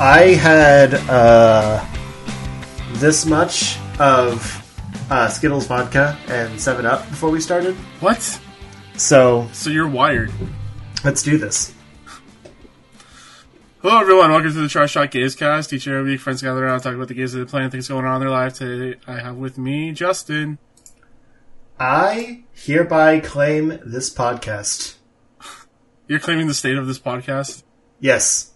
I 0.00 0.34
had 0.34 0.94
uh, 0.94 1.84
this 2.94 3.26
much 3.26 3.78
of 3.98 4.64
uh, 5.10 5.28
Skittles 5.28 5.66
vodka 5.66 6.16
and 6.28 6.60
Seven 6.60 6.86
Up 6.86 7.08
before 7.10 7.30
we 7.30 7.40
started. 7.40 7.74
What? 8.00 8.40
So 8.96 9.48
So 9.52 9.70
you're 9.70 9.88
wired. 9.88 10.30
let's 11.04 11.22
do 11.22 11.36
this. 11.36 11.74
Hello, 13.82 14.00
everyone. 14.00 14.30
Welcome 14.30 14.52
to 14.52 14.60
the 14.60 14.68
Trash 14.68 14.92
Shot 14.92 15.10
Games 15.10 15.34
Cast. 15.34 15.72
Each 15.72 15.86
and 15.86 15.96
every 15.96 16.12
week, 16.12 16.20
friends 16.20 16.42
gather 16.42 16.64
around, 16.64 16.80
talk 16.80 16.94
about 16.94 17.08
the 17.08 17.14
games 17.14 17.32
that 17.32 17.38
they're 17.38 17.46
playing, 17.46 17.70
things 17.70 17.88
going 17.88 18.04
on 18.04 18.16
in 18.16 18.20
their 18.20 18.30
life. 18.30 18.54
Today, 18.54 18.98
I 19.06 19.20
have 19.20 19.36
with 19.36 19.56
me 19.58 19.92
Justin. 19.92 20.58
I 21.78 22.42
hereby 22.52 23.20
claim 23.20 23.78
this 23.84 24.12
podcast. 24.12 24.96
You're 26.08 26.18
claiming 26.18 26.48
the 26.48 26.54
state 26.54 26.76
of 26.76 26.86
this 26.88 26.98
podcast. 26.98 27.62
Yes, 28.00 28.52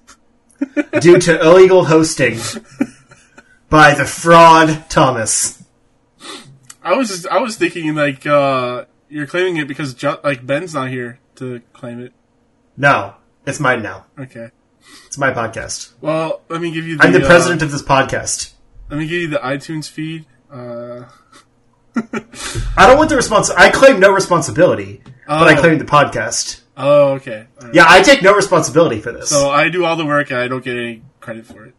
due 1.00 1.18
to 1.18 1.40
illegal 1.40 1.84
hosting 1.84 2.38
by 3.68 3.94
the 3.94 4.04
fraud 4.04 4.84
Thomas. 4.88 5.62
I 6.82 6.94
was 6.94 7.08
just, 7.08 7.26
I 7.28 7.38
was 7.38 7.56
thinking 7.56 7.94
like 7.94 8.26
uh, 8.26 8.84
you're 9.08 9.26
claiming 9.26 9.56
it 9.58 9.68
because 9.68 10.00
like 10.24 10.44
Ben's 10.46 10.74
not 10.74 10.88
here 10.90 11.20
to 11.36 11.60
claim 11.72 12.00
it. 12.00 12.12
No, 12.76 13.14
it's 13.46 13.60
mine 13.60 13.82
now. 13.82 14.06
Okay. 14.18 14.50
It's 15.06 15.16
my 15.18 15.30
podcast. 15.32 15.92
Well, 16.00 16.40
let 16.48 16.60
me 16.60 16.72
give 16.72 16.86
you. 16.86 16.96
The, 16.96 17.04
I'm 17.04 17.12
the 17.12 17.22
uh, 17.22 17.26
president 17.26 17.62
of 17.62 17.70
this 17.70 17.82
podcast. 17.82 18.52
Let 18.90 18.98
me 18.98 19.06
give 19.06 19.20
you 19.22 19.28
the 19.28 19.38
iTunes 19.38 19.88
feed. 19.88 20.26
Uh, 20.50 21.04
I 22.76 22.86
don't 22.86 22.98
want 22.98 23.10
the 23.10 23.16
respons. 23.16 23.50
I 23.56 23.70
claim 23.70 24.00
no 24.00 24.10
responsibility, 24.10 25.02
but 25.26 25.46
I 25.48 25.56
Oh. 25.56 25.60
claim 25.60 25.78
the 25.78 25.84
podcast. 25.84 26.61
Oh, 26.76 27.12
okay. 27.14 27.46
Right. 27.60 27.74
Yeah, 27.74 27.84
I 27.88 28.02
take 28.02 28.22
no 28.22 28.34
responsibility 28.34 29.00
for 29.00 29.12
this. 29.12 29.30
So 29.30 29.50
I 29.50 29.68
do 29.68 29.84
all 29.84 29.96
the 29.96 30.06
work 30.06 30.30
and 30.30 30.40
I 30.40 30.48
don't 30.48 30.64
get 30.64 30.76
any 30.76 31.02
credit 31.20 31.46
for 31.46 31.64
it. 31.66 31.74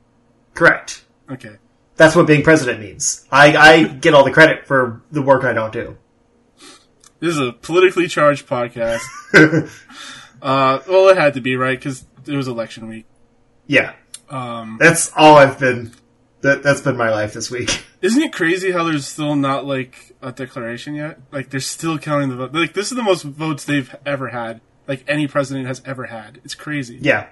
Correct. 0.53 1.03
Okay. 1.29 1.57
That's 1.95 2.15
what 2.15 2.27
being 2.27 2.43
president 2.43 2.79
means. 2.79 3.25
I, 3.31 3.55
I 3.55 3.83
get 3.83 4.13
all 4.13 4.23
the 4.23 4.31
credit 4.31 4.65
for 4.65 5.01
the 5.11 5.21
work 5.21 5.43
I 5.43 5.53
don't 5.53 5.71
do. 5.71 5.97
This 7.19 7.35
is 7.35 7.39
a 7.39 7.53
politically 7.53 8.07
charged 8.07 8.47
podcast. 8.47 9.01
uh, 10.41 10.79
well, 10.87 11.09
it 11.09 11.17
had 11.17 11.35
to 11.35 11.41
be 11.41 11.55
right 11.55 11.77
because 11.77 12.05
it 12.27 12.35
was 12.35 12.47
election 12.47 12.87
week. 12.87 13.05
Yeah, 13.67 13.93
Um, 14.29 14.77
that's 14.79 15.11
all 15.15 15.37
I've 15.37 15.57
been. 15.59 15.93
That, 16.41 16.61
that's 16.63 16.81
been 16.81 16.97
my 16.97 17.09
life 17.09 17.31
this 17.31 17.49
week. 17.49 17.85
isn't 18.01 18.21
it 18.21 18.33
crazy 18.33 18.71
how 18.71 18.83
there's 18.83 19.07
still 19.07 19.35
not 19.37 19.65
like 19.65 20.11
a 20.21 20.33
declaration 20.33 20.93
yet? 20.95 21.19
Like 21.31 21.49
they're 21.49 21.61
still 21.61 21.97
counting 21.97 22.27
the 22.29 22.35
vote. 22.35 22.53
Like 22.53 22.73
this 22.73 22.91
is 22.91 22.97
the 22.97 23.03
most 23.03 23.23
votes 23.23 23.63
they've 23.63 23.95
ever 24.05 24.27
had. 24.27 24.59
Like 24.87 25.03
any 25.07 25.27
president 25.27 25.67
has 25.67 25.81
ever 25.85 26.05
had. 26.05 26.39
It's 26.43 26.55
crazy. 26.55 26.97
Yeah. 27.01 27.27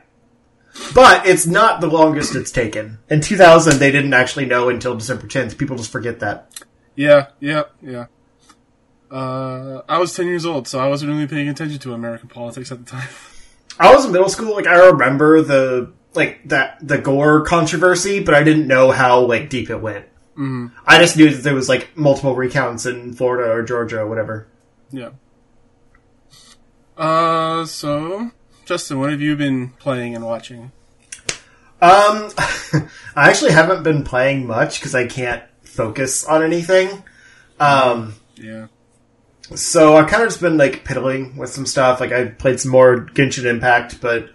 But 0.95 1.25
it's 1.27 1.45
not 1.45 1.81
the 1.81 1.87
longest 1.87 2.35
it's 2.35 2.51
taken. 2.51 2.99
In 3.09 3.19
2000, 3.19 3.79
they 3.79 3.91
didn't 3.91 4.13
actually 4.13 4.45
know 4.45 4.69
until 4.69 4.95
December 4.95 5.27
10th. 5.27 5.57
People 5.57 5.75
just 5.75 5.91
forget 5.91 6.19
that. 6.21 6.65
Yeah. 6.95 7.27
Yeah. 7.39 7.63
Yeah. 7.81 8.05
Uh, 9.11 9.81
I 9.89 9.97
was 9.97 10.15
ten 10.15 10.25
years 10.27 10.45
old, 10.45 10.69
so 10.69 10.79
I 10.79 10.87
wasn't 10.87 11.11
really 11.11 11.27
paying 11.27 11.49
attention 11.49 11.79
to 11.79 11.93
American 11.93 12.29
politics 12.29 12.71
at 12.71 12.79
the 12.79 12.89
time. 12.89 13.09
I 13.77 13.93
was 13.93 14.05
in 14.05 14.11
middle 14.11 14.29
school. 14.29 14.55
Like 14.55 14.67
I 14.67 14.87
remember 14.87 15.41
the 15.41 15.91
like 16.13 16.47
that 16.47 16.77
the 16.81 16.97
Gore 16.97 17.41
controversy, 17.41 18.23
but 18.23 18.33
I 18.33 18.43
didn't 18.43 18.67
know 18.67 18.91
how 18.91 19.21
like 19.21 19.49
deep 19.49 19.69
it 19.69 19.81
went. 19.81 20.05
Mm-hmm. 20.33 20.67
I 20.85 20.99
just 20.99 21.17
knew 21.17 21.29
that 21.29 21.43
there 21.43 21.53
was 21.53 21.67
like 21.67 21.97
multiple 21.97 22.35
recounts 22.35 22.85
in 22.85 23.13
Florida 23.13 23.51
or 23.51 23.63
Georgia 23.63 23.99
or 23.99 24.07
whatever. 24.07 24.47
Yeah. 24.91 25.09
Uh, 27.01 27.65
so 27.65 28.29
Justin, 28.65 28.99
what 28.99 29.09
have 29.09 29.21
you 29.21 29.35
been 29.35 29.69
playing 29.79 30.15
and 30.15 30.23
watching? 30.23 30.71
Um, 31.81 32.29
I 33.15 33.29
actually 33.29 33.53
haven't 33.53 33.81
been 33.81 34.03
playing 34.03 34.45
much 34.45 34.79
because 34.79 34.93
I 34.93 35.07
can't 35.07 35.41
focus 35.63 36.23
on 36.25 36.43
anything. 36.43 37.03
Um, 37.59 38.13
Yeah. 38.35 38.67
so 39.55 39.95
I've 39.97 40.07
kind 40.09 40.21
of 40.21 40.29
just 40.29 40.41
been 40.41 40.57
like 40.57 40.83
piddling 40.85 41.37
with 41.37 41.49
some 41.49 41.65
stuff. 41.65 41.99
Like 41.99 42.11
I 42.11 42.25
played 42.25 42.59
some 42.59 42.71
more 42.71 42.97
Genshin 42.97 43.45
Impact, 43.45 43.99
but 43.99 44.29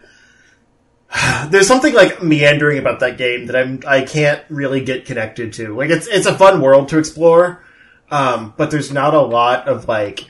there's 1.49 1.69
something 1.69 1.95
like 1.95 2.21
meandering 2.21 2.79
about 2.79 2.99
that 2.99 3.17
game 3.17 3.47
that 3.47 3.55
I'm 3.55 3.81
I 3.87 4.03
can't 4.03 4.43
really 4.49 4.81
get 4.85 5.05
connected 5.05 5.53
to. 5.55 5.77
Like 5.77 5.91
it's 5.91 6.09
it's 6.09 6.27
a 6.27 6.37
fun 6.37 6.61
world 6.61 6.89
to 6.89 6.99
explore, 6.99 7.63
um, 8.11 8.55
but 8.57 8.73
there's 8.73 8.93
not 8.93 9.15
a 9.15 9.21
lot 9.21 9.69
of 9.69 9.87
like 9.87 10.25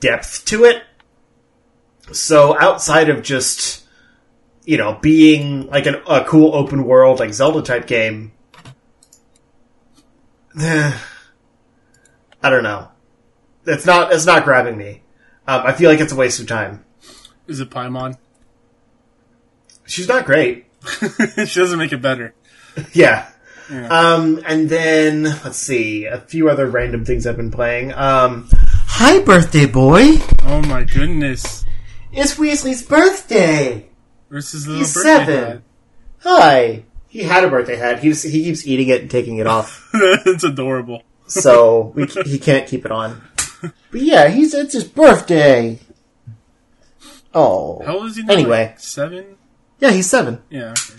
depth 0.00 0.44
to 0.46 0.64
it. 0.64 0.82
So 2.10 2.58
outside 2.58 3.08
of 3.08 3.22
just 3.22 3.84
you 4.64 4.76
know 4.76 4.98
being 5.00 5.68
like 5.68 5.86
an, 5.86 5.96
a 6.08 6.24
cool 6.24 6.54
open 6.54 6.84
world 6.84 7.20
like 7.20 7.32
Zelda 7.32 7.62
type 7.62 7.86
game, 7.86 8.32
eh, 10.60 10.98
I 12.42 12.50
don't 12.50 12.64
know. 12.64 12.88
It's 13.66 13.86
not 13.86 14.12
it's 14.12 14.26
not 14.26 14.44
grabbing 14.44 14.76
me. 14.76 15.02
Um, 15.46 15.62
I 15.64 15.72
feel 15.72 15.90
like 15.90 16.00
it's 16.00 16.12
a 16.12 16.16
waste 16.16 16.40
of 16.40 16.46
time. 16.46 16.84
Is 17.46 17.60
it 17.60 17.70
Paimon? 17.70 18.16
She's 19.86 20.08
not 20.08 20.24
great. 20.24 20.66
she 21.46 21.60
doesn't 21.60 21.78
make 21.78 21.92
it 21.92 22.02
better. 22.02 22.34
Yeah. 22.92 23.28
Yeah. 23.70 23.88
Um, 23.88 24.42
and 24.46 24.68
then 24.68 25.22
let's 25.22 25.56
see 25.56 26.04
a 26.04 26.18
few 26.18 26.48
other 26.50 26.66
random 26.66 27.04
things 27.04 27.26
I've 27.26 27.36
been 27.36 27.50
playing. 27.50 27.92
Um, 27.92 28.48
hi, 28.52 29.20
birthday 29.20 29.66
boy! 29.66 30.16
Oh 30.44 30.62
my 30.62 30.84
goodness. 30.84 31.64
It's 32.12 32.34
Weasley's 32.36 32.82
birthday. 32.82 33.88
His 34.30 34.66
little 34.66 34.78
He's 34.80 34.94
birthday 34.94 35.24
seven. 35.26 35.64
Hi. 36.20 36.84
He 37.08 37.22
had 37.22 37.44
a 37.44 37.48
birthday 37.48 37.76
hat. 37.76 38.00
He 38.00 38.08
was, 38.08 38.22
he 38.22 38.44
keeps 38.44 38.66
eating 38.66 38.88
it 38.88 39.02
and 39.02 39.10
taking 39.10 39.38
it 39.38 39.46
off, 39.46 39.90
it's 39.94 40.44
adorable. 40.44 41.02
so 41.26 41.92
we, 41.94 42.06
he 42.24 42.38
can't 42.38 42.66
keep 42.66 42.84
it 42.84 42.90
on. 42.92 43.20
But 43.92 44.00
yeah, 44.00 44.28
he's 44.28 44.54
it's 44.54 44.72
his 44.72 44.82
birthday. 44.84 45.78
Oh, 47.34 47.80
How 47.84 47.98
old 47.98 48.06
is 48.06 48.16
he 48.16 48.22
now? 48.24 48.32
Anyway. 48.32 48.66
Like 48.68 48.80
seven? 48.80 49.36
yeah, 49.78 49.90
he's 49.92 50.08
seven. 50.10 50.42
Yeah. 50.50 50.70
Okay. 50.70 50.94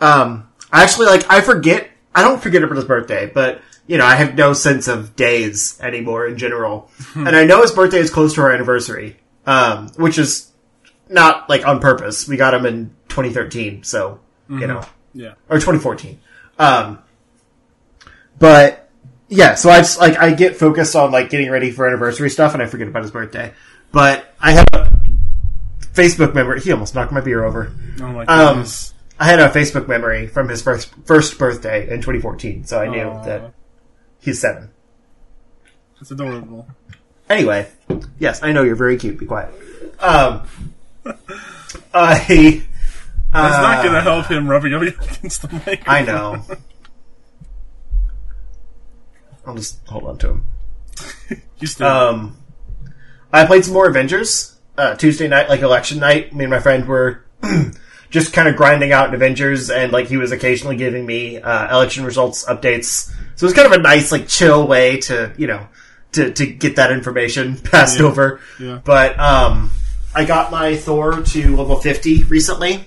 Um, 0.00 0.48
I 0.72 0.82
actually 0.82 1.06
like 1.06 1.30
I 1.30 1.40
forget. 1.42 1.90
I 2.14 2.22
don't 2.22 2.42
forget 2.42 2.62
about 2.64 2.76
his 2.76 2.84
birthday, 2.86 3.30
but 3.32 3.60
you 3.86 3.98
know 3.98 4.04
I 4.04 4.14
have 4.16 4.34
no 4.34 4.52
sense 4.52 4.88
of 4.88 5.14
days 5.16 5.78
anymore 5.80 6.26
in 6.26 6.36
general. 6.38 6.90
and 7.14 7.28
I 7.36 7.44
know 7.44 7.62
his 7.62 7.72
birthday 7.72 7.98
is 7.98 8.10
close 8.10 8.34
to 8.34 8.40
our 8.42 8.52
anniversary, 8.52 9.16
um, 9.46 9.88
which 9.96 10.18
is 10.18 10.50
not 11.08 11.48
like 11.48 11.66
on 11.66 11.80
purpose. 11.80 12.26
We 12.28 12.36
got 12.36 12.54
him 12.54 12.66
in 12.66 12.90
2013, 13.08 13.82
so 13.84 14.20
you 14.48 14.66
know, 14.66 14.82
Yeah. 15.14 15.34
or 15.48 15.56
2014. 15.58 16.18
Um, 16.58 16.98
but 18.38 18.88
yeah, 19.28 19.54
so 19.54 19.70
I 19.70 19.78
just 19.78 19.98
like 20.00 20.16
I 20.18 20.32
get 20.34 20.56
focused 20.56 20.94
on 20.94 21.10
like 21.10 21.30
getting 21.30 21.50
ready 21.50 21.70
for 21.70 21.86
anniversary 21.86 22.30
stuff, 22.30 22.54
and 22.54 22.62
I 22.62 22.66
forget 22.66 22.88
about 22.88 23.02
his 23.02 23.10
birthday. 23.10 23.52
But 23.92 24.34
I 24.40 24.52
have 24.52 24.66
a 24.72 24.90
Facebook 25.94 26.34
memory. 26.34 26.60
He 26.60 26.70
almost 26.72 26.94
knocked 26.94 27.12
my 27.12 27.20
beer 27.20 27.44
over. 27.44 27.72
Oh 28.00 28.08
my 28.08 28.24
Um. 28.26 28.64
I 29.18 29.24
had 29.24 29.40
a 29.40 29.48
Facebook 29.48 29.88
memory 29.88 30.26
from 30.26 30.48
his 30.50 30.60
first 30.60 30.92
first 31.06 31.38
birthday 31.38 31.84
in 31.88 31.96
2014, 32.02 32.66
so 32.66 32.78
I 32.78 32.86
knew 32.88 33.04
that 33.24 33.54
he's 34.26 34.40
seven. 34.40 34.68
That's 35.98 36.10
adorable. 36.10 36.68
Anyway, 37.30 37.68
yes, 38.18 38.42
I 38.42 38.52
know 38.52 38.62
you're 38.62 38.76
very 38.76 38.98
cute. 38.98 39.18
Be 39.18 39.24
quiet. 39.24 39.48
Um, 39.98 40.46
I. 41.94 42.62
That's 43.32 43.58
not 43.58 43.78
uh, 43.78 43.82
gonna 43.82 44.02
help 44.02 44.26
him 44.26 44.48
rubbing 44.48 44.74
up 44.74 44.82
against 44.82 45.42
the 45.42 45.62
mic. 45.66 45.88
I 45.88 46.02
know. 46.02 46.42
I'll 49.46 49.54
just 49.54 49.86
hold 49.86 50.04
on 50.04 50.18
to 50.18 50.28
him. 50.28 50.46
You 51.58 51.66
still. 51.66 51.86
Um, 51.86 52.36
I 53.32 53.46
played 53.46 53.64
some 53.64 53.72
more 53.72 53.88
Avengers 53.88 54.58
uh, 54.76 54.94
Tuesday 54.94 55.26
night, 55.26 55.48
like 55.48 55.60
election 55.62 55.98
night. 55.98 56.34
Me 56.34 56.44
and 56.44 56.50
my 56.50 56.60
friend 56.60 56.86
were 56.86 57.24
just 58.10 58.32
kind 58.32 58.48
of 58.48 58.56
grinding 58.56 58.92
out 58.92 59.08
in 59.08 59.14
Avengers, 59.14 59.70
and 59.70 59.92
like 59.92 60.06
he 60.08 60.16
was 60.16 60.32
occasionally 60.32 60.76
giving 60.76 61.04
me 61.06 61.38
uh, 61.40 61.74
election 61.74 62.04
results 62.04 62.44
updates. 62.46 63.08
So 63.36 63.44
it 63.44 63.48
was 63.48 63.52
kind 63.54 63.66
of 63.66 63.72
a 63.72 63.78
nice, 63.82 64.12
like, 64.12 64.28
chill 64.28 64.66
way 64.66 64.98
to 65.02 65.32
you 65.36 65.46
know 65.46 65.66
to 66.12 66.32
to 66.32 66.46
get 66.46 66.76
that 66.76 66.92
information 66.92 67.56
passed 67.62 67.98
Yeah. 67.98 68.06
over. 68.06 68.40
Yeah. 68.60 68.80
But 68.84 69.18
um, 69.20 69.70
I 70.14 70.24
got 70.24 70.50
my 70.50 70.76
Thor 70.76 71.20
to 71.22 71.56
level 71.56 71.76
fifty 71.76 72.24
recently, 72.24 72.86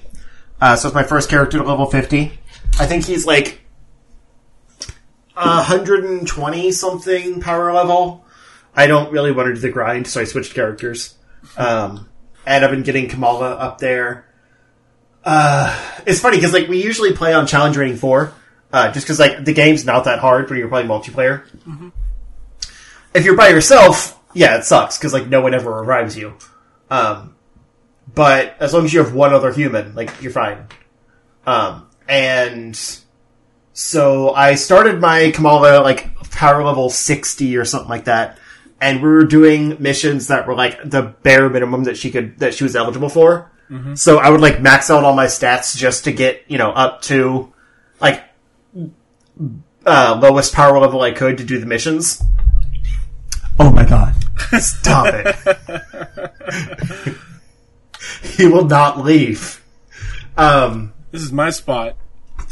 uh, 0.61 0.75
so 0.75 0.87
it's 0.89 0.95
my 0.95 1.03
first 1.03 1.29
character 1.29 1.57
to 1.59 1.63
level 1.63 1.85
fifty. 1.85 2.39
I 2.79 2.85
think 2.85 3.05
he's 3.05 3.25
like. 3.25 3.61
120 5.35 6.71
something 6.71 7.39
power 7.41 7.71
level. 7.71 8.25
I 8.75 8.87
don't 8.87 9.11
really 9.11 9.31
want 9.31 9.47
to 9.47 9.53
do 9.53 9.59
the 9.61 9.69
grind, 9.69 10.07
so 10.07 10.19
I 10.21 10.25
switched 10.25 10.53
characters. 10.53 11.15
Um, 11.57 12.09
and 12.45 12.63
I've 12.65 12.71
been 12.71 12.83
getting 12.83 13.07
Kamala 13.09 13.51
up 13.55 13.77
there. 13.79 14.25
Uh, 15.23 16.01
it's 16.05 16.19
funny 16.19 16.37
because 16.37 16.53
like 16.53 16.67
we 16.67 16.83
usually 16.83 17.13
play 17.13 17.33
on 17.33 17.45
challenge 17.47 17.77
rating 17.77 17.97
four, 17.97 18.33
uh, 18.71 18.91
just 18.91 19.05
because 19.05 19.19
like 19.19 19.43
the 19.45 19.53
game's 19.53 19.85
not 19.85 20.05
that 20.05 20.19
hard 20.19 20.49
when 20.49 20.59
you're 20.59 20.69
playing 20.69 20.87
multiplayer. 20.87 21.43
If 23.13 23.25
you're 23.25 23.35
by 23.35 23.49
yourself, 23.49 24.19
yeah, 24.33 24.57
it 24.57 24.63
sucks 24.63 24.97
because 24.97 25.13
like 25.13 25.27
no 25.27 25.41
one 25.41 25.53
ever 25.53 25.71
revives 25.71 26.17
you. 26.17 26.35
Um, 26.89 27.35
but 28.13 28.55
as 28.59 28.73
long 28.73 28.85
as 28.85 28.93
you 28.93 29.03
have 29.03 29.13
one 29.13 29.33
other 29.33 29.51
human, 29.53 29.95
like 29.95 30.21
you're 30.21 30.31
fine. 30.31 30.67
Um, 31.45 31.87
and 32.07 32.79
so 33.73 34.33
I 34.33 34.55
started 34.55 34.99
my 34.99 35.31
Kamala 35.31 35.81
like 35.81 36.15
power 36.31 36.63
level 36.63 36.89
60 36.89 37.57
or 37.57 37.65
something 37.65 37.89
like 37.89 38.05
that. 38.05 38.37
And 38.81 39.01
we 39.01 39.09
were 39.09 39.25
doing 39.25 39.77
missions 39.79 40.27
that 40.27 40.47
were 40.47 40.55
like 40.55 40.89
the 40.89 41.01
bare 41.01 41.49
minimum 41.49 41.83
that 41.83 41.97
she 41.97 42.11
could, 42.11 42.39
that 42.39 42.53
she 42.53 42.63
was 42.63 42.75
eligible 42.75 43.09
for. 43.09 43.51
So 43.95 44.17
I 44.17 44.29
would 44.29 44.41
like 44.41 44.61
max 44.61 44.89
out 44.89 45.03
all 45.03 45.13
my 45.15 45.27
stats 45.27 45.77
just 45.77 46.05
to 46.05 46.11
get, 46.11 46.43
you 46.47 46.57
know, 46.57 46.71
up 46.71 47.03
to 47.03 47.53
like, 48.01 48.23
uh, 49.85 50.19
lowest 50.21 50.53
power 50.53 50.79
level 50.79 51.01
I 51.01 51.11
could 51.11 51.37
to 51.37 51.43
do 51.43 51.59
the 51.59 51.65
missions. 51.67 52.21
Oh 53.59 53.71
my 53.71 53.85
god. 53.85 54.15
Stop 54.59 55.13
it. 55.13 55.35
he 58.23 58.47
will 58.47 58.65
not 58.65 59.03
leave. 59.03 59.63
Um, 60.37 60.93
This 61.11 61.21
is 61.21 61.31
my 61.31 61.49
spot. 61.51 61.95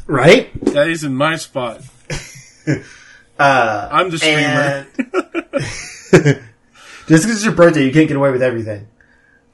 right? 0.05 0.49
That 0.73 0.87
is 0.89 1.03
in 1.03 1.15
my 1.15 1.37
spot. 1.37 1.81
Uh, 3.39 3.87
I'm 3.91 4.09
the 4.09 4.17
streamer. 4.17 4.87
and 6.11 6.43
just 7.07 7.23
because 7.23 7.35
it's 7.35 7.43
your 7.45 7.53
birthday, 7.53 7.85
you 7.85 7.91
can't 7.93 8.07
get 8.07 8.17
away 8.17 8.31
with 8.31 8.41
everything. 8.41 8.87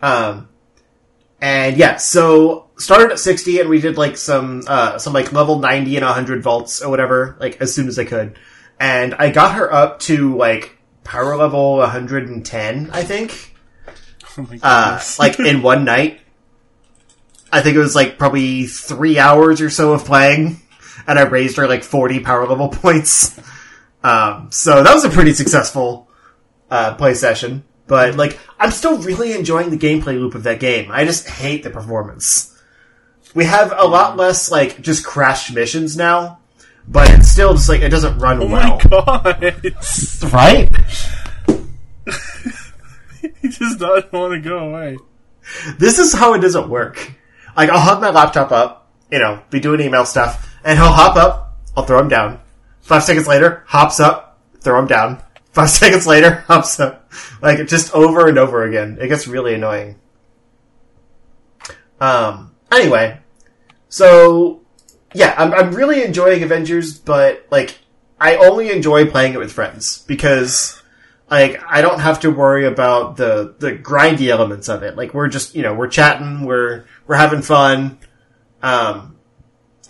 Um, 0.01 0.47
and 1.43 1.75
yeah, 1.75 1.97
so 1.97 2.69
started 2.77 3.11
at 3.11 3.19
60 3.19 3.59
and 3.59 3.69
we 3.69 3.81
did 3.81 3.97
like 3.97 4.15
some, 4.15 4.63
uh, 4.65 4.97
some 4.97 5.11
like 5.11 5.33
level 5.33 5.59
90 5.59 5.97
and 5.97 6.05
100 6.05 6.41
vaults 6.41 6.81
or 6.81 6.89
whatever, 6.89 7.35
like 7.37 7.59
as 7.59 7.75
soon 7.75 7.89
as 7.89 7.99
I 7.99 8.05
could. 8.05 8.39
And 8.79 9.13
I 9.15 9.29
got 9.29 9.55
her 9.55 9.71
up 9.71 9.99
to 10.03 10.37
like 10.37 10.77
power 11.03 11.35
level 11.35 11.75
110, 11.79 12.91
I 12.93 13.03
think. 13.03 13.57
Oh 14.37 14.43
my 14.43 14.57
uh, 14.63 15.01
like 15.19 15.37
in 15.37 15.61
one 15.61 15.83
night. 15.83 16.21
I 17.51 17.59
think 17.59 17.75
it 17.75 17.79
was 17.79 17.93
like 17.93 18.17
probably 18.17 18.65
three 18.65 19.19
hours 19.19 19.59
or 19.59 19.69
so 19.69 19.91
of 19.91 20.05
playing, 20.05 20.61
and 21.05 21.19
I 21.19 21.23
raised 21.23 21.57
her 21.57 21.67
like 21.67 21.83
40 21.83 22.21
power 22.21 22.47
level 22.47 22.69
points. 22.69 23.37
Um, 24.01 24.49
so 24.49 24.81
that 24.81 24.93
was 24.93 25.03
a 25.03 25.09
pretty 25.09 25.33
successful 25.33 26.07
uh, 26.71 26.95
play 26.95 27.15
session. 27.15 27.65
But 27.87 28.13
mm. 28.13 28.17
like, 28.17 28.39
I'm 28.59 28.71
still 28.71 28.97
really 28.97 29.33
enjoying 29.33 29.69
the 29.69 29.77
gameplay 29.77 30.19
loop 30.19 30.35
of 30.35 30.43
that 30.43 30.59
game. 30.59 30.91
I 30.91 31.05
just 31.05 31.27
hate 31.27 31.63
the 31.63 31.69
performance. 31.69 32.49
We 33.33 33.45
have 33.45 33.73
a 33.75 33.85
lot 33.85 34.15
mm. 34.15 34.19
less 34.19 34.51
like 34.51 34.81
just 34.81 35.05
crashed 35.05 35.53
missions 35.53 35.97
now, 35.97 36.39
but 36.87 37.09
it's 37.09 37.29
still 37.29 37.53
just 37.53 37.69
like 37.69 37.81
it 37.81 37.89
doesn't 37.89 38.19
run 38.19 38.41
oh 38.41 38.47
well, 38.47 38.79
my 38.83 38.89
god. 38.89 40.33
right? 40.33 40.69
he 43.41 43.49
just 43.49 43.79
does 43.79 44.03
not 44.03 44.13
want 44.13 44.33
to 44.33 44.39
go 44.39 44.57
away. 44.59 44.97
This 45.77 45.99
is 45.99 46.13
how 46.13 46.33
it 46.33 46.39
doesn't 46.39 46.69
work. 46.69 47.13
Like, 47.55 47.69
I'll 47.69 47.79
have 47.79 48.01
my 48.01 48.09
laptop 48.09 48.51
up, 48.51 48.89
you 49.11 49.19
know, 49.19 49.41
be 49.49 49.59
doing 49.59 49.81
email 49.81 50.05
stuff, 50.05 50.55
and 50.63 50.77
he'll 50.77 50.87
hop 50.87 51.15
up, 51.15 51.57
I'll 51.75 51.85
throw 51.85 51.99
him 51.99 52.09
down. 52.09 52.39
Five 52.81 53.03
seconds 53.03 53.27
later, 53.27 53.63
hops 53.67 53.99
up, 53.99 54.39
throw 54.59 54.79
him 54.79 54.87
down. 54.87 55.21
Five 55.51 55.69
seconds 55.81 56.07
later, 56.07 56.43
hops 56.47 56.79
up. 56.79 57.02
Like, 57.41 57.67
just 57.67 57.93
over 57.93 58.27
and 58.27 58.37
over 58.37 58.63
again. 58.63 58.97
It 59.01 59.07
gets 59.07 59.27
really 59.27 59.53
annoying. 59.53 59.99
Um, 61.99 62.55
anyway. 62.71 63.19
So, 63.89 64.61
yeah, 65.13 65.35
I'm, 65.37 65.53
I'm 65.53 65.73
really 65.73 66.03
enjoying 66.03 66.41
Avengers, 66.43 66.97
but, 66.97 67.45
like, 67.51 67.79
I 68.19 68.37
only 68.37 68.71
enjoy 68.71 69.09
playing 69.09 69.33
it 69.33 69.39
with 69.39 69.51
friends, 69.51 70.03
because, 70.07 70.81
like 71.33 71.63
I 71.67 71.81
don't 71.81 71.99
have 71.99 72.19
to 72.21 72.29
worry 72.29 72.65
about 72.67 73.17
the 73.17 73.55
the 73.57 73.71
grindy 73.71 74.27
elements 74.27 74.69
of 74.69 74.83
it. 74.83 74.95
Like 74.95 75.15
we're 75.15 75.29
just 75.29 75.55
you 75.55 75.63
know 75.63 75.73
we're 75.73 75.87
chatting, 75.87 76.45
we're 76.45 76.85
we're 77.07 77.15
having 77.15 77.41
fun, 77.41 77.97
um, 78.61 79.15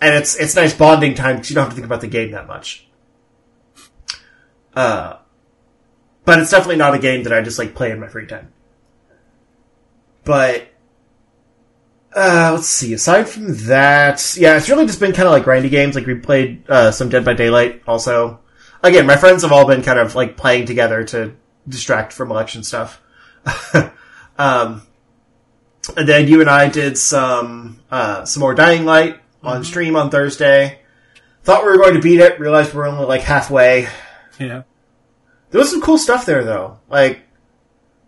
and 0.00 0.14
it's 0.14 0.36
it's 0.36 0.56
nice 0.56 0.74
bonding 0.74 1.14
time 1.14 1.36
because 1.36 1.50
you 1.50 1.54
don't 1.54 1.64
have 1.64 1.72
to 1.72 1.76
think 1.76 1.86
about 1.86 2.00
the 2.00 2.06
game 2.06 2.30
that 2.30 2.46
much. 2.46 2.86
Uh, 4.74 5.18
but 6.24 6.38
it's 6.38 6.50
definitely 6.50 6.76
not 6.76 6.94
a 6.94 6.98
game 6.98 7.24
that 7.24 7.32
I 7.32 7.42
just 7.42 7.58
like 7.58 7.74
play 7.74 7.90
in 7.90 8.00
my 8.00 8.08
free 8.08 8.26
time. 8.26 8.52
But 10.24 10.68
uh, 12.14 12.52
let's 12.54 12.66
see. 12.66 12.94
Aside 12.94 13.28
from 13.28 13.54
that, 13.66 14.36
yeah, 14.38 14.56
it's 14.56 14.68
really 14.68 14.86
just 14.86 15.00
been 15.00 15.12
kind 15.12 15.26
of 15.26 15.32
like 15.32 15.44
grindy 15.44 15.70
games. 15.70 15.94
Like 15.94 16.06
we 16.06 16.14
played 16.14 16.68
uh, 16.68 16.90
some 16.90 17.08
Dead 17.08 17.24
by 17.24 17.34
Daylight 17.34 17.82
also 17.86 18.40
again, 18.84 19.06
my 19.06 19.16
friends 19.16 19.42
have 19.42 19.50
all 19.50 19.66
been 19.66 19.82
kind 19.82 19.98
of 19.98 20.14
like 20.14 20.36
playing 20.36 20.66
together 20.66 21.02
to 21.04 21.34
distract 21.68 22.12
from 22.12 22.30
election 22.30 22.62
stuff. 22.62 23.00
um, 24.38 24.82
and 25.96 26.08
then 26.08 26.28
you 26.28 26.40
and 26.40 26.48
I 26.48 26.68
did 26.68 26.96
some 26.96 27.80
uh, 27.90 28.24
some 28.24 28.40
more 28.40 28.54
Dying 28.54 28.84
Light 28.84 29.20
on 29.42 29.64
stream 29.64 29.96
on 29.96 30.10
Thursday. 30.10 30.78
Thought 31.42 31.64
we 31.64 31.70
were 31.70 31.78
going 31.78 31.94
to 31.94 32.00
beat 32.00 32.20
it. 32.20 32.38
Realized 32.38 32.72
we're 32.72 32.86
only 32.86 33.04
like 33.04 33.22
halfway. 33.22 33.88
Yeah. 34.38 34.62
There 35.54 35.60
was 35.60 35.70
some 35.70 35.82
cool 35.82 35.98
stuff 35.98 36.26
there 36.26 36.42
though. 36.42 36.80
Like 36.88 37.20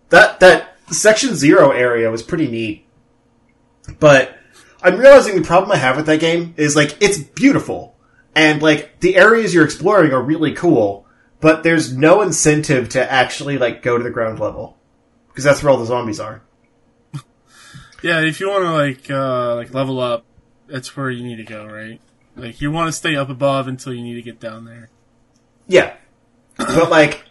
that 0.08 0.40
that 0.40 0.76
section 0.90 1.36
zero 1.36 1.70
area 1.70 2.10
was 2.10 2.24
pretty 2.24 2.48
neat. 2.48 2.84
But 4.00 4.36
I'm 4.82 4.98
realizing 4.98 5.36
the 5.36 5.46
problem 5.46 5.70
I 5.70 5.76
have 5.76 5.94
with 5.94 6.06
that 6.06 6.18
game 6.18 6.54
is 6.56 6.74
like 6.74 7.00
it's 7.00 7.18
beautiful. 7.18 7.96
And 8.34 8.60
like 8.60 8.98
the 8.98 9.14
areas 9.14 9.54
you're 9.54 9.64
exploring 9.64 10.12
are 10.12 10.20
really 10.20 10.54
cool, 10.54 11.06
but 11.38 11.62
there's 11.62 11.96
no 11.96 12.20
incentive 12.20 12.88
to 12.88 13.12
actually 13.12 13.58
like 13.58 13.80
go 13.80 13.96
to 13.96 14.02
the 14.02 14.10
ground 14.10 14.40
level. 14.40 14.76
Because 15.28 15.44
that's 15.44 15.62
where 15.62 15.70
all 15.70 15.78
the 15.78 15.86
zombies 15.86 16.18
are. 16.18 16.42
Yeah, 18.02 18.22
if 18.22 18.40
you 18.40 18.48
want 18.48 18.64
to 18.64 18.72
like 18.72 19.08
uh 19.08 19.54
like 19.54 19.72
level 19.72 20.00
up, 20.00 20.24
that's 20.66 20.96
where 20.96 21.10
you 21.10 21.22
need 21.22 21.36
to 21.36 21.44
go, 21.44 21.64
right? 21.64 22.00
Like 22.34 22.60
you 22.60 22.72
want 22.72 22.88
to 22.88 22.92
stay 22.92 23.14
up 23.14 23.28
above 23.28 23.68
until 23.68 23.94
you 23.94 24.02
need 24.02 24.14
to 24.14 24.22
get 24.22 24.40
down 24.40 24.64
there. 24.64 24.90
Yeah. 25.68 25.94
but 26.56 26.90
like, 26.90 27.22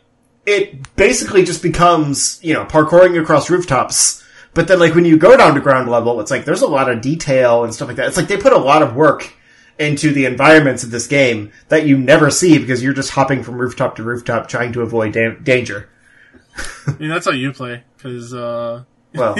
it 0.46 0.96
basically 0.96 1.44
just 1.44 1.62
becomes, 1.64 2.40
you 2.44 2.54
know, 2.54 2.66
parkouring 2.66 3.20
across 3.22 3.50
rooftops. 3.50 4.24
But 4.54 4.68
then 4.68 4.80
like 4.80 4.96
when 4.96 5.06
you 5.06 5.18
go 5.18 5.36
down 5.36 5.56
to 5.56 5.62
ground 5.62 5.90
level, 5.90 6.20
it's 6.22 6.32
like 6.32 6.46
there's 6.46 6.62
a 6.62 6.68
lot 6.68 6.90
of 6.90 7.02
detail 7.02 7.64
and 7.64 7.74
stuff 7.74 7.88
like 7.88 7.98
that. 7.98 8.08
It's 8.08 8.18
like 8.18 8.28
they 8.28 8.38
put 8.38 8.54
a 8.54 8.58
lot 8.58 8.82
of 8.82 8.96
work 8.96 9.34
into 9.78 10.14
the 10.14 10.26
environments 10.26 10.84
of 10.84 10.92
this 10.92 11.08
game 11.08 11.52
that 11.68 11.86
you 11.86 11.98
never 11.98 12.30
see 12.30 12.58
because 12.58 12.82
you're 12.82 12.94
just 12.94 13.12
hopping 13.12 13.44
from 13.44 13.58
rooftop 13.58 13.98
to 13.98 14.04
rooftop 14.04 14.48
trying 14.48 14.72
to 14.72 14.82
avoid 14.82 15.12
da- 15.12 15.36
danger. 15.36 15.90
I 16.88 16.92
mean, 16.98 17.10
that's 17.10 17.26
how 17.26 17.34
you 17.34 17.52
play 17.52 17.84
because 17.98 18.34
uh, 18.34 18.84
Well, 19.14 19.36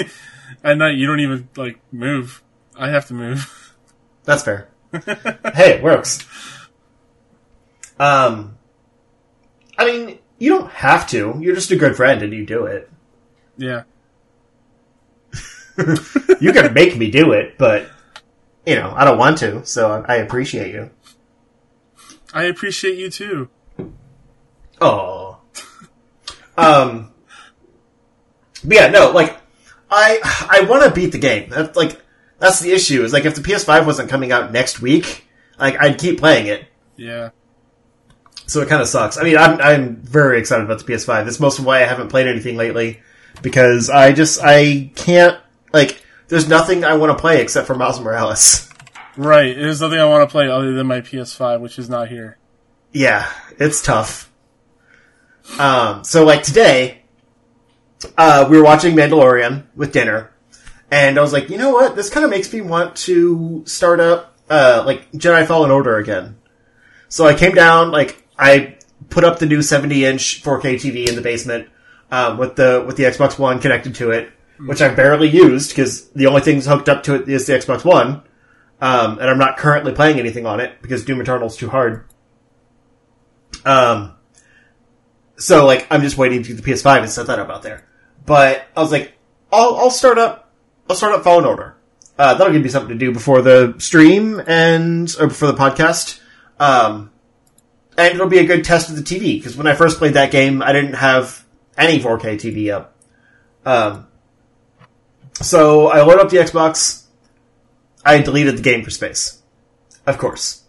at 0.64 0.78
night 0.78 0.96
you 0.98 1.08
don't 1.08 1.22
even 1.22 1.48
like 1.56 1.80
move. 1.92 2.44
I 2.78 2.90
have 2.90 3.08
to 3.08 3.14
move. 3.14 3.74
that's 4.26 4.44
fair. 4.44 4.68
hey, 4.92 5.76
it 5.76 5.84
works. 5.84 6.26
Um, 7.98 8.58
I 9.78 9.86
mean, 9.86 10.20
you 10.38 10.50
don't 10.50 10.70
have 10.72 11.08
to. 11.10 11.38
You're 11.40 11.56
just 11.56 11.72
a 11.72 11.76
good 11.76 11.96
friend 11.96 12.22
and 12.22 12.34
you 12.34 12.46
do 12.46 12.66
it. 12.66 12.90
yeah. 13.58 13.84
You 16.40 16.54
can 16.54 16.74
make 16.74 16.96
me 16.98 17.12
do 17.12 17.34
it, 17.34 17.58
but 17.58 17.90
you 18.66 18.76
know, 18.76 18.94
I 18.96 19.04
don't 19.04 19.18
want 19.18 19.40
to, 19.40 19.66
so 19.66 19.92
I, 19.92 20.14
I 20.14 20.16
appreciate 20.18 20.74
you. 20.74 20.90
I 22.34 22.44
appreciate 22.44 22.98
you 22.98 23.10
too. 23.10 23.50
Oh. 24.82 25.40
Um. 26.58 27.12
But 28.64 28.76
yeah, 28.76 28.88
no, 28.88 29.12
like 29.12 29.38
I 29.90 30.20
I 30.50 30.66
want 30.66 30.84
to 30.84 30.92
beat 30.92 31.12
the 31.12 31.18
game. 31.20 31.50
That's 31.50 31.76
like 31.76 32.02
that's 32.40 32.60
the 32.60 32.72
issue. 32.72 33.04
Is 33.04 33.14
like 33.14 33.26
if 33.26 33.36
the 33.36 33.42
PS5 33.42 33.86
wasn't 33.86 34.10
coming 34.10 34.32
out 34.32 34.52
next 34.52 34.82
week, 34.82 35.28
like 35.60 35.76
I'd 35.82 36.00
keep 36.00 36.20
playing 36.20 36.48
it. 36.48 36.66
Yeah. 36.96 37.30
So 38.48 38.62
it 38.62 38.70
kind 38.70 38.82
of 38.82 38.88
sucks. 38.88 39.18
I 39.18 39.24
mean, 39.24 39.38
I'm 39.38 39.60
I'm 39.60 39.96
very 39.98 40.40
excited 40.40 40.66
about 40.66 40.80
the 40.80 40.92
PS5. 40.92 41.26
That's 41.26 41.40
most 41.40 41.60
of 41.60 41.66
why 41.66 41.78
I 41.78 41.86
haven't 41.86 42.10
played 42.10 42.28
anything 42.28 42.58
lately 42.58 43.02
because 43.42 43.90
I 43.90 44.12
just 44.12 44.40
I 44.44 44.92
can't 44.96 45.40
like. 45.74 46.02
There's 46.28 46.48
nothing 46.48 46.84
I 46.84 46.96
want 46.96 47.16
to 47.16 47.22
play 47.22 47.42
except 47.42 47.68
for 47.68 47.76
Miles 47.76 48.00
Morales. 48.00 48.70
Right. 49.18 49.56
There's 49.56 49.80
nothing 49.80 50.00
I 50.00 50.06
want 50.06 50.28
to 50.28 50.32
play 50.32 50.50
other 50.50 50.74
than 50.74 50.88
my 50.88 51.02
PS5, 51.02 51.62
which 51.62 51.80
is 51.80 51.90
not 51.90 52.10
here. 52.10 52.38
Yeah, 52.92 53.30
it's 53.58 53.82
tough. 53.82 54.32
Um, 55.60 56.04
so 56.04 56.26
like 56.26 56.44
today, 56.44 57.04
uh, 58.18 58.48
we 58.50 58.58
were 58.58 58.64
watching 58.64 58.96
Mandalorian 58.96 59.66
with 59.76 59.94
dinner, 59.94 60.32
and 60.92 61.18
I 61.18 61.22
was 61.22 61.34
like, 61.34 61.50
you 61.50 61.58
know 61.58 61.72
what? 61.72 61.96
This 61.96 62.10
kind 62.10 62.24
of 62.24 62.30
makes 62.30 62.52
me 62.52 62.62
want 62.62 62.96
to 62.98 63.64
start 63.66 64.00
up, 64.00 64.38
uh, 64.50 64.84
like 64.86 65.12
Jedi 65.12 65.46
Fallen 65.46 65.72
Order 65.72 65.98
again. 65.98 66.38
So 67.08 67.26
I 67.26 67.36
came 67.36 67.54
down, 67.54 67.92
like 67.92 68.25
I 68.38 68.78
put 69.10 69.24
up 69.24 69.40
the 69.40 69.46
new 69.46 69.62
70 69.62 70.06
inch 70.06 70.44
4K 70.44 70.76
TV 70.76 71.08
in 71.08 71.16
the 71.16 71.22
basement, 71.22 71.70
um, 72.12 72.38
with 72.38 72.56
the 72.56 72.84
with 72.86 72.98
the 72.98 73.04
Xbox 73.04 73.40
One 73.40 73.60
connected 73.60 73.96
to 73.96 74.12
it, 74.12 74.32
which 74.60 74.82
I 74.82 74.94
barely 74.94 75.30
used 75.30 75.70
because 75.70 76.10
the 76.10 76.28
only 76.28 76.42
thing 76.42 76.62
hooked 76.62 76.90
up 76.90 77.04
to 77.04 77.16
it 77.16 77.30
is 77.30 77.48
the 77.48 77.54
Xbox 77.54 77.84
One. 77.86 78.24
Um, 78.82 79.20
and 79.20 79.30
I'm 79.30 79.38
not 79.38 79.58
currently 79.58 79.94
playing 79.94 80.20
anything 80.20 80.46
on 80.46 80.60
it 80.60 80.82
because 80.82 81.06
Doom 81.06 81.22
Eternal's 81.22 81.56
too 81.56 81.70
hard. 81.70 82.06
Um, 83.64 84.16
so 85.38 85.66
like 85.66 85.88
I'm 85.90 86.02
just 86.02 86.18
waiting 86.18 86.44
to 86.44 86.54
get 86.54 86.64
the 86.64 86.72
PS5 86.72 87.00
and 87.00 87.10
set 87.10 87.28
that 87.28 87.40
up 87.40 87.50
out 87.50 87.64
there. 87.64 87.88
But 88.26 88.66
I 88.76 88.82
was 88.82 88.92
like, 88.92 89.14
I'll 89.52 89.76
I'll 89.78 89.92
start 89.92 90.18
up 90.18 90.52
I'll 90.90 90.96
start 90.96 91.14
up 91.14 91.24
Fallen 91.24 91.46
Order, 91.46 91.76
uh, 92.18 92.36
that'll 92.36 92.54
give 92.54 92.64
me 92.64 92.70
something 92.70 92.98
to 92.98 93.06
do 93.06 93.12
before 93.12 93.42
the 93.42 93.76
stream 93.78 94.42
and 94.48 95.14
or 95.20 95.28
before 95.28 95.52
the 95.52 95.58
podcast. 95.58 96.20
Um, 96.60 97.12
and 97.98 98.14
it'll 98.14 98.28
be 98.28 98.40
a 98.40 98.46
good 98.46 98.64
test 98.64 98.90
of 98.90 98.96
the 98.96 99.02
TV 99.02 99.38
because 99.38 99.56
when 99.56 99.68
I 99.68 99.76
first 99.76 99.98
played 99.98 100.14
that 100.14 100.32
game, 100.32 100.62
I 100.62 100.74
didn't 100.74 100.94
have 100.94 101.46
any 101.78 102.00
4K 102.00 102.36
TV 102.36 102.74
up. 102.74 102.96
Um, 103.66 104.08
so 105.42 105.88
I 105.88 106.02
load 106.02 106.20
up 106.20 106.30
the 106.30 106.38
Xbox. 106.38 107.04
I 108.04 108.20
deleted 108.20 108.58
the 108.58 108.62
game 108.62 108.84
for 108.84 108.92
space, 108.92 109.42
of 110.06 110.18
course. 110.18 110.64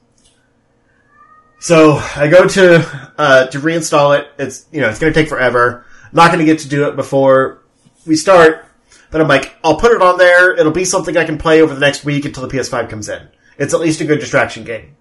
So 1.58 1.94
I 1.94 2.28
go 2.28 2.46
to 2.46 3.12
uh, 3.18 3.46
to 3.48 3.58
reinstall 3.58 4.18
it. 4.18 4.28
It's 4.38 4.66
you 4.72 4.80
know 4.80 4.88
it's 4.88 4.98
going 4.98 5.12
to 5.12 5.18
take 5.18 5.28
forever. 5.28 5.84
I'm 6.04 6.10
not 6.12 6.28
going 6.28 6.38
to 6.38 6.44
get 6.44 6.60
to 6.60 6.68
do 6.68 6.88
it 6.88 6.96
before 6.96 7.62
we 8.06 8.16
start. 8.16 8.66
But 9.10 9.20
I'm 9.20 9.28
like, 9.28 9.56
I'll 9.62 9.76
put 9.76 9.92
it 9.92 10.02
on 10.02 10.18
there. 10.18 10.54
It'll 10.56 10.72
be 10.72 10.84
something 10.84 11.16
I 11.16 11.24
can 11.24 11.38
play 11.38 11.62
over 11.62 11.72
the 11.72 11.80
next 11.80 12.04
week 12.04 12.24
until 12.24 12.46
the 12.46 12.54
PS5 12.54 12.90
comes 12.90 13.08
in. 13.08 13.28
It's 13.58 13.72
at 13.72 13.80
least 13.80 14.00
a 14.00 14.04
good 14.04 14.20
distraction 14.20 14.64
game. 14.64 14.96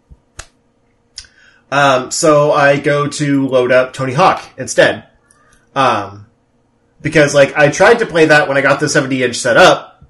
Um, 1.71 2.11
so 2.11 2.51
I 2.51 2.79
go 2.79 3.07
to 3.07 3.47
load 3.47 3.71
up 3.71 3.93
Tony 3.93 4.13
Hawk 4.13 4.43
instead. 4.57 5.07
Um, 5.73 6.25
because 7.01 7.35
like 7.35 7.55
I 7.55 7.69
tried 7.69 7.99
to 7.99 8.05
play 8.05 8.25
that 8.25 8.47
when 8.47 8.57
I 8.57 8.61
got 8.61 8.79
the 8.79 8.89
70 8.89 9.23
inch 9.23 9.35
set 9.35 9.57
up, 9.57 10.03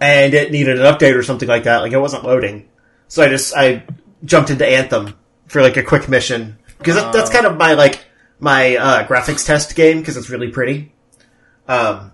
and 0.00 0.34
it 0.34 0.50
needed 0.50 0.80
an 0.80 0.92
update 0.92 1.14
or 1.14 1.22
something 1.22 1.48
like 1.48 1.64
that. 1.64 1.78
Like 1.78 1.92
it 1.92 1.98
wasn't 1.98 2.24
loading, 2.24 2.68
so 3.08 3.22
I 3.22 3.28
just 3.28 3.54
I 3.54 3.84
jumped 4.24 4.50
into 4.50 4.66
Anthem 4.66 5.14
for 5.46 5.62
like 5.62 5.76
a 5.76 5.82
quick 5.82 6.08
mission 6.08 6.58
because 6.78 6.96
that, 6.96 7.12
that's 7.12 7.30
kind 7.30 7.46
of 7.46 7.56
my 7.56 7.74
like 7.74 8.04
my 8.40 8.76
uh, 8.76 9.06
graphics 9.06 9.46
test 9.46 9.76
game 9.76 10.00
because 10.00 10.16
it's 10.16 10.30
really 10.30 10.50
pretty. 10.50 10.92
Um, 11.68 12.12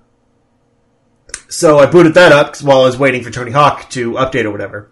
so 1.48 1.78
I 1.78 1.86
booted 1.86 2.14
that 2.14 2.32
up 2.32 2.58
while 2.58 2.82
I 2.82 2.84
was 2.84 2.98
waiting 2.98 3.22
for 3.22 3.30
Tony 3.30 3.50
Hawk 3.50 3.88
to 3.90 4.12
update 4.12 4.44
or 4.44 4.50
whatever. 4.50 4.90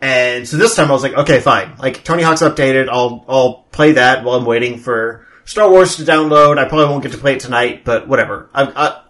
And 0.00 0.46
so 0.46 0.56
this 0.56 0.76
time 0.76 0.90
I 0.90 0.92
was 0.92 1.02
like, 1.02 1.14
okay, 1.14 1.40
fine. 1.40 1.76
Like 1.78 2.04
Tony 2.04 2.22
Hawk's 2.22 2.42
updated. 2.42 2.88
I'll 2.88 3.24
I'll 3.28 3.54
play 3.72 3.92
that 3.92 4.24
while 4.24 4.36
I'm 4.36 4.44
waiting 4.44 4.78
for 4.78 5.26
Star 5.44 5.70
Wars 5.70 5.96
to 5.96 6.02
download. 6.02 6.58
I 6.58 6.68
probably 6.68 6.86
won't 6.86 7.02
get 7.02 7.12
to 7.12 7.18
play 7.18 7.34
it 7.34 7.40
tonight, 7.40 7.84
but 7.84 8.06
whatever. 8.06 8.50
I 8.52 8.64
I, 8.64 9.02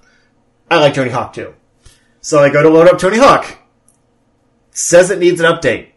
I 0.70 0.80
like 0.80 0.94
Tony 0.94 1.10
Hawk 1.10 1.32
too. 1.32 1.54
So 2.20 2.42
I 2.42 2.50
go 2.50 2.62
to 2.62 2.68
load 2.68 2.88
up 2.88 2.98
Tony 2.98 3.18
Hawk. 3.18 3.58
Says 4.70 5.10
it 5.10 5.18
needs 5.18 5.40
an 5.40 5.46
update. 5.46 5.90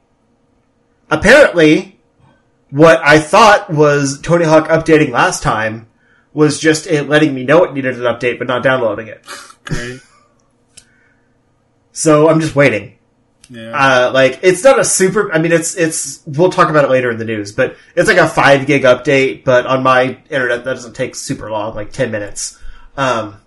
Apparently, 1.12 2.00
what 2.70 3.02
I 3.04 3.20
thought 3.20 3.70
was 3.70 4.22
Tony 4.22 4.46
Hawk 4.46 4.68
updating 4.70 5.10
last 5.10 5.44
time 5.44 5.88
was 6.34 6.60
just 6.60 6.88
it 6.88 7.10
letting 7.10 7.34
me 7.34 7.44
know 7.44 7.64
it 7.64 7.74
needed 7.74 7.96
an 7.96 8.04
update, 8.04 8.38
but 8.38 8.48
not 8.48 8.64
downloading 8.64 9.08
it. 9.08 9.26
Great. 9.66 10.02
So 11.92 12.30
I'm 12.30 12.40
just 12.40 12.56
waiting. 12.56 12.99
Yeah. 13.50 13.72
Uh, 13.72 14.12
like 14.14 14.40
it's 14.44 14.64
not 14.64 14.80
a 14.80 14.86
super. 14.86 15.34
I 15.34 15.40
mean, 15.40 15.52
it's 15.52 15.76
it's. 15.76 16.22
We'll 16.26 16.52
talk 16.52 16.70
about 16.70 16.86
it 16.86 16.92
later 16.92 17.10
in 17.10 17.18
the 17.18 17.26
news, 17.26 17.52
but 17.52 17.76
it's 17.96 18.08
like 18.08 18.18
a 18.18 18.28
five 18.28 18.68
gig 18.68 18.84
update. 18.84 19.44
But 19.44 19.66
on 19.66 19.82
my 19.84 20.20
internet, 20.30 20.64
that 20.64 20.74
doesn't 20.74 20.94
take 20.94 21.16
super 21.16 21.50
long, 21.50 21.76
like 21.76 21.92
ten 21.92 22.12
minutes. 22.12 22.60
Um, 22.96 23.42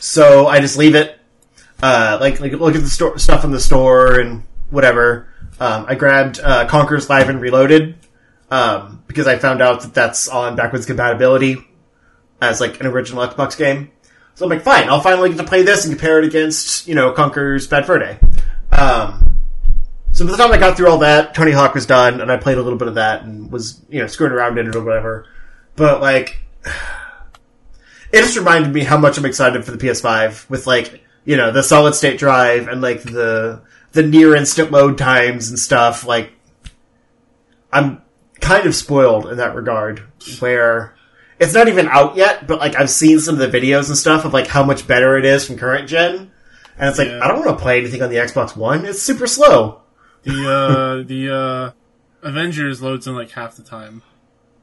so 0.00 0.46
I 0.46 0.60
just 0.60 0.78
leave 0.78 0.94
it. 0.94 1.18
Uh, 1.82 2.18
like 2.20 2.40
like 2.40 2.52
look 2.52 2.74
at 2.74 2.82
the 2.82 2.88
store 2.88 3.18
stuff 3.18 3.44
in 3.44 3.50
the 3.50 3.60
store 3.60 4.18
and 4.18 4.42
whatever. 4.70 5.28
Um, 5.60 5.86
I 5.88 5.94
grabbed 5.94 6.40
uh, 6.40 6.66
Conker's 6.66 7.10
Live 7.10 7.28
and 7.28 7.40
Reloaded 7.40 7.96
um, 8.50 9.02
because 9.06 9.26
I 9.26 9.38
found 9.38 9.60
out 9.60 9.82
that 9.82 9.94
that's 9.94 10.28
on 10.28 10.56
backwards 10.56 10.86
compatibility 10.86 11.56
as 12.40 12.60
like 12.60 12.80
an 12.80 12.86
original 12.86 13.26
Xbox 13.26 13.56
game. 13.56 13.90
So 14.34 14.44
I'm 14.44 14.50
like, 14.50 14.62
fine, 14.62 14.88
I'll 14.88 15.00
finally 15.00 15.30
get 15.30 15.38
to 15.38 15.44
play 15.44 15.62
this 15.62 15.84
and 15.84 15.92
compare 15.92 16.20
it 16.20 16.24
against, 16.24 16.86
you 16.86 16.94
know, 16.94 17.12
Conker's 17.12 17.66
Bad 17.66 17.86
Fur 17.86 17.98
Day. 17.98 18.18
Um, 18.78 19.36
so 20.12 20.24
by 20.24 20.32
the 20.32 20.36
time 20.36 20.52
I 20.52 20.58
got 20.58 20.76
through 20.76 20.88
all 20.88 20.98
that, 20.98 21.34
Tony 21.34 21.50
Hawk 21.52 21.74
was 21.74 21.86
done, 21.86 22.20
and 22.20 22.30
I 22.30 22.36
played 22.36 22.58
a 22.58 22.62
little 22.62 22.78
bit 22.78 22.88
of 22.88 22.94
that 22.94 23.22
and 23.22 23.50
was, 23.50 23.80
you 23.88 24.00
know, 24.00 24.06
screwing 24.06 24.32
around 24.32 24.58
in 24.58 24.68
it 24.68 24.76
or 24.76 24.84
whatever. 24.84 25.26
But 25.76 26.00
like, 26.00 26.38
it 28.12 28.20
just 28.20 28.36
reminded 28.36 28.72
me 28.72 28.84
how 28.84 28.98
much 28.98 29.18
I'm 29.18 29.24
excited 29.24 29.64
for 29.64 29.72
the 29.72 29.78
PS5 29.78 30.48
with 30.48 30.66
like, 30.66 31.02
you 31.24 31.36
know, 31.36 31.50
the 31.50 31.62
solid 31.62 31.94
state 31.94 32.18
drive 32.18 32.68
and 32.68 32.80
like 32.80 33.02
the 33.02 33.62
the 33.92 34.02
near 34.02 34.34
instant 34.34 34.70
load 34.70 34.96
times 34.96 35.48
and 35.48 35.58
stuff. 35.58 36.06
Like, 36.06 36.32
I'm 37.72 38.02
kind 38.40 38.66
of 38.66 38.74
spoiled 38.74 39.26
in 39.26 39.38
that 39.38 39.54
regard, 39.54 40.02
where 40.38 40.94
it's 41.40 41.54
not 41.54 41.68
even 41.68 41.88
out 41.88 42.16
yet, 42.16 42.46
but 42.46 42.58
like 42.60 42.76
I've 42.76 42.90
seen 42.90 43.18
some 43.18 43.40
of 43.40 43.52
the 43.52 43.58
videos 43.58 43.88
and 43.88 43.96
stuff 43.96 44.24
of 44.24 44.32
like 44.32 44.46
how 44.46 44.62
much 44.62 44.86
better 44.86 45.16
it 45.18 45.24
is 45.24 45.46
from 45.46 45.58
current 45.58 45.88
gen, 45.88 46.30
and 46.78 46.88
it's 46.88 46.98
like 46.98 47.08
Yeah. 47.08 47.20
I 47.24 47.28
don't 47.28 47.44
want 47.44 47.58
to 47.58 47.62
play 47.62 47.78
anything 47.80 48.02
on 48.02 48.10
the 48.10 48.16
Xbox 48.16 48.56
One. 48.56 48.84
It's 48.84 49.02
super 49.02 49.26
slow. 49.26 49.82
the 50.22 50.32
uh 50.50 51.06
the 51.06 51.34
uh 51.34 52.26
Avengers 52.26 52.82
loads 52.82 53.06
in 53.06 53.14
like 53.14 53.30
half 53.30 53.56
the 53.56 53.62
time. 53.62 54.02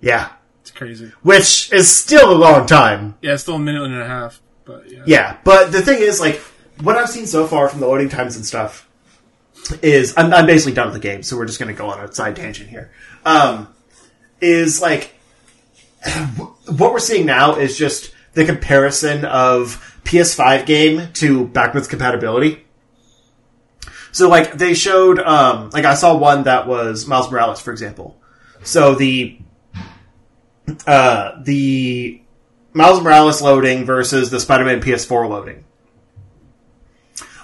Yeah, 0.01 0.29
It's 0.61 0.71
crazy. 0.71 1.11
which 1.23 1.71
is 1.71 1.93
still 1.93 2.31
a 2.31 2.35
long 2.37 2.65
time. 2.67 3.15
Yeah, 3.21 3.33
it's 3.33 3.43
still 3.43 3.55
a 3.55 3.59
minute 3.59 3.83
and 3.83 3.99
a 4.01 4.05
half, 4.07 4.41
but 4.65 4.91
yeah. 4.91 5.03
Yeah, 5.05 5.37
but 5.43 5.71
the 5.71 5.81
thing 5.81 5.99
is, 6.01 6.19
like, 6.19 6.35
what 6.81 6.97
I've 6.97 7.09
seen 7.09 7.25
so 7.25 7.47
far 7.47 7.69
from 7.69 7.79
the 7.79 7.87
loading 7.87 8.09
times 8.09 8.35
and 8.35 8.45
stuff 8.45 8.87
is 9.81 10.13
I'm, 10.17 10.33
I'm 10.33 10.45
basically 10.45 10.73
done 10.73 10.87
with 10.87 10.95
the 11.01 11.07
game, 11.07 11.23
so 11.23 11.37
we're 11.37 11.45
just 11.45 11.59
going 11.59 11.73
to 11.73 11.77
go 11.79 11.87
on 11.89 11.99
a 12.03 12.11
side 12.13 12.35
tangent 12.35 12.69
here. 12.69 12.91
Um, 13.25 13.69
is 14.41 14.81
like 14.81 15.15
what 16.67 16.91
we're 16.93 16.99
seeing 16.99 17.25
now 17.25 17.55
is 17.55 17.77
just 17.77 18.11
the 18.35 18.45
comparison 18.45 19.25
of 19.25 19.99
PS5 20.03 20.65
game 20.65 21.11
to 21.13 21.47
backwards 21.47 21.87
compatibility. 21.87 22.63
So, 24.11 24.29
like, 24.29 24.53
they 24.53 24.73
showed, 24.73 25.19
um, 25.19 25.71
like, 25.71 25.83
I 25.83 25.95
saw 25.95 26.15
one 26.15 26.43
that 26.43 26.67
was 26.67 27.07
Miles 27.07 27.29
Morales, 27.29 27.59
for 27.59 27.71
example. 27.71 28.17
So 28.63 28.95
the 28.95 29.37
uh, 30.87 31.39
the 31.43 32.21
Miles 32.73 33.01
Morales 33.01 33.41
loading 33.41 33.85
versus 33.85 34.31
the 34.31 34.39
Spider-Man 34.39 34.81
PS4 34.81 35.29
loading. 35.29 35.63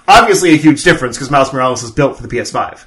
Obviously, 0.08 0.50
a 0.52 0.56
huge 0.56 0.82
difference 0.82 1.16
because 1.16 1.30
Miles 1.30 1.52
Morales 1.52 1.82
is 1.82 1.92
built 1.92 2.16
for 2.16 2.26
the 2.26 2.36
PS5. 2.36 2.84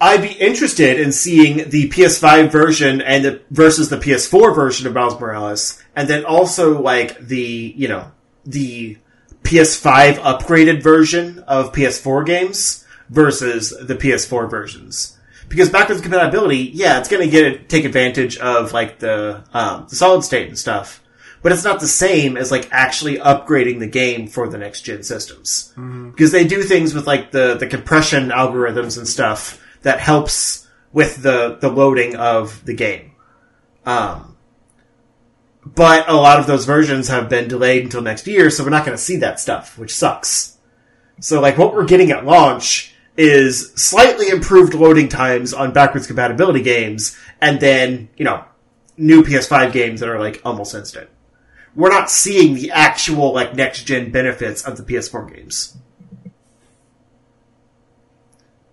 I'd 0.00 0.22
be 0.22 0.32
interested 0.32 1.00
in 1.00 1.12
seeing 1.12 1.68
the 1.70 1.88
PS5 1.88 2.52
version 2.52 3.00
and 3.00 3.24
the, 3.24 3.42
versus 3.50 3.88
the 3.88 3.96
PS4 3.96 4.54
version 4.54 4.86
of 4.86 4.94
Miles 4.94 5.18
Morales, 5.18 5.82
and 5.96 6.08
then 6.08 6.24
also 6.24 6.80
like 6.80 7.18
the 7.18 7.74
you 7.76 7.88
know 7.88 8.10
the 8.44 8.98
PS5 9.42 10.14
upgraded 10.16 10.82
version 10.82 11.40
of 11.40 11.72
PS4 11.72 12.24
games 12.24 12.86
versus 13.08 13.70
the 13.70 13.94
PS4 13.94 14.48
versions. 14.48 15.16
Because 15.48 15.70
backwards 15.70 16.02
compatibility, 16.02 16.70
yeah, 16.74 16.98
it's 16.98 17.08
going 17.08 17.22
to 17.22 17.30
get 17.30 17.68
take 17.68 17.84
advantage 17.84 18.36
of 18.38 18.72
like 18.72 19.00
the 19.00 19.42
um, 19.52 19.86
the 19.88 19.96
solid 19.96 20.22
state 20.22 20.46
and 20.46 20.58
stuff, 20.58 21.02
but 21.42 21.50
it's 21.50 21.64
not 21.64 21.80
the 21.80 21.88
same 21.88 22.36
as 22.36 22.52
like 22.52 22.68
actually 22.70 23.16
upgrading 23.18 23.80
the 23.80 23.86
game 23.88 24.28
for 24.28 24.48
the 24.48 24.58
next 24.58 24.82
gen 24.82 25.02
systems. 25.02 25.72
Because 26.10 26.30
they 26.30 26.46
do 26.46 26.62
things 26.62 26.94
with 26.94 27.08
like 27.08 27.32
the 27.32 27.56
the 27.56 27.66
compression 27.66 28.28
algorithms 28.28 28.96
and 28.96 29.08
stuff 29.08 29.64
that 29.88 30.00
helps 30.00 30.68
with 30.92 31.22
the 31.22 31.56
the 31.62 31.70
loading 31.70 32.14
of 32.14 32.62
the 32.66 32.74
game. 32.74 33.12
Um, 33.86 34.36
but 35.64 36.06
a 36.10 36.14
lot 36.14 36.38
of 36.38 36.46
those 36.46 36.66
versions 36.66 37.08
have 37.08 37.30
been 37.30 37.48
delayed 37.48 37.84
until 37.84 38.02
next 38.02 38.26
year, 38.26 38.50
so 38.50 38.62
we're 38.62 38.70
not 38.70 38.84
going 38.84 38.96
to 38.96 39.02
see 39.02 39.16
that 39.16 39.40
stuff, 39.40 39.78
which 39.78 39.94
sucks. 39.94 40.58
So 41.20 41.40
like 41.40 41.56
what 41.56 41.74
we're 41.74 41.86
getting 41.86 42.10
at 42.10 42.26
launch 42.26 42.94
is 43.16 43.72
slightly 43.76 44.28
improved 44.28 44.74
loading 44.74 45.08
times 45.08 45.54
on 45.54 45.72
backwards 45.72 46.06
compatibility 46.06 46.62
games, 46.62 47.18
and 47.40 47.58
then, 47.58 48.10
you 48.18 48.26
know, 48.26 48.44
new 48.98 49.22
PS5 49.22 49.72
games 49.72 50.00
that 50.00 50.10
are 50.10 50.20
like 50.20 50.42
almost 50.44 50.74
instant. 50.74 51.08
We're 51.74 51.90
not 51.90 52.10
seeing 52.10 52.54
the 52.54 52.72
actual 52.72 53.32
like 53.32 53.54
next 53.54 53.84
gen 53.84 54.10
benefits 54.10 54.62
of 54.62 54.76
the 54.76 54.82
PS4 54.82 55.34
games. 55.34 55.78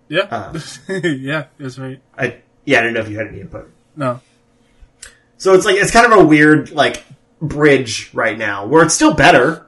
Yeah. 0.08 0.28
Uh. 0.30 0.58
yeah, 1.02 1.46
that's 1.58 1.78
right. 1.78 2.00
I 2.16 2.38
yeah, 2.64 2.80
I 2.80 2.82
don't 2.82 2.94
know 2.94 3.00
if 3.00 3.08
you 3.08 3.18
had 3.18 3.28
any 3.28 3.40
input. 3.40 3.70
No. 3.94 4.20
So 5.38 5.54
it's 5.54 5.64
like 5.64 5.76
it's 5.76 5.90
kind 5.90 6.10
of 6.10 6.18
a 6.18 6.24
weird 6.24 6.70
like 6.70 7.04
bridge 7.40 8.10
right 8.14 8.36
now 8.36 8.66
where 8.66 8.84
it's 8.84 8.94
still 8.94 9.14
better, 9.14 9.66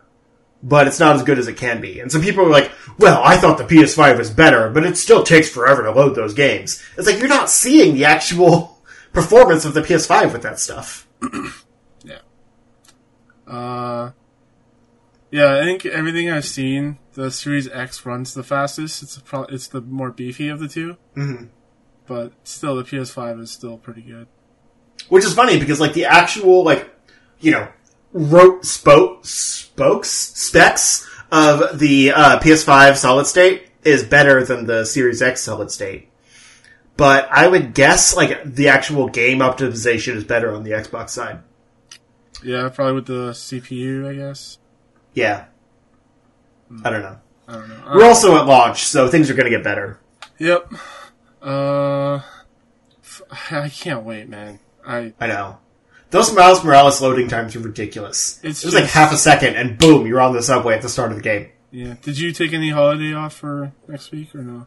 but 0.62 0.86
it's 0.86 1.00
not 1.00 1.16
as 1.16 1.22
good 1.22 1.38
as 1.38 1.48
it 1.48 1.56
can 1.56 1.80
be. 1.80 2.00
And 2.00 2.10
some 2.10 2.22
people 2.22 2.44
are 2.44 2.50
like, 2.50 2.70
"Well, 2.98 3.20
I 3.22 3.36
thought 3.36 3.58
the 3.58 3.64
PS5 3.64 4.18
was 4.18 4.30
better, 4.30 4.70
but 4.70 4.84
it 4.84 4.96
still 4.96 5.22
takes 5.22 5.48
forever 5.48 5.82
to 5.82 5.90
load 5.92 6.14
those 6.14 6.34
games." 6.34 6.82
It's 6.96 7.06
like 7.06 7.18
you're 7.18 7.28
not 7.28 7.50
seeing 7.50 7.94
the 7.94 8.04
actual 8.04 8.78
performance 9.12 9.64
of 9.64 9.74
the 9.74 9.82
PS5 9.82 10.32
with 10.32 10.42
that 10.42 10.58
stuff. 10.58 11.06
Yeah. 12.04 12.20
Uh 13.46 14.12
Yeah, 15.30 15.58
I 15.58 15.64
think 15.64 15.84
everything 15.84 16.30
I've 16.30 16.46
seen, 16.46 16.98
the 17.12 17.30
Series 17.30 17.68
X 17.68 18.06
runs 18.06 18.32
the 18.32 18.42
fastest. 18.42 19.02
It's 19.02 19.18
pro- 19.18 19.42
it's 19.44 19.68
the 19.68 19.80
more 19.80 20.10
beefy 20.10 20.48
of 20.48 20.58
the 20.58 20.68
2 20.68 20.96
Mm-hmm. 21.16 21.44
But 22.06 22.32
still, 22.44 22.76
the 22.76 22.84
PS5 22.84 23.40
is 23.40 23.50
still 23.50 23.76
pretty 23.76 24.00
good. 24.00 24.28
Which 25.10 25.24
is 25.24 25.34
funny 25.34 25.60
because 25.60 25.80
like 25.80 25.92
the 25.92 26.06
actual 26.06 26.64
like 26.64 26.90
you 27.40 27.50
know 27.50 27.68
wrote 28.12 28.64
spoke 28.64 29.24
spokes 29.24 30.08
specs 30.08 31.06
of 31.30 31.78
the 31.78 32.12
uh, 32.12 32.38
PS5 32.40 32.96
solid 32.96 33.26
state 33.26 33.68
is 33.84 34.02
better 34.02 34.44
than 34.44 34.66
the 34.66 34.84
Series 34.84 35.20
X 35.20 35.42
solid 35.42 35.70
state. 35.70 36.08
But 36.96 37.28
I 37.30 37.46
would 37.46 37.74
guess 37.74 38.16
like 38.16 38.42
the 38.44 38.68
actual 38.68 39.08
game 39.08 39.38
optimization 39.38 40.16
is 40.16 40.24
better 40.24 40.52
on 40.52 40.64
the 40.64 40.72
Xbox 40.72 41.10
side. 41.10 41.40
Yeah, 42.42 42.68
probably 42.70 42.94
with 42.94 43.06
the 43.06 43.30
CPU, 43.30 44.08
I 44.08 44.14
guess. 44.14 44.58
Yeah. 45.18 45.46
I 46.84 46.90
don't 46.90 47.02
know. 47.02 47.18
I 47.48 47.52
don't 47.54 47.68
know. 47.68 47.92
We're 47.94 48.04
also 48.04 48.36
at 48.36 48.46
launch, 48.46 48.84
so 48.84 49.08
things 49.08 49.30
are 49.30 49.34
going 49.34 49.50
to 49.50 49.50
get 49.50 49.64
better. 49.64 49.98
Yep. 50.38 50.72
Uh, 51.42 52.20
I 53.50 53.68
can't 53.68 54.04
wait, 54.04 54.28
man. 54.28 54.60
I 54.86 55.12
I 55.20 55.26
know. 55.26 55.58
Those 56.10 56.32
Miles 56.34 56.62
Morales 56.64 57.00
loading 57.02 57.28
times 57.28 57.54
are 57.56 57.60
ridiculous. 57.60 58.40
It's 58.42 58.62
it 58.62 58.66
was 58.66 58.74
like 58.74 58.84
half 58.84 59.12
a 59.12 59.16
second, 59.16 59.56
and 59.56 59.76
boom, 59.78 60.06
you're 60.06 60.20
on 60.20 60.32
the 60.34 60.42
subway 60.42 60.74
at 60.74 60.82
the 60.82 60.88
start 60.88 61.10
of 61.10 61.16
the 61.18 61.22
game. 61.22 61.48
yeah. 61.70 61.94
Did 62.02 62.18
you 62.18 62.32
take 62.32 62.52
any 62.52 62.70
holiday 62.70 63.12
off 63.12 63.34
for 63.34 63.72
next 63.86 64.10
week 64.12 64.34
or 64.34 64.42
no? 64.42 64.66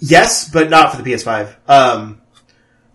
Yes, 0.00 0.48
but 0.50 0.68
not 0.70 0.94
for 0.94 1.02
the 1.02 1.10
PS5. 1.12 1.54
Um, 1.68 2.20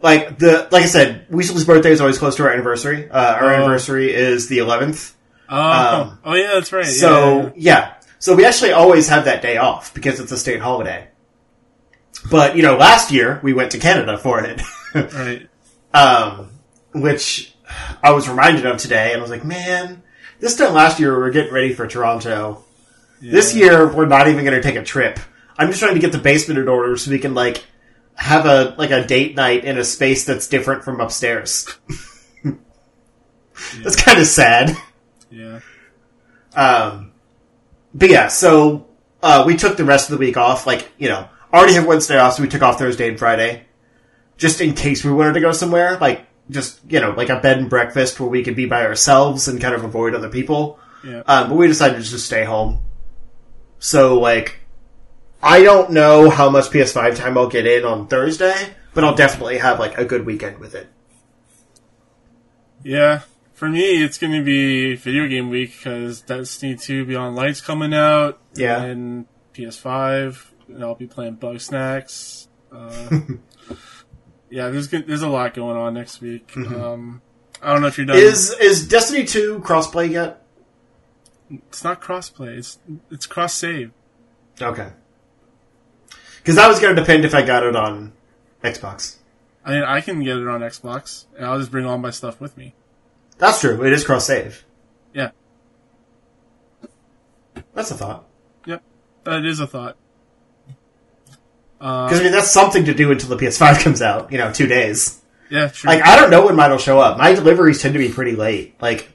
like 0.02 0.38
the 0.38 0.68
like 0.72 0.84
I 0.84 0.88
said, 0.88 1.26
Weasel's 1.30 1.66
birthday 1.66 1.92
is 1.92 2.02
always 2.02 2.18
close 2.20 2.36
to 2.38 2.44
our 2.44 2.52
anniversary. 2.52 3.10
Uh, 3.10 3.36
our 3.36 3.46
Oh. 3.52 3.56
anniversary 3.56 4.14
is 4.14 4.48
the 4.48 4.60
11th. 4.60 5.14
Oh, 5.50 6.02
Um, 6.02 6.20
oh 6.24 6.34
yeah, 6.34 6.54
that's 6.54 6.72
right. 6.72 6.86
So 6.86 7.54
yeah, 7.56 7.56
yeah, 7.56 7.94
so 8.20 8.36
we 8.36 8.46
actually 8.46 8.72
always 8.72 9.10
have 9.10 9.26
that 9.26 9.42
day 9.42 9.58
off 9.58 9.94
because 9.94 10.20
it's 10.20 10.32
a 10.32 10.38
state 10.38 10.60
holiday. 10.60 11.08
But 12.30 12.56
you 12.56 12.64
know, 12.64 12.78
last 12.78 13.12
year 13.12 13.40
we 13.44 13.54
went 13.54 13.72
to 13.72 13.80
Canada 13.80 14.18
for 14.18 14.44
it, 14.44 14.62
right. 14.96 15.48
um, 15.94 16.50
which 16.94 17.54
I 18.02 18.12
was 18.12 18.28
reminded 18.28 18.66
of 18.66 18.78
today, 18.78 19.12
and 19.12 19.20
I 19.20 19.22
was 19.22 19.32
like, 19.32 19.46
man, 19.46 20.02
this 20.40 20.56
time 20.56 20.74
last 20.74 21.00
year 21.00 21.14
we 21.16 21.22
were 21.22 21.30
getting 21.30 21.54
ready 21.54 21.74
for 21.74 21.88
Toronto. 21.88 22.64
Yeah. 23.22 23.32
This 23.32 23.56
year 23.56 23.92
we're 23.92 24.08
not 24.08 24.28
even 24.28 24.44
going 24.44 24.60
to 24.60 24.68
take 24.68 24.76
a 24.76 24.84
trip. 24.84 25.20
I'm 25.58 25.68
just 25.68 25.80
trying 25.80 25.94
to 25.94 26.00
get 26.00 26.12
the 26.12 26.18
basement 26.18 26.60
in 26.60 26.68
order 26.68 26.98
so 26.98 27.12
we 27.12 27.20
can 27.20 27.34
like 27.34 27.64
have 28.16 28.46
a 28.46 28.76
like 28.78 28.92
a 28.92 29.06
date 29.06 29.36
night 29.36 29.66
in 29.66 29.78
a 29.78 29.84
space 29.84 30.26
that's 30.26 30.48
different 30.48 30.84
from 30.84 31.00
upstairs. 31.00 31.68
That's 33.84 33.96
kind 33.96 34.20
of 34.20 34.28
sad. 34.28 34.76
Yeah. 35.36 35.60
Um, 36.56 37.12
but 37.94 38.10
yeah, 38.10 38.30
so 38.30 38.88
uh, 39.22 39.44
we 39.46 39.58
took 39.58 39.76
the 39.76 39.84
rest 39.84 40.10
of 40.10 40.18
the 40.18 40.26
week 40.26 40.38
off. 40.38 40.66
Like 40.66 40.92
you 40.98 41.10
know, 41.10 41.28
already 41.54 41.74
have 41.74 41.86
Wednesday 41.86 42.18
off, 42.18 42.36
so 42.36 42.42
we 42.42 42.48
took 42.50 42.62
off 42.62 42.80
Thursday 42.80 43.10
and 43.10 43.20
Friday, 43.20 43.66
just 44.38 44.62
in 44.62 44.74
case 44.74 45.04
we 45.04 45.12
wanted 45.12 45.34
to 45.34 45.42
go 45.42 45.52
somewhere. 45.52 45.98
Like 45.98 46.26
just 46.50 46.80
you 46.90 47.02
know, 47.02 47.12
like 47.12 47.30
a 47.30 47.40
bed 47.40 47.58
and 47.58 47.70
breakfast 47.70 48.20
where 48.20 48.30
we 48.30 48.44
could 48.44 48.56
be 48.56 48.66
by 48.66 48.86
ourselves 48.86 49.50
and 49.50 49.60
kind 49.60 49.76
of 49.76 49.84
avoid 49.84 50.16
other 50.16 50.30
people. 50.30 50.80
Yeah. 51.04 51.22
Um, 51.28 51.50
but 51.50 51.56
we 51.56 51.68
decided 51.68 51.98
to 51.98 52.10
just 52.10 52.26
stay 52.26 52.46
home. 52.46 52.82
So 53.78 54.18
like, 54.18 54.60
I 55.44 55.64
don't 55.64 55.92
know 55.92 56.30
how 56.30 56.50
much 56.50 56.70
PS5 56.70 57.18
time 57.18 57.38
I'll 57.38 57.50
get 57.50 57.68
in 57.68 57.84
on 57.84 58.08
Thursday, 58.08 58.74
but 58.94 59.04
I'll 59.04 59.16
definitely 59.16 59.58
have 59.58 59.80
like 59.80 59.98
a 59.98 60.06
good 60.06 60.26
weekend 60.26 60.60
with 60.60 60.76
it. 60.76 60.88
Yeah, 62.84 63.22
for 63.56 63.70
me, 63.70 64.04
it's 64.04 64.18
going 64.18 64.34
to 64.34 64.44
be 64.44 64.96
video 64.96 65.28
game 65.28 65.50
week 65.50 65.72
because 65.72 66.22
Destiny 66.22 66.76
2 66.76 67.06
Beyond 67.06 67.36
Light's 67.36 67.62
coming 67.62 67.94
out. 67.94 68.40
Yeah. 68.54 68.84
And 68.84 69.26
PS5, 69.54 70.52
and 70.68 70.84
I'll 70.84 70.96
be 70.96 71.08
playing 71.08 71.38
Bugsnax. 71.38 72.48
Uh, 72.72 73.20
yeah, 74.50 74.70
there's 74.70 74.90
there's 74.90 75.22
a 75.22 75.30
lot 75.30 75.54
going 75.54 75.78
on 75.78 75.94
next 75.94 76.22
week. 76.22 76.52
Um, 76.58 77.22
I 77.62 77.72
don't 77.72 77.82
know 77.82 77.88
if 77.88 77.98
you're 77.98 78.06
done. 78.06 78.18
Is 78.18 78.52
is 78.60 78.88
Destiny 78.88 79.26
two 79.26 79.60
crossplay 79.60 80.12
yet? 80.12 80.46
it's 81.50 81.84
not 81.84 82.02
crossplay. 82.02 82.58
It's 82.58 82.80
it's 83.12 83.26
cross 83.26 83.54
save. 83.54 83.92
Okay. 84.62 84.90
Because 86.38 86.56
that 86.56 86.68
was 86.68 86.80
going 86.80 86.96
to 86.96 87.02
depend 87.02 87.26
if 87.26 87.34
I 87.34 87.42
got 87.42 87.64
it 87.64 87.76
on 87.76 88.14
Xbox. 88.64 89.18
I 89.64 89.72
mean, 89.72 89.84
I 89.84 90.02
can 90.02 90.24
get 90.24 90.38
it 90.38 90.48
on 90.48 90.62
Xbox, 90.62 91.26
and 91.36 91.46
I'll 91.46 91.58
just 91.58 91.72
bring 91.72 91.86
all 91.86 91.98
my 91.98 92.12
stuff 92.12 92.40
with 92.40 92.56
me. 92.58 92.76
That's 93.38 93.60
true. 93.62 93.84
It 93.86 93.92
is 93.94 94.06
cross 94.06 94.26
save. 94.28 94.64
Yeah. 95.14 95.32
That's 97.74 97.92
a 97.92 97.96
thought. 97.96 98.26
Yep, 98.66 98.82
that 99.26 99.46
is 99.46 99.60
a 99.60 99.68
thought. 99.68 99.98
Uh, 101.82 102.06
Because 102.08 102.20
I 102.22 102.24
mean, 102.24 102.32
that's 102.32 102.52
something 102.52 102.86
to 102.86 102.94
do 102.94 103.12
until 103.12 103.30
the 103.30 103.36
PS5 103.38 103.80
comes 103.84 104.02
out. 104.02 104.32
You 104.32 104.38
know, 104.38 104.52
two 104.52 104.68
days. 104.68 105.22
yeah, 105.50 105.68
true. 105.68 105.90
Like 105.90 106.04
I 106.04 106.16
don't 106.16 106.30
know 106.30 106.46
when 106.46 106.56
mine 106.56 106.72
will 106.72 106.78
show 106.78 107.00
up. 107.00 107.18
My 107.18 107.34
deliveries 107.34 107.82
tend 107.82 107.94
to 107.94 108.00
be 108.00 108.10
pretty 108.10 108.36
late. 108.36 108.82
Like 108.82 109.10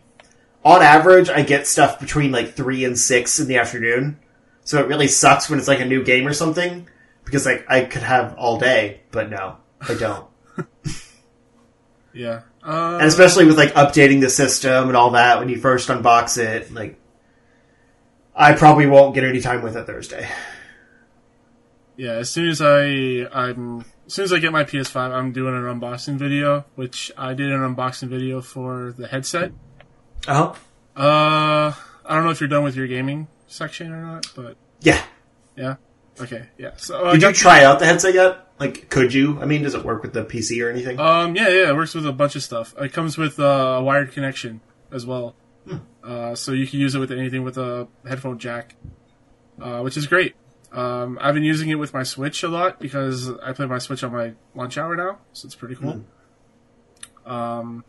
on 0.65 0.83
average, 0.83 1.31
I 1.31 1.43
get 1.43 1.67
stuff 1.67 1.99
between 1.99 2.33
like 2.33 2.53
three 2.55 2.85
and 2.85 2.99
six 2.99 3.41
in 3.41 3.49
the 3.49 3.57
afternoon. 3.57 4.19
So 4.63 4.79
it 4.79 4.89
really 4.89 5.09
sucks 5.09 5.49
when 5.49 5.59
it's 5.59 5.69
like 5.69 5.81
a 5.81 5.87
new 5.87 6.05
game 6.05 6.27
or 6.27 6.35
something 6.35 6.87
because 7.25 7.47
like 7.47 7.65
I 7.69 7.85
could 7.85 8.03
have 8.03 8.35
all 8.37 8.59
day, 8.59 9.01
but 9.11 9.31
no, 9.31 9.57
I 9.81 9.95
don't. 9.95 10.27
yeah. 12.13 12.43
Uh, 12.63 12.99
and 13.01 13.07
especially 13.07 13.47
with 13.47 13.57
like 13.57 13.73
updating 13.75 14.21
the 14.21 14.29
system 14.31 14.89
and 14.89 14.97
all 14.97 15.11
that 15.13 15.39
when 15.39 15.49
you 15.49 15.59
first 15.59 15.89
unbox 15.89 16.37
it, 16.39 16.73
like 16.73 16.99
I 18.35 18.55
probably 18.55 18.87
won't 18.87 19.15
get 19.15 19.25
any 19.25 19.41
time 19.41 19.63
with 19.63 19.77
it 19.77 19.87
Thursday. 19.87 20.29
Yeah, 21.97 22.13
as 22.13 22.31
soon 22.31 22.49
as 22.49 22.63
I 22.63 23.27
I'm 23.33 23.85
as 24.07 24.15
soon 24.15 24.25
as 24.25 24.33
I 24.33 24.39
get 24.39 24.53
my 24.53 24.65
PS5, 24.65 24.97
I'm 25.13 25.33
doing 25.33 25.55
an 25.55 25.63
unboxing 25.63 26.17
video, 26.17 26.65
which 26.75 27.13
I 27.17 27.35
did 27.35 27.53
an 27.53 27.61
unboxing 27.61 28.09
video 28.09 28.41
for 28.41 28.93
the 28.97 29.07
headset. 29.07 29.53
Uh 30.27 30.55
huh. 30.97 31.01
Uh, 31.03 31.73
I 32.05 32.15
don't 32.15 32.25
know 32.25 32.31
if 32.31 32.41
you're 32.41 32.49
done 32.49 32.65
with 32.65 32.75
your 32.77 32.87
gaming 32.87 33.29
section 33.47 33.93
or 33.93 34.01
not, 34.03 34.27
but 34.35 34.57
Yeah. 34.81 35.01
yeah, 35.57 35.77
okay, 36.21 36.49
yeah. 36.59 36.73
So 36.77 37.07
I 37.07 37.13
Did 37.13 37.23
you 37.23 37.33
try 37.33 37.65
out 37.65 37.79
the 37.79 37.87
headset 37.87 38.15
yet? 38.15 38.49
Like, 38.59 38.89
could 38.91 39.15
you? 39.15 39.41
I 39.41 39.47
mean, 39.47 39.63
does 39.63 39.75
it 39.75 39.85
work 39.85 40.03
with 40.03 40.13
the 40.13 40.25
PC 40.25 40.65
or 40.65 40.71
anything? 40.71 41.01
Um, 41.01 41.35
yeah, 41.35 41.49
yeah, 41.49 41.69
it 41.71 41.75
works 41.75 41.95
with 41.95 42.07
a 42.07 42.13
bunch 42.13 42.37
of 42.37 42.43
stuff. 42.43 42.75
It 42.79 42.93
comes 42.93 43.17
with 43.17 43.39
uh, 43.39 43.79
a 43.79 43.83
wired 43.83 44.13
connection 44.13 44.61
as 44.93 45.07
well, 45.07 45.35
uh, 46.05 46.35
so 46.35 46.53
you 46.53 46.67
can 46.67 46.79
use 46.79 46.95
it 46.95 46.99
with 46.99 47.11
anything 47.11 47.43
with 47.43 47.57
a 47.57 47.89
headphone 48.07 48.39
jack, 48.39 48.77
uh, 49.61 49.81
which 49.81 49.97
is 49.97 50.07
great. 50.07 50.35
Um, 50.73 51.19
I've 51.21 51.35
been 51.35 51.43
using 51.43 51.69
it 51.71 51.77
with 51.77 51.93
my 51.93 52.03
Switch 52.03 52.43
a 52.43 52.49
lot 52.49 52.79
because 52.79 53.31
I 53.43 53.53
play 53.53 53.67
my 53.67 53.79
Switch 53.79 54.05
on 54.05 54.13
my 54.13 54.35
lunch 54.55 54.79
hour 54.79 54.95
now, 54.95 55.19
so 55.33 55.47
it's 55.47 55.55
pretty 55.55 55.75
cool. 55.75 56.05
Um, 57.27 57.85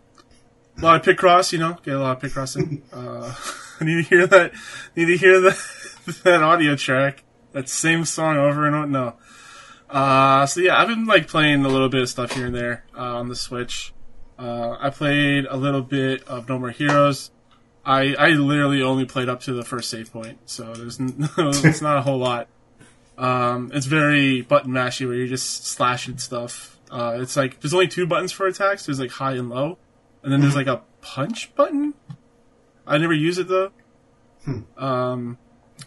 a 0.77 0.81
lot 0.81 1.07
of 1.07 1.15
Picross, 1.15 1.51
you 1.51 1.59
know, 1.59 1.77
get 1.83 1.95
a 1.95 1.99
lot 1.99 2.17
of 2.17 2.31
Picrossing. 2.31 2.81
uh, 2.93 3.33
I 3.79 3.83
need 3.85 4.03
to 4.03 4.09
hear 4.09 4.27
that. 4.27 4.53
Need 4.95 5.05
to 5.05 5.17
hear 5.17 5.41
that 5.41 5.57
that 6.23 6.41
audio 6.41 6.75
track, 6.75 7.23
that 7.53 7.69
same 7.69 8.05
song 8.05 8.37
over 8.37 8.65
and 8.65 8.75
over. 8.75 8.87
No. 8.87 9.15
Uh, 9.89 10.45
so 10.45 10.61
yeah, 10.61 10.79
I've 10.79 10.87
been 10.87 11.05
like 11.05 11.27
playing 11.27 11.65
a 11.65 11.69
little 11.69 11.89
bit 11.89 12.01
of 12.01 12.09
stuff 12.09 12.31
here 12.33 12.45
and 12.45 12.55
there 12.55 12.85
uh, 12.97 13.17
on 13.17 13.27
the 13.27 13.35
Switch. 13.35 13.93
Uh, 14.39 14.77
I 14.79 14.89
played 14.89 15.45
a 15.49 15.57
little 15.57 15.81
bit 15.81 16.27
of 16.27 16.47
No 16.47 16.57
More 16.57 16.71
Heroes. 16.71 17.31
I 17.85 18.15
I 18.15 18.29
literally 18.29 18.81
only 18.81 19.05
played 19.05 19.27
up 19.27 19.41
to 19.41 19.53
the 19.53 19.63
first 19.63 19.89
save 19.89 20.11
point, 20.13 20.39
so 20.45 20.73
there's 20.73 20.99
n- 20.99 21.29
it's 21.37 21.81
not 21.81 21.97
a 21.97 22.01
whole 22.01 22.17
lot. 22.17 22.47
Um, 23.17 23.71
it's 23.73 23.85
very 23.85 24.41
button 24.41 24.71
mashy 24.71 25.05
where 25.05 25.15
you're 25.15 25.27
just 25.27 25.65
slashing 25.67 26.17
stuff. 26.17 26.79
Uh, 26.89 27.17
it's 27.19 27.35
like 27.35 27.59
there's 27.61 27.73
only 27.73 27.87
two 27.87 28.05
buttons 28.07 28.31
for 28.31 28.47
attacks. 28.47 28.85
There's 28.85 28.99
like 28.99 29.11
high 29.11 29.33
and 29.33 29.49
low, 29.49 29.77
and 30.23 30.31
then 30.31 30.41
there's 30.41 30.55
like 30.55 30.67
a 30.67 30.81
punch 31.01 31.53
button. 31.55 31.93
I 32.87 32.97
never 32.97 33.13
use 33.13 33.37
it 33.37 33.47
though. 33.47 33.71
Um, 34.77 35.37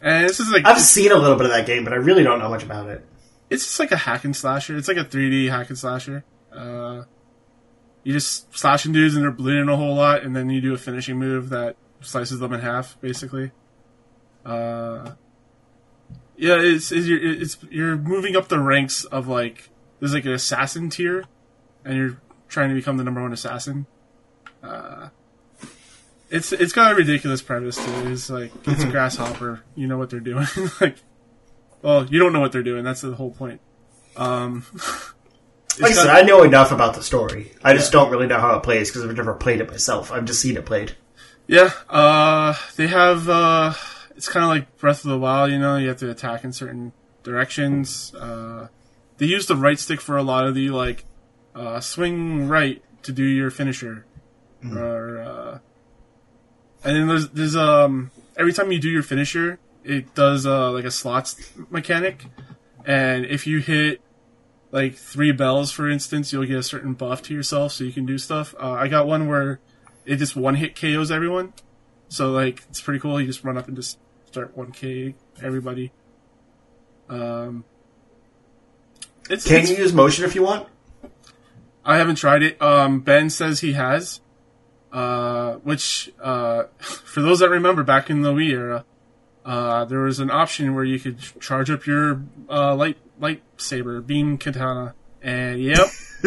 and 0.03 0.29
this 0.29 0.41
is 0.41 0.51
like 0.51 0.67
I've 0.67 0.81
seen 0.81 1.13
a 1.13 1.17
little 1.17 1.37
bit 1.37 1.47
of 1.47 1.53
that 1.53 1.67
game, 1.67 1.85
but 1.85 1.93
I 1.93 1.97
really 1.97 2.23
don't 2.23 2.39
know 2.39 2.49
much 2.49 2.63
about 2.63 2.89
it. 2.89 3.05
it's 3.51 3.65
just 3.65 3.81
like 3.81 3.93
a 3.93 3.97
hack 3.97 4.25
and 4.25 4.35
slasher. 4.35 4.77
It's 4.77 4.89
like 4.89 4.97
a 4.97 5.05
3D 5.05 5.51
hack 5.51 5.69
and 5.69 5.79
slasher. 5.79 6.25
Uh, 6.53 7.05
you 8.03 8.13
just 8.13 8.55
slashing 8.57 8.93
dudes 8.93 9.15
and 9.15 9.25
they're 9.25 9.31
bleeding 9.31 9.69
a 9.69 9.77
whole 9.77 9.95
lot, 9.95 10.23
and 10.23 10.35
then 10.37 10.51
you 10.51 10.61
do 10.61 10.75
a 10.75 10.79
finishing 10.79 11.19
move 11.19 11.49
that 11.51 11.77
slices 12.01 12.39
them 12.39 12.53
in 12.53 12.61
half, 12.61 13.01
basically. 13.01 13.51
Uh, 14.45 15.13
yeah, 16.37 16.57
it's, 16.61 16.93
it's 16.93 17.07
you're 17.07 17.21
it's 17.23 17.57
you're 17.71 17.97
moving 17.97 18.37
up 18.37 18.49
the 18.49 18.61
ranks 18.61 19.05
of 19.05 19.29
like 19.29 19.71
there's 20.01 20.15
like 20.15 20.25
an 20.25 20.33
assassin 20.33 20.91
tier, 20.91 21.25
and 21.85 21.97
you're 21.97 22.21
trying 22.49 22.69
to 22.69 22.75
become 22.75 22.97
the 22.99 23.05
number 23.05 23.23
one 23.23 23.33
assassin. 23.33 23.87
Uh, 24.63 25.09
it's 26.31 26.53
it's 26.53 26.73
got 26.73 26.93
a 26.93 26.95
ridiculous 26.95 27.43
premise 27.43 27.77
too. 27.77 28.11
It's 28.11 28.31
like 28.31 28.53
it's 28.67 28.83
a 28.83 28.91
grasshopper. 28.91 29.63
You 29.75 29.87
know 29.87 29.99
what 29.99 30.11
they're 30.11 30.21
doing. 30.21 30.47
like, 30.81 30.97
well, 31.83 32.07
you 32.07 32.19
don't 32.19 32.33
know 32.33 32.41
what 32.41 32.53
they're 32.53 32.63
doing. 32.63 32.85
That's 32.85 33.01
the 33.03 33.15
whole 33.15 33.31
point. 33.31 33.61
Um, 34.17 34.65
Like 35.81 35.93
I 35.93 35.95
said, 35.95 36.11
I 36.11 36.23
know 36.23 36.43
enough 36.43 36.71
about 36.71 36.95
the 36.95 37.03
story. 37.03 37.53
I 37.63 37.75
just 37.75 37.91
don't 37.91 38.11
really 38.11 38.27
know 38.27 38.39
how 38.39 38.57
it 38.57 38.63
plays 38.63 38.91
because 38.91 39.05
I've 39.05 39.17
never 39.17 39.35
played 39.35 39.61
it 39.61 39.69
myself. 39.69 40.13
I've 40.13 40.25
just 40.25 40.41
seen 40.41 40.57
it 40.57 40.65
played. 40.65 40.93
Yeah, 41.47 41.73
uh, 41.91 42.55
they 42.77 42.87
have, 42.87 43.29
uh, 43.29 43.75
it's 44.17 44.29
kind 44.29 44.45
of 44.45 44.51
like 44.51 44.79
Breath 44.79 45.05
of 45.05 45.11
the 45.11 45.19
Wild, 45.19 45.51
you 45.51 45.59
know, 45.59 45.77
you 45.77 45.89
have 45.89 45.99
to 45.99 46.11
attack 46.11 46.45
in 46.45 46.53
certain 46.53 46.93
directions. 47.23 48.15
Uh, 48.15 48.69
they 49.19 49.27
use 49.27 49.47
the 49.47 49.57
right 49.57 49.79
stick 49.79 50.01
for 50.01 50.17
a 50.17 50.23
lot 50.23 50.47
of 50.47 50.55
the, 50.55 50.71
like, 50.71 51.05
uh, 51.55 51.81
swing 51.81 52.49
right 52.49 52.83
to 53.03 53.13
do 53.13 53.25
your 53.25 53.51
finisher. 53.51 54.07
Or, 54.75 55.21
uh, 55.21 55.59
and 56.85 56.97
then 56.97 57.09
there's, 57.09 57.29
there's, 57.31 57.57
um, 57.57 58.11
every 58.37 58.53
time 58.53 58.71
you 58.73 58.79
do 58.79 58.89
your 58.91 59.03
finisher, 59.03 59.59
it 59.85 60.15
does 60.15 60.47
uh, 60.47 60.71
like 60.71 60.85
a 60.85 60.91
slots 60.91 61.53
mechanic, 61.71 62.25
and 62.87 63.25
if 63.27 63.47
you 63.47 63.59
hit 63.59 64.01
like 64.71 64.95
three 64.97 65.31
bells, 65.33 65.71
for 65.71 65.89
instance, 65.89 66.33
you'll 66.33 66.45
get 66.47 66.57
a 66.57 66.63
certain 66.63 66.95
buff 66.95 67.23
to 67.23 67.35
yourself, 67.35 67.73
so 67.73 67.85
you 67.85 67.93
can 67.93 68.07
do 68.07 68.19
stuff. 68.19 68.55
Uh, 68.61 68.73
I 68.73 68.89
got 68.89 69.07
one 69.07 69.29
where 69.29 69.61
it 70.05 70.17
just 70.17 70.37
one 70.37 70.57
hit 70.57 70.79
KOs 70.79 71.11
everyone, 71.11 71.53
so 72.09 72.31
like 72.33 72.63
it's 72.71 72.81
pretty 72.81 73.01
cool. 73.01 73.21
You 73.21 73.27
just 73.27 73.45
run 73.45 73.57
up 73.57 73.69
and 73.69 73.77
just 73.77 73.99
start 74.27 74.57
one 74.57 74.73
K 74.73 75.15
everybody. 75.43 75.93
Um, 77.09 77.65
it's, 79.31 79.47
Can 79.47 79.57
it's- 79.57 79.71
you 79.71 79.77
use 79.77 79.93
motion 79.93 80.25
if 80.25 80.35
you 80.35 80.43
want? 80.43 80.69
I 81.85 81.99
haven't 81.99 82.17
tried 82.17 82.43
it. 82.43 82.61
Um, 82.63 83.01
ben 83.01 83.29
says 83.29 83.61
he 83.61 83.75
has. 83.75 84.21
Uh, 84.95 85.55
which, 85.65 86.13
uh, 86.23 86.63
for 86.79 87.21
those 87.21 87.41
that 87.41 87.51
remember 87.51 87.83
back 87.83 88.09
in 88.11 88.23
the 88.23 88.33
Wii 88.33 88.51
era, 88.51 88.85
uh, 89.45 89.85
there 89.87 89.99
was 89.99 90.21
an 90.21 90.31
option 90.31 90.73
where 90.73 90.85
you 90.85 91.01
could 91.01 91.19
charge 91.41 91.69
up 91.69 91.85
your, 91.85 92.23
uh, 92.49 92.77
light, 92.77 92.97
lightsaber, 93.21 94.07
beam 94.07 94.39
katana. 94.39 94.95
And 95.21 95.61
yep, 95.61 95.89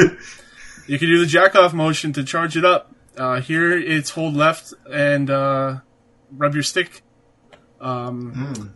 you 0.86 1.00
could 1.00 1.08
do 1.08 1.20
the 1.20 1.26
jack 1.26 1.56
off 1.56 1.74
motion 1.74 2.12
to 2.14 2.26
charge 2.26 2.58
it 2.58 2.66
up. 2.66 2.94
Uh, 3.16 3.40
here 3.40 3.72
it's 3.72 4.10
hold 4.12 4.36
left 4.36 4.74
and, 4.92 5.30
uh, 5.30 5.78
rub 6.36 6.54
your 6.54 6.64
stick. 6.64 7.04
Um, 7.80 8.76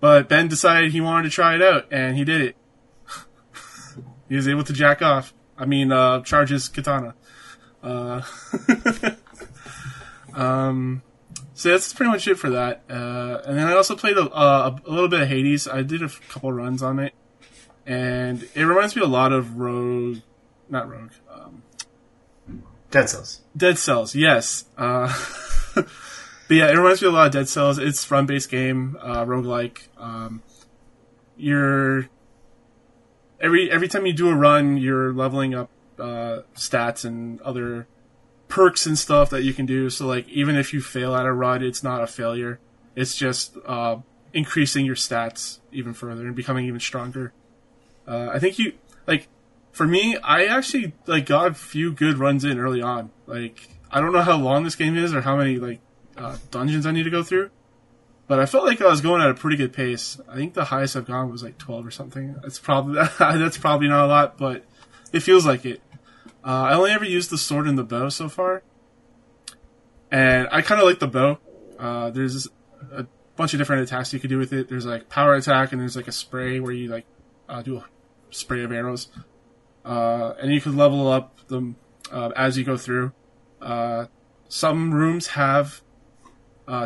but 0.00 0.28
Ben 0.28 0.48
decided 0.48 0.90
he 0.90 1.00
wanted 1.00 1.24
to 1.24 1.30
try 1.30 1.54
it 1.54 1.62
out 1.62 1.86
and 1.92 2.16
he 2.16 2.24
did 2.24 2.40
it. 2.40 2.56
he 4.28 4.34
was 4.34 4.48
able 4.48 4.64
to 4.64 4.72
jack 4.72 5.00
off. 5.00 5.32
I 5.56 5.64
mean, 5.64 5.92
uh, 5.92 6.22
charge 6.22 6.50
his 6.50 6.68
katana. 6.68 7.14
Uh, 7.82 8.22
um, 10.38 11.02
so 11.54 11.70
that's 11.70 11.92
pretty 11.92 12.12
much 12.12 12.28
it 12.28 12.36
for 12.36 12.50
that. 12.50 12.84
Uh, 12.88 13.42
and 13.44 13.58
then 13.58 13.66
I 13.66 13.72
also 13.74 13.96
played 13.96 14.16
a, 14.16 14.32
a, 14.32 14.80
a 14.86 14.90
little 14.90 15.08
bit 15.08 15.22
of 15.22 15.28
Hades. 15.28 15.66
I 15.66 15.82
did 15.82 16.02
a 16.02 16.08
couple 16.28 16.52
runs 16.52 16.82
on 16.82 17.00
it, 17.00 17.12
and 17.84 18.48
it 18.54 18.62
reminds 18.62 18.94
me 18.94 19.02
a 19.02 19.06
lot 19.06 19.32
of 19.32 19.58
Rogue, 19.58 20.18
not 20.68 20.88
Rogue, 20.88 21.10
um, 21.28 21.62
Dead 22.92 23.10
Cells. 23.10 23.40
Dead 23.56 23.76
Cells. 23.78 24.14
Yes. 24.14 24.66
Uh, 24.78 25.12
but 25.74 25.88
yeah, 26.48 26.70
it 26.70 26.76
reminds 26.76 27.02
me 27.02 27.08
a 27.08 27.10
lot 27.10 27.26
of 27.26 27.32
Dead 27.32 27.48
Cells. 27.48 27.78
It's 27.78 28.08
run 28.08 28.26
based 28.26 28.50
game, 28.50 28.96
uh, 29.02 29.24
roguelike. 29.24 29.88
Um, 29.98 30.42
you're 31.36 32.08
every 33.40 33.70
every 33.70 33.88
time 33.88 34.06
you 34.06 34.12
do 34.12 34.28
a 34.28 34.34
run, 34.34 34.76
you're 34.76 35.12
leveling 35.12 35.54
up 35.54 35.70
uh, 35.98 36.42
stats 36.54 37.04
and 37.04 37.40
other 37.40 37.88
perks 38.48 38.86
and 38.86 38.98
stuff 38.98 39.30
that 39.30 39.42
you 39.42 39.52
can 39.52 39.66
do. 39.66 39.90
So 39.90 40.06
like 40.06 40.28
even 40.28 40.56
if 40.56 40.72
you 40.72 40.80
fail 40.80 41.14
at 41.14 41.26
a 41.26 41.32
run, 41.32 41.62
it's 41.62 41.82
not 41.82 42.02
a 42.02 42.06
failure. 42.06 42.58
It's 42.96 43.14
just 43.14 43.56
uh, 43.66 43.98
increasing 44.32 44.84
your 44.84 44.96
stats 44.96 45.60
even 45.72 45.94
further 45.94 46.26
and 46.26 46.34
becoming 46.34 46.66
even 46.66 46.80
stronger. 46.80 47.32
Uh, 48.06 48.30
I 48.32 48.38
think 48.38 48.58
you 48.58 48.72
like 49.06 49.28
for 49.72 49.86
me. 49.86 50.16
I 50.16 50.46
actually 50.46 50.92
like 51.06 51.26
got 51.26 51.48
a 51.48 51.54
few 51.54 51.92
good 51.92 52.18
runs 52.18 52.44
in 52.44 52.58
early 52.58 52.82
on. 52.82 53.10
Like 53.26 53.68
I 53.90 54.00
don't 54.00 54.12
know 54.12 54.22
how 54.22 54.36
long 54.36 54.64
this 54.64 54.74
game 54.74 54.96
is 54.96 55.14
or 55.14 55.20
how 55.20 55.36
many 55.36 55.58
like 55.58 55.80
uh, 56.16 56.36
dungeons 56.50 56.86
I 56.86 56.90
need 56.90 57.04
to 57.04 57.10
go 57.10 57.22
through. 57.22 57.50
But 58.26 58.38
I 58.38 58.46
felt 58.46 58.66
like 58.66 58.82
I 58.82 58.86
was 58.86 59.00
going 59.00 59.22
at 59.22 59.30
a 59.30 59.34
pretty 59.34 59.56
good 59.56 59.72
pace. 59.72 60.20
I 60.28 60.36
think 60.36 60.52
the 60.52 60.66
highest 60.66 60.96
I've 60.96 61.06
gone 61.06 61.30
was 61.30 61.42
like 61.42 61.56
12 61.56 61.86
or 61.86 61.90
something. 61.90 62.36
That's 62.42 62.58
probably 62.58 62.94
that's 63.18 63.58
probably 63.58 63.88
not 63.88 64.04
a 64.04 64.08
lot, 64.08 64.36
but 64.36 64.64
it 65.12 65.20
feels 65.20 65.46
like 65.46 65.64
it. 65.64 65.80
Uh, 66.44 66.70
I 66.70 66.74
only 66.74 66.90
ever 66.92 67.04
used 67.04 67.30
the 67.30 67.38
sword 67.38 67.66
and 67.66 67.76
the 67.76 67.84
bow 67.84 68.08
so 68.08 68.28
far, 68.28 68.62
and 70.10 70.48
I 70.50 70.62
kind 70.62 70.80
of 70.80 70.86
like 70.86 70.98
the 70.98 71.08
bow. 71.08 71.38
Uh, 71.78 72.10
there's 72.10 72.48
a 72.92 73.06
bunch 73.36 73.54
of 73.54 73.58
different 73.58 73.82
attacks 73.82 74.12
you 74.12 74.20
could 74.20 74.30
do 74.30 74.38
with 74.38 74.52
it. 74.52 74.68
There's 74.68 74.86
like 74.86 75.08
power 75.08 75.34
attack, 75.34 75.72
and 75.72 75.80
there's 75.80 75.96
like 75.96 76.08
a 76.08 76.12
spray 76.12 76.60
where 76.60 76.72
you 76.72 76.88
like 76.88 77.06
uh, 77.48 77.62
do 77.62 77.76
a 77.78 77.84
spray 78.30 78.62
of 78.62 78.72
arrows, 78.72 79.08
uh, 79.84 80.34
and 80.40 80.52
you 80.52 80.60
can 80.60 80.76
level 80.76 81.08
up 81.08 81.46
them 81.48 81.76
uh, 82.12 82.30
as 82.36 82.56
you 82.56 82.64
go 82.64 82.76
through. 82.76 83.12
Uh, 83.60 84.06
some 84.48 84.94
rooms 84.94 85.28
have 85.28 85.82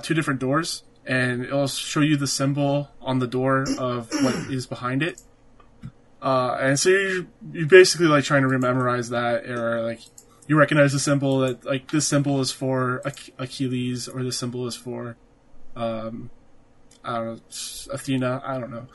two 0.03 0.15
different 0.15 0.41
doors, 0.41 0.83
and 1.07 1.45
it'll 1.45 1.69
show 1.69 2.01
you 2.01 2.17
the 2.17 2.27
symbol 2.27 2.91
on 3.01 3.19
the 3.19 3.27
door 3.27 3.65
of 3.79 4.11
what 4.23 4.35
is 4.51 4.67
behind 4.67 5.03
it. 5.03 5.21
Uh, 6.23 6.57
and 6.61 6.79
so 6.79 6.89
you 6.89 7.27
you 7.53 7.67
basically 7.67 8.07
like 8.07 8.23
trying 8.23 8.43
to 8.43 8.59
memorize 8.59 9.09
that, 9.09 9.45
or 9.51 9.83
like 9.83 10.01
you 10.47 10.57
recognize 10.57 10.93
the 10.93 11.01
symbol 11.01 11.41
that 11.41 11.65
like 11.65 11.91
this 11.91 12.07
symbol 12.07 12.41
is 12.41 12.53
for 12.53 13.03
Ach- 13.05 13.31
Achilles, 13.39 14.07
or 14.07 14.23
this 14.23 14.39
symbol 14.39 14.67
is 14.69 14.77
for 14.77 15.17
um, 15.75 16.31
I 17.05 17.17
don't 17.17 17.27
know 17.27 17.41
Athena. 17.93 18.41
I 18.45 18.59
don't 18.59 18.71
know 18.71 18.87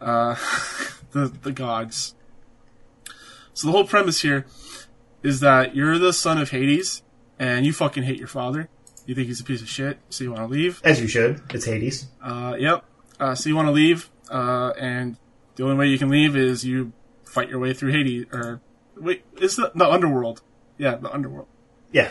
uh, 0.00 0.34
the 1.12 1.26
the 1.42 1.52
gods. 1.52 2.14
So 3.54 3.66
the 3.66 3.72
whole 3.72 3.84
premise 3.84 4.22
here 4.22 4.46
is 5.22 5.40
that 5.40 5.76
you're 5.76 5.98
the 5.98 6.12
son 6.12 6.38
of 6.38 6.50
Hades, 6.50 7.02
and 7.38 7.66
you 7.66 7.72
fucking 7.72 8.04
hate 8.04 8.18
your 8.18 8.28
father. 8.28 8.68
You 9.04 9.14
think 9.14 9.26
he's 9.26 9.40
a 9.40 9.44
piece 9.44 9.60
of 9.60 9.68
shit, 9.68 9.98
so 10.08 10.24
you 10.24 10.32
want 10.32 10.42
to 10.44 10.48
leave. 10.48 10.80
As 10.84 11.00
you 11.00 11.08
should. 11.08 11.42
It's 11.50 11.64
Hades. 11.64 12.06
Uh, 12.22 12.56
yep. 12.58 12.84
Uh, 13.20 13.34
so 13.34 13.48
you 13.48 13.56
want 13.56 13.68
to 13.68 13.72
leave, 13.72 14.08
uh, 14.30 14.72
and 14.78 15.16
the 15.56 15.64
only 15.64 15.76
way 15.76 15.86
you 15.86 15.98
can 15.98 16.08
leave 16.08 16.36
is 16.36 16.64
you 16.64 16.92
fight 17.24 17.48
your 17.48 17.58
way 17.58 17.72
through 17.72 17.92
Hades. 17.92 18.26
Or 18.32 18.60
wait, 18.96 19.24
is 19.40 19.56
the 19.56 19.72
the 19.74 19.88
underworld? 19.88 20.42
Yeah, 20.78 20.96
the 20.96 21.12
underworld. 21.12 21.48
Yeah. 21.92 22.10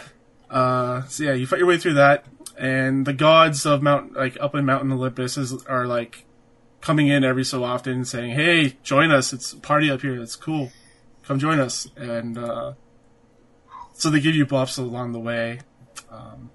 Uh, 0.49 1.03
so 1.05 1.23
yeah, 1.23 1.33
you 1.33 1.47
fight 1.47 1.59
your 1.59 1.67
way 1.67 1.77
through 1.77 1.93
that, 1.93 2.25
and 2.57 3.05
the 3.05 3.13
gods 3.13 3.65
of 3.65 3.81
Mount, 3.81 4.13
like 4.13 4.37
up 4.39 4.53
in 4.53 4.65
Mountain 4.65 4.91
Olympus, 4.91 5.37
is, 5.37 5.65
are 5.65 5.85
like 5.85 6.25
coming 6.81 7.07
in 7.07 7.23
every 7.23 7.45
so 7.45 7.63
often, 7.63 8.03
saying, 8.03 8.31
"Hey, 8.31 8.77
join 8.83 9.11
us! 9.11 9.31
It's 9.33 9.53
a 9.53 9.57
party 9.57 9.89
up 9.89 10.01
here. 10.01 10.21
It's 10.21 10.35
cool. 10.35 10.71
Come 11.23 11.39
join 11.39 11.59
us." 11.59 11.87
And 11.95 12.37
uh, 12.37 12.73
so 13.93 14.09
they 14.09 14.19
give 14.19 14.35
you 14.35 14.45
buffs 14.45 14.77
along 14.77 15.13
the 15.13 15.19
way. 15.19 15.59
Um, 16.11 16.51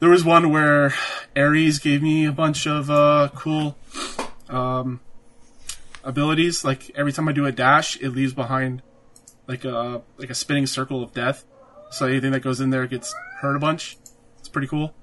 there 0.00 0.10
was 0.10 0.24
one 0.24 0.50
where 0.50 0.94
Ares 1.36 1.78
gave 1.78 2.02
me 2.02 2.24
a 2.26 2.32
bunch 2.32 2.66
of 2.66 2.90
uh, 2.90 3.28
cool 3.34 3.76
um, 4.48 5.00
abilities. 6.04 6.64
Like 6.64 6.90
every 6.94 7.12
time 7.12 7.28
I 7.28 7.32
do 7.32 7.46
a 7.46 7.52
dash, 7.52 8.00
it 8.00 8.10
leaves 8.10 8.32
behind 8.32 8.82
like 9.46 9.64
a 9.64 10.02
like 10.16 10.30
a 10.30 10.34
spinning 10.34 10.66
circle 10.66 11.02
of 11.02 11.12
death. 11.12 11.44
So 11.90 12.06
anything 12.06 12.32
that 12.32 12.40
goes 12.40 12.60
in 12.60 12.70
there 12.70 12.86
gets 12.86 13.14
hurt 13.40 13.56
a 13.56 13.58
bunch. 13.58 13.98
It's 14.38 14.48
pretty 14.48 14.68
cool. 14.68 14.94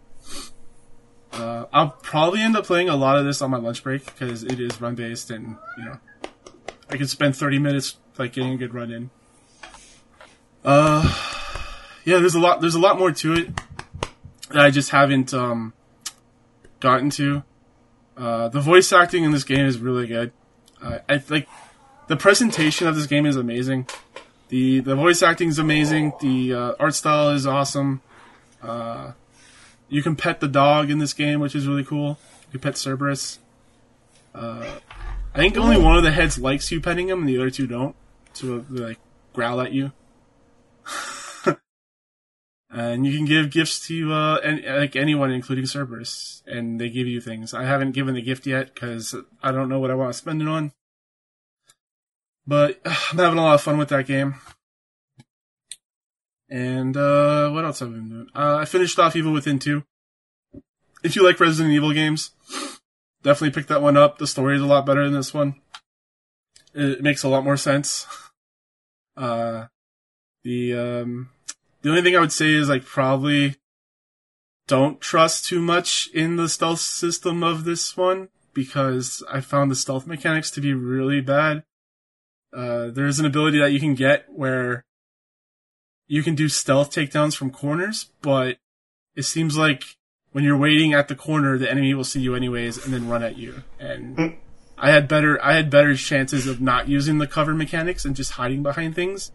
Uh, 1.34 1.66
I'll 1.74 1.90
probably 1.90 2.42
end 2.42 2.56
up 2.56 2.66
playing 2.66 2.90
a 2.90 2.96
lot 2.96 3.18
of 3.18 3.26
this 3.26 3.42
on 3.42 3.52
my 3.52 3.58
lunch 3.58 3.84
break 3.84 4.06
because 4.06 4.44
it 4.44 4.60
is 4.60 4.80
run 4.82 4.96
based, 4.96 5.30
and 5.30 5.58
you 5.78 5.86
know, 5.86 6.00
I 6.90 6.98
can 6.98 7.08
spend 7.08 7.36
thirty 7.36 7.60
minutes 7.60 7.98
like 8.18 8.34
getting 8.34 8.54
a 8.54 8.58
good 8.58 8.74
run 8.74 8.92
in. 8.92 9.10
Uh, 10.64 11.04
yeah, 12.06 12.20
there's 12.20 12.36
a 12.36 12.40
lot. 12.40 12.62
There's 12.62 12.76
a 12.76 12.80
lot 12.80 12.98
more 12.98 13.12
to 13.12 13.34
it 13.34 13.50
that 14.50 14.66
I 14.66 14.72
just 14.72 14.92
haven't 14.92 15.34
um 15.34 15.74
gotten 16.80 17.10
to. 17.12 17.44
Uh, 18.16 18.48
the 18.48 18.62
voice 18.62 18.92
acting 18.92 19.24
in 19.24 19.32
this 19.32 19.44
game 19.44 19.66
is 19.66 19.78
really 19.78 20.08
good. 20.08 20.32
Uh, 20.82 21.00
I 21.10 21.22
like 21.30 21.48
the 22.08 22.16
presentation 22.16 22.88
of 22.88 22.96
this 22.96 23.08
game 23.08 23.26
is 23.26 23.36
amazing. 23.36 23.88
the 24.50 24.80
The 24.80 24.96
voice 24.96 25.22
acting 25.22 25.50
is 25.50 25.60
amazing. 25.60 26.14
The 26.22 26.54
uh, 26.54 26.74
art 26.80 26.96
style 26.96 27.30
is 27.30 27.46
awesome. 27.46 28.02
Uh, 28.62 29.14
you 29.90 30.04
can 30.04 30.16
pet 30.16 30.40
the 30.40 30.48
dog 30.48 30.90
in 30.90 31.00
this 31.00 31.14
game, 31.14 31.40
which 31.40 31.56
is 31.56 31.68
really 31.68 31.84
cool. 31.84 32.20
You 32.48 32.52
can 32.54 32.60
pet 32.62 32.78
Cerberus. 32.78 33.40
Uh, 34.34 34.80
I 35.34 35.38
think 35.38 35.58
only 35.58 35.78
one 35.78 35.98
of 35.98 36.04
the 36.04 36.12
heads 36.12 36.38
likes 36.38 36.72
you 36.72 36.82
petting 36.82 37.10
him, 37.10 37.20
and 37.20 37.30
the 37.30 37.38
other 37.38 37.50
two 37.50 37.68
don't. 37.68 37.96
So 38.34 38.60
they 38.60 38.82
like 38.82 39.00
growl 39.34 39.62
at 39.62 39.72
you. 39.72 39.92
And 42.70 43.06
you 43.06 43.16
can 43.16 43.26
give 43.26 43.52
gifts 43.52 43.88
to 43.88 44.14
uh, 44.14 44.38
an 44.44 44.64
like 44.66 44.96
anyone, 44.96 45.32
including 45.32 45.66
Cerberus, 45.66 46.44
and 46.46 46.80
they 46.80 46.90
give 46.90 47.08
you 47.08 47.22
things. 47.22 47.54
I 47.54 47.64
haven't 47.64 47.94
given 47.94 48.16
the 48.16 48.22
gift 48.22 48.46
yet 48.46 48.74
because 48.74 49.16
I 49.42 49.52
don't 49.52 49.70
know 49.70 49.80
what 49.80 49.92
I 49.92 49.96
want 49.96 50.12
to 50.12 50.18
spend 50.18 50.42
it 50.42 50.48
on. 50.48 50.74
But 52.46 52.80
I'm 52.86 53.18
having 53.18 53.40
a 53.40 53.44
lot 53.44 53.56
of 53.56 53.62
fun 53.62 53.78
with 53.78 53.90
that 53.90 54.08
game. 54.08 54.36
And 56.50 56.96
uh, 56.96 57.50
what 57.50 57.66
else 57.66 57.80
have 57.80 57.90
I 57.90 57.92
been 57.92 58.10
doing? 58.10 58.28
Uh, 58.34 58.58
I 58.58 58.66
finished 58.66 58.98
off 59.00 59.16
Evil 59.16 59.34
Within 59.34 59.60
2. 59.60 59.84
If 61.04 61.16
you 61.16 61.24
like 61.24 61.40
Resident 61.40 61.76
Evil 61.76 61.92
games, 61.92 62.32
definitely 63.24 63.52
pick 63.52 63.68
that 63.68 63.82
one 63.82 63.98
up. 63.98 64.18
The 64.18 64.28
story 64.28 64.56
is 64.56 64.62
a 64.62 64.66
lot 64.66 64.86
better 64.86 65.04
than 65.04 65.14
this 65.14 65.34
one. 65.34 65.56
It 66.74 67.02
makes 67.02 67.24
a 67.24 67.30
lot 67.30 67.44
more 67.44 67.58
sense. 67.58 68.08
Uh, 69.16 69.66
the 70.44 70.74
um, 70.74 71.30
the 71.88 71.92
only 71.92 72.04
thing 72.04 72.18
I 72.18 72.20
would 72.20 72.34
say 72.34 72.52
is 72.52 72.68
like 72.68 72.84
probably 72.84 73.56
don't 74.68 75.00
trust 75.00 75.46
too 75.46 75.62
much 75.62 76.10
in 76.14 76.36
the 76.36 76.50
stealth 76.50 76.82
system 76.82 77.44
of 77.44 77.64
this 77.64 77.96
one 77.96 78.28
because 78.54 79.24
I 79.32 79.40
found 79.40 79.72
the 79.72 79.76
stealth 79.76 80.06
mechanics 80.06 80.52
to 80.52 80.60
be 80.60 80.74
really 80.74 81.22
bad. 81.22 81.64
Uh, 82.54 82.90
there's 82.90 83.22
an 83.22 83.26
ability 83.26 83.60
that 83.60 83.72
you 83.72 83.80
can 83.80 83.96
get 83.96 84.26
where 84.30 84.84
you 86.08 86.24
can 86.24 86.36
do 86.36 86.50
stealth 86.50 86.92
takedowns 86.92 87.38
from 87.38 87.52
corners, 87.52 88.12
but 88.22 88.58
it 89.16 89.24
seems 89.24 89.58
like 89.58 89.96
when 90.34 90.44
you're 90.44 90.58
waiting 90.58 90.94
at 90.94 91.08
the 91.08 91.16
corner, 91.16 91.58
the 91.58 91.72
enemy 91.72 91.94
will 91.94 92.04
see 92.04 92.20
you 92.20 92.36
anyways 92.36 92.84
and 92.84 92.94
then 92.94 93.08
run 93.08 93.24
at 93.24 93.38
you. 93.38 93.64
And 93.80 94.36
I 94.78 94.92
had 94.92 95.08
better 95.08 95.42
I 95.42 95.54
had 95.54 95.70
better 95.70 95.96
chances 95.96 96.48
of 96.48 96.60
not 96.60 96.90
using 96.90 97.20
the 97.20 97.28
cover 97.28 97.56
mechanics 97.56 98.04
and 98.04 98.14
just 98.14 98.34
hiding 98.34 98.62
behind 98.62 98.94
things, 98.94 99.32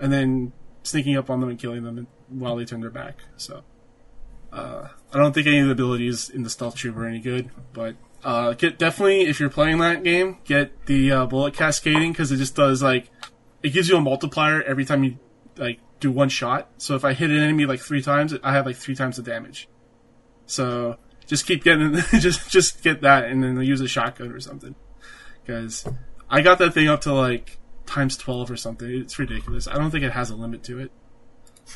and 0.00 0.10
then 0.10 0.54
sneaking 0.84 1.16
up 1.16 1.28
on 1.28 1.40
them 1.40 1.50
and 1.50 1.58
killing 1.58 1.82
them 1.82 2.06
while 2.28 2.54
they 2.56 2.64
turn 2.64 2.80
their 2.80 2.90
back. 2.90 3.18
So. 3.36 3.64
Uh, 4.52 4.86
I 5.12 5.18
don't 5.18 5.32
think 5.32 5.48
any 5.48 5.58
of 5.58 5.66
the 5.66 5.72
abilities 5.72 6.30
in 6.30 6.44
the 6.44 6.50
stealth 6.50 6.76
troop 6.76 6.96
are 6.96 7.06
any 7.06 7.18
good, 7.18 7.50
but 7.72 7.96
uh, 8.22 8.52
get 8.52 8.78
definitely 8.78 9.22
if 9.22 9.40
you're 9.40 9.50
playing 9.50 9.78
that 9.78 10.04
game, 10.04 10.38
get 10.44 10.86
the 10.86 11.10
uh, 11.10 11.26
bullet 11.26 11.54
cascading 11.54 12.12
because 12.12 12.30
it 12.30 12.36
just 12.36 12.54
does 12.54 12.82
like 12.82 13.10
it 13.62 13.70
gives 13.70 13.88
you 13.88 13.96
a 13.96 14.00
multiplier 14.00 14.62
every 14.62 14.84
time 14.84 15.02
you 15.02 15.18
like 15.56 15.80
do 15.98 16.10
one 16.10 16.28
shot. 16.28 16.70
So 16.78 16.94
if 16.94 17.04
I 17.04 17.14
hit 17.14 17.30
an 17.30 17.38
enemy 17.38 17.66
like 17.66 17.80
three 17.80 18.02
times, 18.02 18.34
I 18.42 18.52
have 18.52 18.64
like 18.64 18.76
three 18.76 18.94
times 18.94 19.16
the 19.16 19.22
damage. 19.22 19.68
So 20.46 20.98
just 21.26 21.46
keep 21.46 21.64
getting 21.64 21.94
just 22.20 22.50
just 22.50 22.82
get 22.82 23.00
that 23.02 23.24
and 23.24 23.42
then 23.42 23.60
use 23.60 23.80
a 23.80 23.88
shotgun 23.88 24.30
or 24.30 24.40
something 24.40 24.74
because 25.42 25.86
I 26.30 26.42
got 26.42 26.58
that 26.58 26.74
thing 26.74 26.88
up 26.88 27.02
to 27.02 27.12
like 27.12 27.58
times 27.86 28.16
twelve 28.16 28.50
or 28.50 28.56
something. 28.56 28.88
It's 28.90 29.18
ridiculous. 29.18 29.66
I 29.68 29.74
don't 29.74 29.90
think 29.90 30.04
it 30.04 30.12
has 30.12 30.30
a 30.30 30.36
limit 30.36 30.62
to 30.64 30.78
it. 30.80 30.90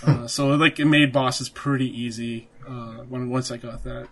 Uh, 0.07 0.27
so 0.29 0.49
like 0.49 0.79
it 0.79 0.87
made 0.87 1.12
bosses 1.12 1.49
pretty 1.49 1.87
easy 1.88 2.49
uh, 2.68 3.03
when 3.09 3.31
once 3.31 3.51
I 3.51 3.57
got 3.57 3.85
that. 3.85 4.09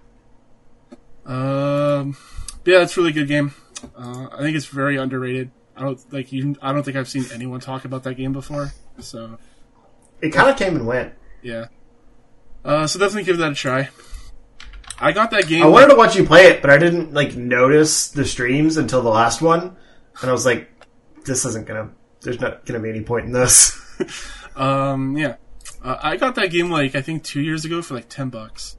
Um, 1.24 2.16
yeah, 2.64 2.82
it's 2.82 2.96
a 2.96 3.00
really 3.00 3.12
good 3.12 3.28
game. 3.28 3.52
Uh, 3.96 4.28
I 4.32 4.38
think 4.38 4.56
it's 4.56 4.66
very 4.66 4.96
underrated. 4.96 5.50
I 5.76 5.82
don't 5.82 6.12
like 6.12 6.32
you. 6.32 6.56
I 6.62 6.72
don't 6.72 6.82
think 6.82 6.96
I've 6.96 7.08
seen 7.08 7.24
anyone 7.32 7.60
talk 7.60 7.84
about 7.84 8.04
that 8.04 8.14
game 8.14 8.32
before. 8.32 8.72
So 9.00 9.38
It 10.22 10.30
kind 10.30 10.48
of 10.48 10.56
came 10.56 10.76
and 10.76 10.86
went. 10.86 11.14
yeah. 11.42 11.66
Uh, 12.64 12.84
so 12.86 12.98
definitely 12.98 13.22
give 13.22 13.38
that 13.38 13.52
a 13.52 13.54
try. 13.54 13.88
I 14.98 15.12
got 15.12 15.30
that 15.30 15.46
game. 15.46 15.62
I 15.62 15.66
wanted 15.66 15.88
to 15.88 15.94
watch 15.94 16.16
you 16.16 16.24
play 16.24 16.46
it, 16.46 16.62
but 16.62 16.70
I 16.70 16.78
didn't 16.78 17.12
like 17.14 17.36
notice 17.36 18.08
the 18.08 18.24
streams 18.24 18.76
until 18.76 19.02
the 19.02 19.10
last 19.10 19.40
one, 19.42 19.76
and 20.20 20.30
I 20.30 20.32
was 20.32 20.44
like, 20.46 20.68
"This 21.26 21.44
isn't 21.44 21.66
gonna. 21.66 21.90
There's 22.22 22.40
not 22.40 22.64
gonna 22.64 22.80
be 22.80 22.90
any 22.90 23.02
point 23.02 23.26
in 23.26 23.32
this." 23.32 23.82
Um, 24.56 25.18
yeah, 25.18 25.36
uh, 25.84 25.98
I 26.02 26.16
got 26.16 26.34
that 26.36 26.50
game 26.50 26.70
like 26.70 26.94
I 26.94 27.02
think 27.02 27.22
two 27.22 27.42
years 27.42 27.64
ago 27.66 27.82
for 27.82 27.94
like 27.94 28.08
ten 28.08 28.30
bucks. 28.30 28.76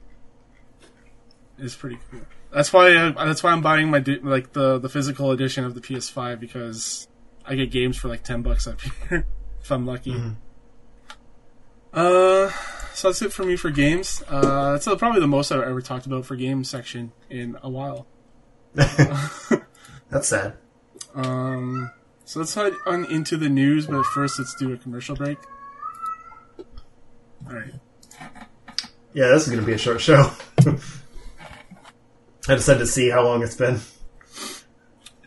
It's 1.56 1.76
pretty 1.76 1.98
cool. 2.10 2.20
That's 2.52 2.72
why 2.72 2.88
I, 2.88 3.24
that's 3.24 3.42
why 3.42 3.52
I'm 3.52 3.62
buying 3.62 3.90
my 3.90 4.02
like 4.22 4.52
the 4.54 4.78
the 4.78 4.88
physical 4.88 5.30
edition 5.30 5.64
of 5.64 5.74
the 5.74 5.80
PS5 5.80 6.40
because 6.40 7.06
I 7.44 7.54
get 7.54 7.70
games 7.70 7.96
for 7.96 8.08
like 8.08 8.24
ten 8.24 8.42
bucks 8.42 8.66
up 8.66 8.80
here 9.08 9.24
if 9.60 9.70
I'm 9.70 9.86
lucky. 9.86 10.20
Uh, 11.92 12.50
so 12.92 13.08
that's 13.08 13.22
it 13.22 13.32
for 13.32 13.44
me 13.44 13.56
for 13.56 13.70
games. 13.70 14.22
Uh, 14.28 14.72
that's 14.72 14.86
probably 14.96 15.20
the 15.20 15.28
most 15.28 15.52
I've 15.52 15.62
ever 15.62 15.80
talked 15.80 16.06
about 16.06 16.26
for 16.26 16.36
games 16.36 16.68
section 16.68 17.12
in 17.30 17.56
a 17.62 17.70
while. 17.70 18.06
That's 18.74 20.28
sad. 20.28 20.54
Um, 21.14 21.90
so 22.28 22.40
let's 22.40 22.52
head 22.54 22.74
on 22.84 23.06
into 23.06 23.38
the 23.38 23.48
news, 23.48 23.86
but 23.86 24.04
first 24.04 24.38
let's 24.38 24.54
do 24.54 24.70
a 24.70 24.76
commercial 24.76 25.16
break. 25.16 25.38
All 27.48 27.54
right. 27.54 27.72
Yeah, 29.14 29.28
this 29.28 29.46
is 29.46 29.48
gonna 29.48 29.66
be 29.66 29.72
a 29.72 29.78
short 29.78 30.02
show. 30.02 30.30
I 30.58 32.54
just 32.54 32.66
had 32.66 32.80
to 32.80 32.86
see 32.86 33.08
how 33.08 33.24
long 33.24 33.42
it's 33.42 33.56
been. 33.56 33.80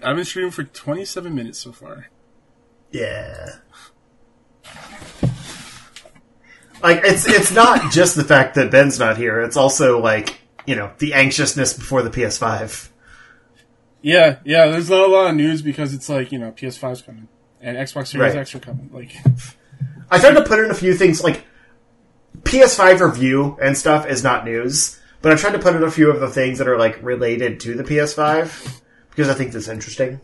I've 0.04 0.16
been 0.16 0.26
streaming 0.26 0.52
for 0.52 0.64
27 0.64 1.34
minutes 1.34 1.58
so 1.58 1.72
far. 1.72 2.10
Yeah. 2.92 3.48
Like 6.84 7.02
it's 7.04 7.28
it's 7.28 7.52
not 7.52 7.92
just 7.92 8.16
the 8.16 8.24
fact 8.24 8.54
that 8.56 8.70
Ben's 8.70 9.00
not 9.00 9.18
here. 9.18 9.42
It's 9.42 9.58
also 9.58 10.00
like 10.00 10.40
you 10.68 10.76
know 10.76 10.92
the 11.00 11.16
anxiousness 11.16 11.74
before 11.74 12.04
the 12.04 12.12
PS5. 12.12 12.90
Yeah, 14.02 14.40
yeah. 14.44 14.68
There's 14.68 14.90
not 14.90 15.08
a 15.08 15.12
lot 15.12 15.28
of 15.28 15.36
news 15.36 15.62
because 15.62 15.94
it's 15.94 16.10
like 16.10 16.32
you 16.32 16.40
know 16.40 16.52
PS5's 16.52 17.02
coming 17.02 17.28
and 17.62 17.78
Xbox 17.78 18.08
Series 18.08 18.34
Right. 18.34 18.42
X 18.42 18.56
are 18.56 18.60
coming. 18.60 18.90
Like, 18.92 19.16
I 20.10 20.20
tried 20.20 20.34
to 20.34 20.44
put 20.44 20.60
in 20.60 20.72
a 20.72 20.76
few 20.76 20.96
things 20.96 21.24
like 21.24 21.46
PS5 22.44 23.00
review 23.00 23.58
and 23.62 23.78
stuff 23.78 24.08
is 24.08 24.24
not 24.24 24.46
news, 24.46 25.00
but 25.22 25.32
I 25.32 25.36
tried 25.36 25.52
to 25.52 25.60
put 25.60 25.76
in 25.76 25.84
a 25.84 25.92
few 25.92 26.10
of 26.10 26.20
the 26.20 26.30
things 26.30 26.58
that 26.58 26.68
are 26.68 26.78
like 26.78 27.02
related 27.04 27.60
to 27.62 27.76
the 27.76 27.84
PS5 27.84 28.82
because 29.12 29.30
I 29.30 29.34
think 29.34 29.52
that's 29.52 29.68
interesting. 29.68 30.20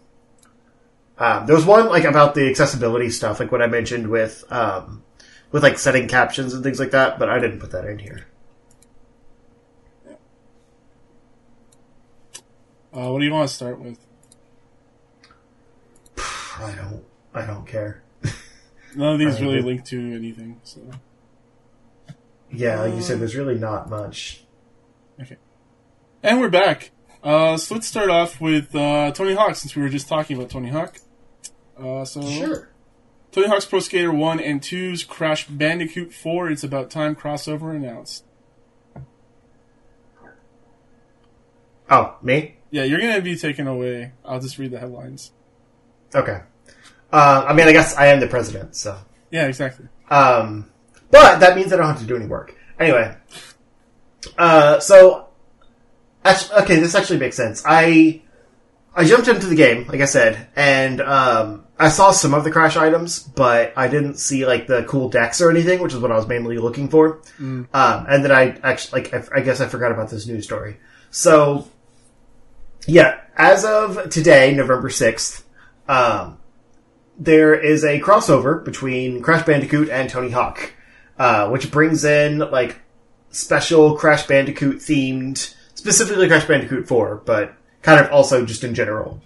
Um, 1.20 1.46
there 1.46 1.56
was 1.56 1.66
one 1.66 1.88
like 1.88 2.04
about 2.04 2.36
the 2.36 2.50
accessibility 2.50 3.10
stuff, 3.10 3.40
like 3.40 3.52
what 3.52 3.62
I 3.62 3.68
mentioned 3.68 4.08
with 4.08 4.44
um, 4.52 5.04
with 5.52 5.64
like 5.64 5.80
setting 5.80 6.08
captions 6.08 6.54
and 6.54 6.64
things 6.64 6.80
like 6.80 6.92
that, 6.92 7.20
but 7.20 7.30
I 7.30 7.40
didn't 7.40 7.60
put 7.60 7.72
that 7.72 7.86
in 7.86 8.00
here. 8.00 8.28
Uh, 12.98 13.12
what 13.12 13.20
do 13.20 13.26
you 13.26 13.32
want 13.32 13.48
to 13.48 13.54
start 13.54 13.80
with? 13.80 14.00
I 16.60 16.74
don't. 16.74 17.04
I 17.34 17.46
don't 17.46 17.68
care. 17.68 18.04
None 18.96 19.14
of 19.14 19.20
these 19.20 19.40
really 19.40 19.62
link 19.62 19.86
to 19.86 20.00
anything. 20.16 20.60
So, 20.64 20.82
Yeah, 22.52 22.82
like 22.82 22.96
you 22.96 23.02
said, 23.02 23.20
there's 23.20 23.36
really 23.36 23.60
not 23.60 23.90
much. 23.90 24.44
Okay. 25.22 25.38
And 26.24 26.42
we're 26.42 26.50
back. 26.50 26.90
Uh, 27.24 27.58
so 27.58 27.76
let's 27.76 27.86
start 27.86 28.10
off 28.10 28.42
with 28.42 28.76
uh, 28.76 29.12
Tony 29.12 29.36
Hawk 29.36 29.56
since 29.56 29.76
we 29.76 29.84
were 29.84 29.90
just 29.90 30.08
talking 30.08 30.36
about 30.36 30.50
Tony 30.50 30.70
Hawk. 30.70 30.98
Uh, 31.78 32.06
so 32.06 32.22
sure. 32.28 32.70
Tony 33.32 33.48
Hawk's 33.48 33.66
Pro 33.66 33.80
Skater 33.80 34.12
1 34.12 34.40
and 34.40 34.62
2's 34.62 35.04
Crash 35.04 35.46
Bandicoot 35.48 36.12
4 36.12 36.50
It's 36.50 36.64
About 36.64 36.90
Time 36.90 37.16
crossover 37.16 37.76
announced. 37.76 38.24
Oh, 41.90 42.18
me? 42.24 42.57
Yeah, 42.72 42.84
you're 42.84 43.00
going 43.00 43.16
to 43.16 43.22
be 43.22 43.38
taken 43.38 43.68
away. 43.68 44.12
I'll 44.26 44.40
just 44.40 44.58
read 44.58 44.72
the 44.72 44.80
headlines. 44.80 45.32
Okay. 46.14 46.42
Uh, 47.12 47.46
I 47.48 47.54
mean, 47.54 47.68
I 47.68 47.72
guess 47.72 47.96
I 47.96 48.08
am 48.08 48.20
the 48.20 48.28
president, 48.28 48.76
so. 48.76 48.98
Yeah, 49.32 49.48
exactly. 49.48 49.88
Um, 50.10 50.70
but 51.12 51.40
that 51.40 51.56
means 51.56 51.72
I 51.72 51.78
don't 51.78 51.88
have 51.88 52.00
to 52.00 52.06
do 52.06 52.16
any 52.16 52.26
work. 52.26 52.56
Anyway, 52.80 53.16
uh, 54.38 54.80
so 54.80 55.30
actually, 56.24 56.60
okay, 56.62 56.76
this 56.80 56.96
actually 56.96 57.20
makes 57.20 57.36
sense. 57.36 57.64
I 57.66 58.22
I 58.96 59.06
jumped 59.06 59.28
into 59.28 59.48
the 59.48 59.56
game, 59.56 59.88
like 59.88 60.02
I 60.02 60.06
said, 60.06 60.48
and 60.56 61.02
um, 61.02 61.66
I 61.80 61.90
saw 61.90 62.12
some 62.12 62.34
of 62.34 62.44
the 62.44 62.52
crash 62.52 62.76
items, 62.78 63.20
but 63.20 63.74
I 63.78 63.88
didn't 63.88 64.16
see 64.16 64.46
like 64.46 64.68
the 64.68 64.84
cool 64.84 65.10
decks 65.10 65.42
or 65.42 65.50
anything, 65.50 65.80
which 65.82 65.94
is 65.94 66.00
what 66.00 66.12
I 66.12 66.16
was 66.16 66.28
mainly 66.28 66.58
looking 66.58 66.90
for. 66.90 67.22
Um, 67.40 67.68
and 67.74 68.24
then 68.24 68.32
I 68.32 68.58
actually, 68.64 69.04
like, 69.04 69.14
I, 69.14 69.40
I 69.40 69.42
guess 69.42 69.62
I 69.62 69.68
forgot 69.68 69.92
about 69.92 70.10
this 70.10 70.28
news 70.28 70.46
story. 70.46 70.78
So, 71.10 71.68
yeah, 72.88 73.20
as 73.36 73.64
of 73.66 74.10
today, 74.10 74.54
November 74.54 74.90
sixth, 74.90 75.46
um, 75.88 76.38
there 77.18 77.54
is 77.54 77.84
a 77.84 78.00
crossover 78.00 78.64
between 78.64 79.22
Crash 79.22 79.46
Bandicoot 79.46 79.90
and 79.90 80.10
Tony 80.10 80.30
Hawk, 80.30 80.74
uh, 81.18 81.50
which 81.50 81.72
brings 81.72 82.04
in 82.04 82.40
like 82.40 82.80
special 83.30 83.96
Crash 83.96 84.26
Bandicoot 84.28 84.78
themed, 84.78 85.56
specifically 85.76 86.28
Crash 86.28 86.46
Bandicoot 86.46 86.88
4, 86.88 87.24
but 87.26 87.54
kind 87.82 88.00
of 88.04 88.12
also 88.12 88.46
just 88.46 88.64
in 88.64 88.76
general. 88.76 89.22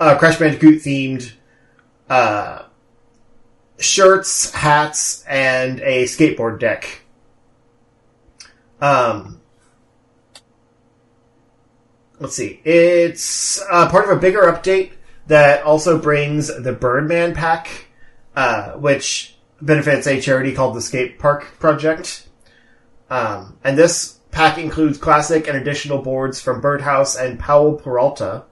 Uh, 0.00 0.16
Crash 0.18 0.38
Bandicoot 0.38 0.82
themed, 0.82 1.32
uh, 2.08 2.64
shirts, 3.78 4.52
hats, 4.52 5.24
and 5.24 5.80
a 5.80 6.04
skateboard 6.04 6.58
deck. 6.58 7.02
Um, 8.80 9.40
let's 12.18 12.34
see. 12.34 12.60
It's 12.64 13.62
uh, 13.70 13.88
part 13.88 14.04
of 14.04 14.16
a 14.16 14.20
bigger 14.20 14.42
update 14.42 14.92
that 15.26 15.64
also 15.64 15.98
brings 15.98 16.48
the 16.48 16.72
Birdman 16.72 17.34
pack, 17.34 17.86
uh, 18.36 18.72
which 18.72 19.36
benefits 19.60 20.06
a 20.06 20.20
charity 20.20 20.54
called 20.54 20.74
the 20.74 20.82
Skate 20.82 21.18
Park 21.18 21.58
Project. 21.58 22.28
Um, 23.10 23.58
and 23.64 23.78
this 23.78 24.18
pack 24.30 24.58
includes 24.58 24.98
classic 24.98 25.46
and 25.48 25.56
additional 25.56 26.02
boards 26.02 26.40
from 26.40 26.60
Birdhouse 26.60 27.16
and 27.16 27.38
Powell 27.38 27.74
Peralta, 27.74 28.44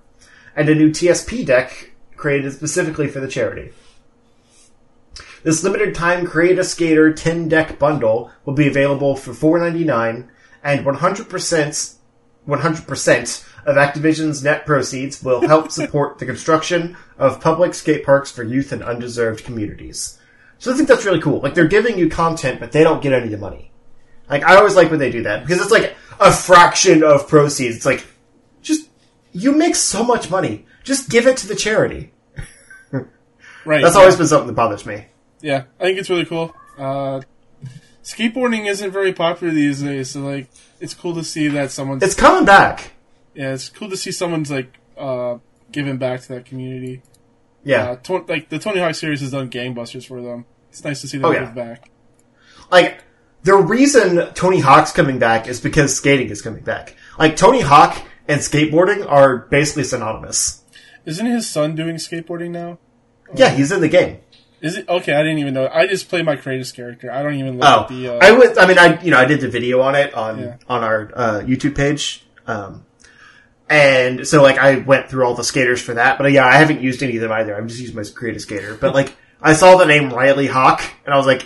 and 0.55 0.69
a 0.69 0.75
new 0.75 0.91
TSP 0.91 1.45
deck 1.45 1.93
created 2.17 2.53
specifically 2.53 3.09
for 3.09 3.21
the 3.21 3.29
charity. 3.29 3.73
This 5.43 5.65
limited 5.65 5.95
time 5.95 6.25
Create 6.25 6.59
a 6.59 6.65
Skater 6.65 7.13
10 7.13 7.49
deck 7.49 7.79
bundle 7.79 8.31
will 8.45 8.55
be 8.55 8.69
available 8.69 9.17
for 9.17 9.33
$4.99 9.33 10.29
and 10.63 10.87
100% 10.87 11.95
100% 12.47 13.49
of 13.65 13.77
Activision's 13.77 14.43
net 14.43 14.67
proceeds 14.67 15.23
will 15.23 15.47
help 15.47 15.71
support 15.71 16.19
the 16.19 16.27
construction 16.27 16.97
of 17.19 17.41
public 17.41 17.75
skate 17.75 18.05
parks 18.05 18.31
for 18.31 18.43
youth 18.43 18.73
and 18.73 18.83
undeserved 18.83 19.45
communities. 19.45 20.19
So 20.59 20.73
I 20.73 20.77
think 20.77 20.89
that's 20.89 21.05
really 21.05 21.21
cool. 21.21 21.41
Like 21.41 21.55
they're 21.55 21.67
giving 21.67 21.99
you 21.99 22.09
content, 22.09 22.61
but 22.61 22.73
they 22.73 22.85
don't 22.85 23.03
get 23.03 23.13
any 23.13 23.25
of 23.25 23.31
the 23.31 23.39
money. 23.39 23.73
Like 24.29 24.45
I 24.45 24.57
always 24.57 24.77
like 24.77 24.91
when 24.91 25.01
they 25.01 25.11
do 25.11 25.25
that 25.25 25.45
because 25.45 25.61
it's 25.61 25.71
like 25.73 25.95
a 26.21 26.33
fraction 26.33 27.03
of 27.03 27.29
proceeds. 27.29 27.77
It's 27.77 27.87
like 27.87 28.07
just 28.63 28.89
you 29.33 29.53
make 29.53 29.75
so 29.75 30.05
much 30.05 30.31
money, 30.31 30.67
just 30.85 31.11
give 31.11 31.27
it 31.27 31.37
to 31.39 31.49
the 31.49 31.57
charity. 31.57 32.13
Right. 33.65 33.83
That's 33.83 33.95
yeah. 33.95 34.01
always 34.01 34.17
been 34.17 34.27
something 34.27 34.49
that 34.49 34.55
bothers 34.55 34.85
me. 34.85 35.07
Yeah, 35.41 35.65
I 35.79 35.85
think 35.85 35.99
it's 35.99 36.11
really 36.11 36.25
cool. 36.25 36.55
Uh, 36.79 37.21
skateboarding 38.03 38.67
isn't 38.69 38.91
very 38.91 39.13
popular 39.13 39.53
these 39.53 39.83
days, 39.83 40.11
so 40.11 40.21
like 40.21 40.49
it's 40.81 40.95
cool 40.95 41.15
to 41.15 41.25
see 41.25 41.49
that 41.49 41.71
someone's 41.71 42.03
It's 42.03 42.15
coming 42.15 42.45
back. 42.45 42.93
yeah, 43.35 43.53
it's 43.53 43.69
cool 43.69 43.89
to 43.91 43.97
see 43.97 44.11
someone's 44.13 44.51
like 44.51 44.79
uh 44.99 45.39
giving 45.71 45.97
back 45.99 46.21
to 46.23 46.29
that 46.35 46.45
community. 46.45 47.03
Yeah. 47.65 47.97
Uh, 48.09 48.21
like 48.29 48.49
the 48.49 48.59
Tony 48.59 48.81
Hawk 48.81 48.95
series 48.95 49.21
has 49.21 49.31
done 49.31 49.49
gangbusters 49.51 50.07
for 50.07 50.21
them. 50.21 50.45
It's 50.71 50.85
nice 50.85 51.01
to 51.03 51.09
see 51.09 51.19
them 51.19 51.27
Oh, 51.27 51.33
yeah. 51.33 51.45
give 51.45 51.55
back. 51.55 51.91
like 52.71 53.03
the 53.45 53.55
reason 53.57 54.33
Tony 54.35 54.61
Hawk's 54.61 54.93
coming 54.93 55.19
back 55.19 55.49
is 55.49 55.61
because 55.61 55.95
skating 55.97 56.29
is 56.31 56.43
coming 56.43 56.63
back. 56.63 56.97
Like 57.19 57.37
Tony 57.37 57.61
Hawk 57.61 58.01
and 58.29 58.41
skateboarding 58.41 59.09
are 59.09 59.39
basically 59.39 59.85
synonymous. 59.85 60.63
Isn't 61.05 61.27
his 61.27 61.49
son 61.49 61.75
doing 61.75 61.97
skateboarding 61.97 62.51
now? 62.51 62.79
Yeah, 63.35 63.49
he's 63.51 63.73
in 63.73 63.81
the 63.81 63.89
game. 63.89 64.19
Is 64.63 64.77
it 64.77 64.89
okay? 64.89 65.13
I 65.13 65.23
didn't 65.25 65.39
even 65.41 65.55
know. 65.55 65.69
I 65.73 65.87
just 65.89 66.09
play 66.09 66.23
my 66.23 66.37
Kratos 66.37 66.73
character. 66.75 67.11
I 67.13 67.23
don't 67.23 67.35
even 67.35 67.59
look 67.59 67.69
Oh, 67.69 67.83
at 67.83 67.89
the. 67.89 68.09
Uh, 68.09 68.19
I 68.23 68.31
would. 68.31 68.57
I 68.57 68.67
mean, 68.67 68.79
I 68.79 69.03
you 69.03 69.11
know 69.11 69.19
I 69.19 69.25
did 69.25 69.41
the 69.41 69.49
video 69.49 69.81
on 69.83 69.95
it 69.97 70.15
on 70.15 70.39
Yeah. 70.39 70.57
on 70.69 70.85
our 70.85 71.11
uh, 71.15 71.41
YouTube 71.41 71.75
page, 71.77 72.25
um, 72.47 72.87
and 73.69 74.27
so 74.27 74.41
like 74.41 74.59
I 74.59 74.77
went 74.79 75.09
through 75.11 75.25
all 75.27 75.35
the 75.35 75.43
skaters 75.45 75.83
for 75.83 75.95
that. 75.95 76.17
But 76.17 76.27
uh, 76.27 76.31
yeah, 76.31 76.47
I 76.47 76.55
haven't 76.57 76.81
used 76.81 77.03
any 77.03 77.17
of 77.17 77.23
them 77.23 77.33
either. 77.33 77.57
I'm 77.57 77.67
just 77.69 77.81
using 77.81 77.97
my 77.97 78.05
creative 78.15 78.41
skater. 78.41 78.75
But 78.81 78.95
like 78.95 79.15
I 79.41 79.55
saw 79.55 79.77
the 79.77 79.85
name 79.87 80.11
Riley 80.11 80.47
Hawk, 80.47 80.81
and 81.05 81.13
I 81.13 81.17
was 81.17 81.27
like, 81.27 81.45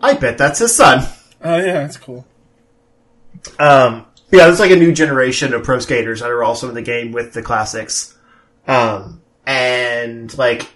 I 0.00 0.14
bet 0.14 0.38
that's 0.38 0.60
his 0.60 0.74
son. 0.74 1.06
oh 1.44 1.58
yeah, 1.58 1.74
that's 1.74 1.98
cool. 1.98 2.26
Um, 3.58 4.06
yeah, 4.30 4.46
there's 4.46 4.60
like 4.60 4.70
a 4.70 4.76
new 4.76 4.92
generation 4.92 5.52
of 5.54 5.62
pro 5.64 5.78
skaters 5.78 6.20
that 6.20 6.30
are 6.30 6.42
also 6.42 6.68
in 6.68 6.74
the 6.74 6.82
game 6.82 7.12
with 7.12 7.32
the 7.32 7.42
classics. 7.42 8.16
Um, 8.66 9.20
and 9.46 10.36
like, 10.38 10.68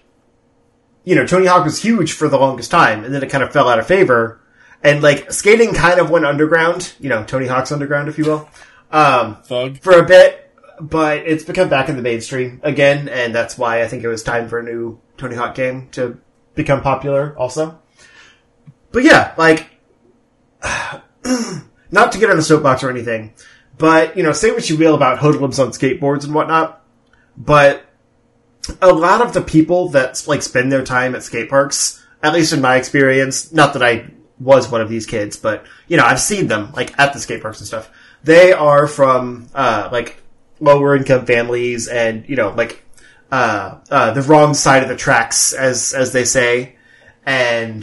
you 1.05 1.15
know, 1.15 1.27
Tony 1.27 1.47
Hawk 1.47 1.65
was 1.65 1.81
huge 1.83 2.13
for 2.13 2.29
the 2.29 2.39
longest 2.39 2.71
time, 2.71 3.05
and 3.05 3.15
then 3.15 3.23
it 3.23 3.31
kind 3.31 3.45
of 3.45 3.53
fell 3.53 3.69
out 3.69 3.79
of 3.79 3.87
favor. 3.87 4.41
And 4.83 5.03
like, 5.03 5.33
skating 5.33 5.75
kind 5.75 6.01
of 6.01 6.11
went 6.11 6.27
underground, 6.27 6.95
you 6.99 7.09
know, 7.09 7.25
Tony 7.25 7.47
Hawk's 7.47 7.73
underground, 7.73 8.09
if 8.09 8.19
you 8.19 8.25
will, 8.25 8.49
um, 8.91 9.37
Thug. 9.43 9.79
for 9.79 9.99
a 9.99 10.05
bit, 10.05 10.53
but 10.81 11.19
it's 11.19 11.45
become 11.45 11.69
back 11.69 11.89
in 11.89 11.97
the 11.97 12.03
mainstream 12.03 12.61
again, 12.63 13.09
and 13.09 13.35
that's 13.35 13.57
why 13.57 13.83
I 13.83 13.89
think 13.89 14.03
it 14.03 14.09
was 14.09 14.23
time 14.23 14.49
for 14.49 14.59
a 14.59 14.63
new 14.63 15.01
Tony 15.17 15.37
Hawk 15.37 15.55
game 15.55 15.89
to 15.93 16.19
become 16.55 16.81
popular 16.81 17.37
also. 17.39 17.79
But 18.93 19.05
yeah, 19.05 19.35
like, 19.37 19.71
not 21.91 22.13
to 22.13 22.19
get 22.19 22.31
on 22.31 22.39
a 22.39 22.43
soapbox 22.43 22.83
or 22.83 22.91
anything, 22.91 23.35
but 23.77 24.17
you 24.17 24.23
know, 24.23 24.33
say 24.33 24.53
what 24.53 24.69
you 24.71 24.77
will 24.77 24.95
about 24.95 25.19
hoodlums 25.19 25.59
on 25.59 25.71
skateboards 25.71 26.25
and 26.25 26.35
whatnot, 26.35 26.85
but 27.37 27.85
a 28.81 28.93
lot 28.93 29.21
of 29.21 29.33
the 29.33 29.43
people 29.43 29.89
that 29.91 30.23
like 30.27 30.43
spend 30.43 30.71
their 30.71 30.85
time 30.85 31.15
at 31.15 31.23
skate 31.23 31.51
parks, 31.51 32.05
at 32.23 32.33
least 32.33 32.53
in 32.53 32.61
my 32.61 32.77
experience, 32.77 33.53
not 33.53 33.73
that 33.75 33.83
I 33.83 34.11
was 34.39 34.71
one 34.71 34.81
of 34.81 34.89
these 34.89 35.07
kids, 35.07 35.37
but 35.37 35.65
you 35.89 35.97
know, 35.97 36.05
I've 36.05 36.21
seen 36.21 36.49
them 36.49 36.73
like 36.73 36.99
at 36.99 37.13
the 37.13 37.21
skate 37.21 37.43
parks 37.43 37.61
and 37.61 37.67
stuff. 37.67 37.91
They 38.23 38.53
are 38.53 38.87
from 38.87 39.49
uh, 39.55 39.89
like 39.93 40.23
lower 40.61 40.97
income 40.97 41.27
families 41.27 41.89
and 41.89 42.29
you 42.29 42.37
know 42.37 42.51
like 42.51 42.85
uh, 43.31 43.79
uh, 43.91 44.13
the 44.13 44.23
wrong 44.23 44.55
side 44.55 44.83
of 44.83 44.89
the 44.89 44.97
tracks, 44.97 45.53
as 45.53 45.93
as 45.93 46.13
they 46.13 46.25
say, 46.25 46.77
and 47.27 47.83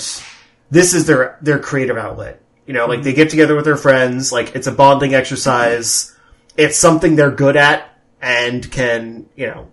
this 0.70 0.94
is 0.94 1.06
their 1.06 1.38
their 1.42 1.60
creative 1.60 1.98
outlet. 1.98 2.42
You 2.66 2.74
know, 2.74 2.86
like 2.86 3.04
they 3.04 3.14
get 3.14 3.30
together 3.30 3.56
with 3.56 3.66
their 3.66 3.78
friends, 3.78 4.32
like 4.32 4.56
it's 4.56 4.68
a 4.68 4.72
bonding 4.72 5.14
exercise. 5.14 6.16
It's 6.56 6.78
something 6.78 7.16
they're 7.16 7.32
good 7.32 7.58
at 7.58 7.98
and 8.22 8.70
can, 8.72 9.26
you 9.36 9.48
know, 9.48 9.68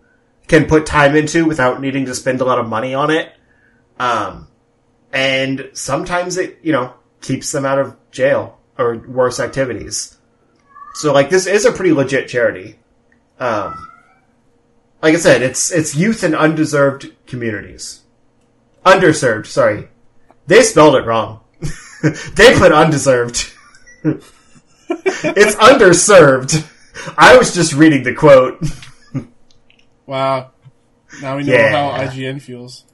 can 0.48 0.66
put 0.66 0.86
time 0.86 1.14
into 1.14 1.44
without 1.44 1.80
needing 1.80 2.06
to 2.06 2.14
spend 2.14 2.40
a 2.40 2.44
lot 2.44 2.58
of 2.58 2.68
money 2.68 2.94
on 2.94 3.10
it. 3.10 3.32
Um, 3.98 4.48
and 5.12 5.70
sometimes 5.74 6.36
it, 6.36 6.58
you 6.62 6.72
know, 6.72 6.94
keeps 7.20 7.52
them 7.52 7.64
out 7.64 7.78
of 7.78 7.96
jail 8.10 8.58
or 8.78 8.96
worse 8.96 9.40
activities. 9.40 10.16
So 10.94 11.12
like 11.12 11.30
this 11.30 11.46
is 11.46 11.64
a 11.64 11.72
pretty 11.72 11.92
legit 11.92 12.28
charity. 12.28 12.78
Um, 13.38 13.88
like 15.02 15.14
I 15.14 15.18
said, 15.18 15.42
it's, 15.42 15.70
it's 15.70 15.94
youth 15.94 16.24
in 16.24 16.34
undeserved 16.34 17.12
communities. 17.26 18.02
Underserved, 18.84 19.46
sorry. 19.46 19.88
They 20.46 20.62
spelled 20.62 20.96
it 20.96 21.04
wrong. 21.04 21.40
they 22.34 22.58
put 22.58 22.72
undeserved. 22.72 23.52
it's 24.02 25.56
underserved. 25.56 26.66
I 27.16 27.36
was 27.36 27.54
just 27.54 27.74
reading 27.74 28.02
the 28.02 28.14
quote. 28.14 28.62
Wow. 30.08 30.52
Now 31.20 31.36
we 31.36 31.42
know 31.44 31.52
Yeah. 31.52 31.90
how 31.92 32.02
IGN 32.04 32.40
feels. 32.40 32.84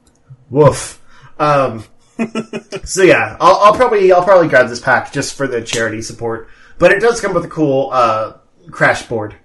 Woof. 0.50 1.00
Um, 1.38 1.84
so 2.84 3.02
yeah, 3.04 3.36
I'll, 3.40 3.54
I'll 3.56 3.74
probably 3.74 4.10
I'll 4.10 4.24
probably 4.24 4.48
grab 4.48 4.68
this 4.68 4.80
pack 4.80 5.12
just 5.12 5.36
for 5.36 5.46
the 5.46 5.62
charity 5.62 6.02
support. 6.02 6.48
But 6.78 6.90
it 6.90 6.98
does 7.00 7.20
come 7.20 7.32
with 7.32 7.44
a 7.44 7.48
cool 7.48 7.90
uh, 7.92 8.32
crash 8.72 9.04
board. 9.06 9.36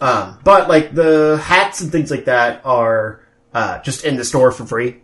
Um, 0.00 0.38
but 0.44 0.68
like 0.68 0.94
the 0.94 1.40
hats 1.42 1.80
and 1.80 1.90
things 1.90 2.08
like 2.10 2.26
that 2.26 2.62
are 2.64 3.20
uh, 3.52 3.80
just 3.80 4.04
in 4.04 4.16
the 4.16 4.24
store 4.24 4.52
for 4.52 4.64
free. 4.64 4.98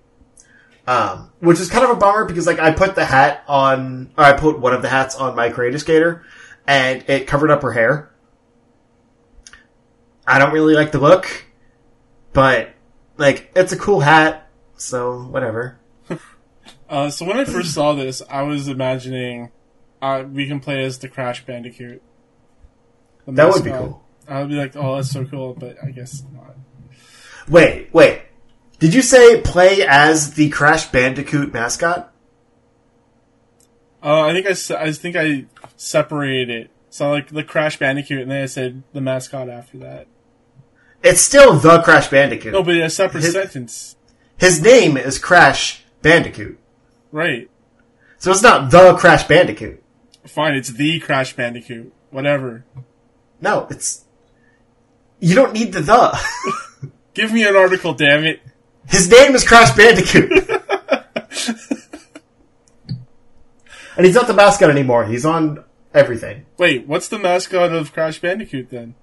Um, 0.87 1.33
which 1.41 1.59
is 1.59 1.69
kind 1.69 1.85
of 1.85 1.91
a 1.91 1.97
bummer 1.97 2.25
because 2.27 2.47
like 2.47 2.61
I 2.61 2.71
put 2.73 2.95
the 2.95 3.05
hat 3.05 3.43
on, 3.49 4.13
or 4.17 4.23
I 4.25 4.35
put 4.35 4.61
one 4.61 4.73
of 4.73 4.83
the 4.83 4.89
hats 4.89 5.17
on 5.17 5.35
my 5.35 5.51
creative 5.51 5.81
skater, 5.81 6.25
and 6.65 7.05
it 7.11 7.27
covered 7.27 7.51
up 7.51 7.63
her 7.63 7.73
hair. 7.73 8.11
I 10.27 10.39
don't 10.39 10.53
really 10.53 10.75
like 10.75 10.93
the 10.93 10.99
look, 11.01 11.45
but 12.33 12.71
like 13.17 13.51
it's 13.55 13.73
a 13.73 13.77
cool 13.77 14.01
hat, 14.01 14.49
so 14.77 15.23
whatever. 15.23 15.79
Uh, 16.89 17.11
so 17.11 17.27
when 17.27 17.37
I 17.37 17.45
first 17.45 17.75
saw 17.75 17.93
this, 17.93 18.23
I 18.31 18.43
was 18.43 18.67
imagining 18.67 19.51
uh, 20.01 20.25
we 20.27 20.47
can 20.47 20.59
play 20.61 20.83
as 20.85 20.99
the 20.99 21.09
Crash 21.09 21.45
Bandicoot. 21.45 22.03
The 23.27 23.33
That 23.33 23.51
would 23.51 23.65
be 23.65 23.71
cool. 23.71 24.03
I 24.27 24.41
would 24.41 24.49
be 24.49 24.55
like, 24.55 24.75
oh, 24.77 24.97
that's 24.97 25.11
so 25.11 25.25
cool, 25.25 25.55
but 25.55 25.77
I 25.83 25.91
guess 25.91 26.23
not. 26.33 26.57
Wait, 27.49 27.93
wait. 27.93 28.23
Did 28.79 28.95
you 28.95 29.03
say 29.03 29.41
play 29.43 29.85
as 29.87 30.35
the 30.35 30.49
Crash 30.51 30.91
Bandicoot 30.91 31.53
mascot? 31.53 32.13
Uh, 34.03 34.23
I 34.23 34.33
think 34.33 34.47
I, 34.47 34.83
I 34.83 34.93
think 34.93 35.17
I 35.17 35.47
separated 35.77 36.51
it. 36.51 36.71
So 36.91 37.11
like 37.11 37.29
the 37.29 37.45
Crash 37.45 37.79
Bandicoot, 37.79 38.23
and 38.23 38.31
then 38.31 38.43
I 38.43 38.47
said 38.47 38.83
the 38.93 39.01
mascot 39.01 39.49
after 39.49 39.79
that. 39.79 40.07
It's 41.03 41.21
still 41.21 41.55
the 41.55 41.81
Crash 41.83 42.09
Bandicoot. 42.09 42.53
No, 42.53 42.63
but 42.63 42.75
in 42.77 42.83
a 42.83 42.91
separate 42.91 43.23
His- 43.25 43.33
sentence, 43.33 43.97
His 44.37 44.61
name 44.61 44.97
is 44.97 45.19
Crash 45.19 45.85
Bandicoot. 46.03 46.59
right? 47.13 47.49
So 48.19 48.31
it's 48.33 48.43
not 48.43 48.71
the 48.71 48.95
Crash 48.95 49.25
Bandicoot. 49.25 49.83
Fine, 50.27 50.55
it's 50.55 50.71
the 50.71 50.99
Crash 51.01 51.35
Bandicoot. 51.37 51.93
Whatever. 52.11 52.65
No, 53.41 53.67
it's. 53.71 54.05
You 55.21 55.35
don't 55.35 55.53
need 55.53 55.73
the 55.73 55.81
the. 55.81 56.91
Give 57.15 57.33
me 57.33 57.47
an 57.47 57.55
article, 57.57 57.95
damn 57.95 58.25
it. 58.25 58.41
His 58.89 59.09
name 59.11 59.35
is 59.35 59.47
Crash 59.47 59.71
Bandicoot. 59.77 60.31
and 63.97 64.07
he's 64.07 64.15
not 64.15 64.27
the 64.27 64.35
mascot 64.35 64.71
anymore. 64.71 65.07
He's 65.07 65.25
on 65.25 65.65
everything. 65.95 66.47
Wait, 66.57 66.87
what's 66.87 67.09
the 67.09 67.19
mascot 67.19 67.73
of 67.73 67.93
Crash 67.93 68.19
Bandicoot 68.21 68.71
then? 68.71 68.95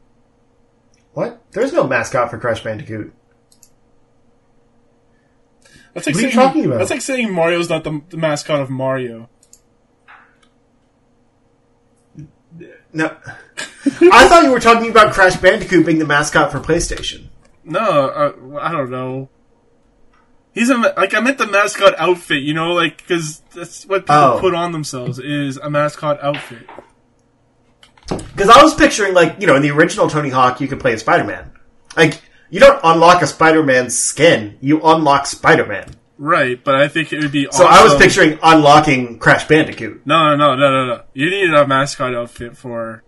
What? 1.16 1.42
There's 1.52 1.72
no 1.72 1.88
mascot 1.88 2.30
for 2.30 2.38
Crash 2.38 2.62
Bandicoot. 2.62 3.14
That's 5.94 6.06
like 6.08 6.16
What 6.16 6.24
are 6.24 6.28
you 6.28 6.32
saying, 6.34 6.48
talking 6.48 6.66
about? 6.66 6.78
That's 6.80 6.90
like 6.92 7.02
saying 7.02 7.34
Mario's 7.34 7.70
not 7.70 7.86
the, 7.86 8.02
the 8.10 8.18
mascot 8.18 8.60
of 8.60 8.70
Mario. 8.70 9.30
No. 12.92 13.06
I 14.12 14.28
thought 14.28 14.44
you 14.44 14.52
were 14.52 14.60
talking 14.60 14.90
about 14.92 15.14
Crash 15.14 15.38
Bandicoot 15.38 15.86
being 15.86 16.00
the 16.00 16.06
mascot 16.06 16.52
for 16.52 16.60
PlayStation. 16.60 17.28
No, 17.64 17.80
uh, 17.80 18.60
I 18.60 18.74
don't 18.74 18.92
know. 18.92 19.30
He's 20.54 20.70
a 20.70 20.76
like 20.76 21.14
I 21.14 21.22
meant 21.22 21.38
the 21.38 21.48
mascot 21.48 21.96
outfit, 21.98 22.44
you 22.44 22.54
know, 22.54 22.74
like 22.74 22.98
because 22.98 23.40
that's 23.54 23.86
what 23.86 24.02
people 24.02 24.16
Oh. 24.16 24.38
put 24.42 24.54
on 24.54 24.74
themselves 24.74 25.18
is 25.20 25.56
a 25.58 25.70
mascot 25.70 26.22
outfit. 26.22 26.68
Because 28.08 28.50
I 28.50 28.62
was 28.64 28.74
picturing, 28.76 29.14
like, 29.14 29.38
you 29.40 29.48
know, 29.48 29.56
in 29.56 29.62
the 29.62 29.72
original 29.72 30.10
Tony 30.10 30.30
Hawk, 30.30 30.62
you 30.62 30.68
could 30.68 30.80
play 30.80 30.94
as 30.94 31.02
Spider 31.02 31.24
Man. 31.24 31.52
Like, 31.98 32.22
you 32.50 32.60
don't 32.60 32.80
unlock 32.84 33.22
a 33.22 33.28
Spider 33.28 33.64
Man's 33.64 33.98
skin, 33.98 34.58
you 34.62 34.82
unlock 34.84 35.26
Spider 35.26 35.66
Man. 35.66 35.90
Right, 36.18 36.64
but 36.64 36.76
I 36.76 36.88
think 36.88 37.12
it 37.12 37.20
would 37.22 37.32
be. 37.32 37.48
So 37.52 37.66
I 37.66 37.84
was 37.84 37.96
picturing 37.96 38.40
unlocking 38.42 39.20
Crash 39.20 39.48
Bandicoot. 39.48 40.04
No, 40.06 40.36
no, 40.36 40.56
no, 40.56 40.56
no, 40.56 40.72
no, 40.72 40.86
no. 40.96 41.04
You 41.14 41.30
need 41.30 41.54
a 41.54 41.68
mascot 41.68 42.16
outfit 42.16 42.56
for 42.56 43.04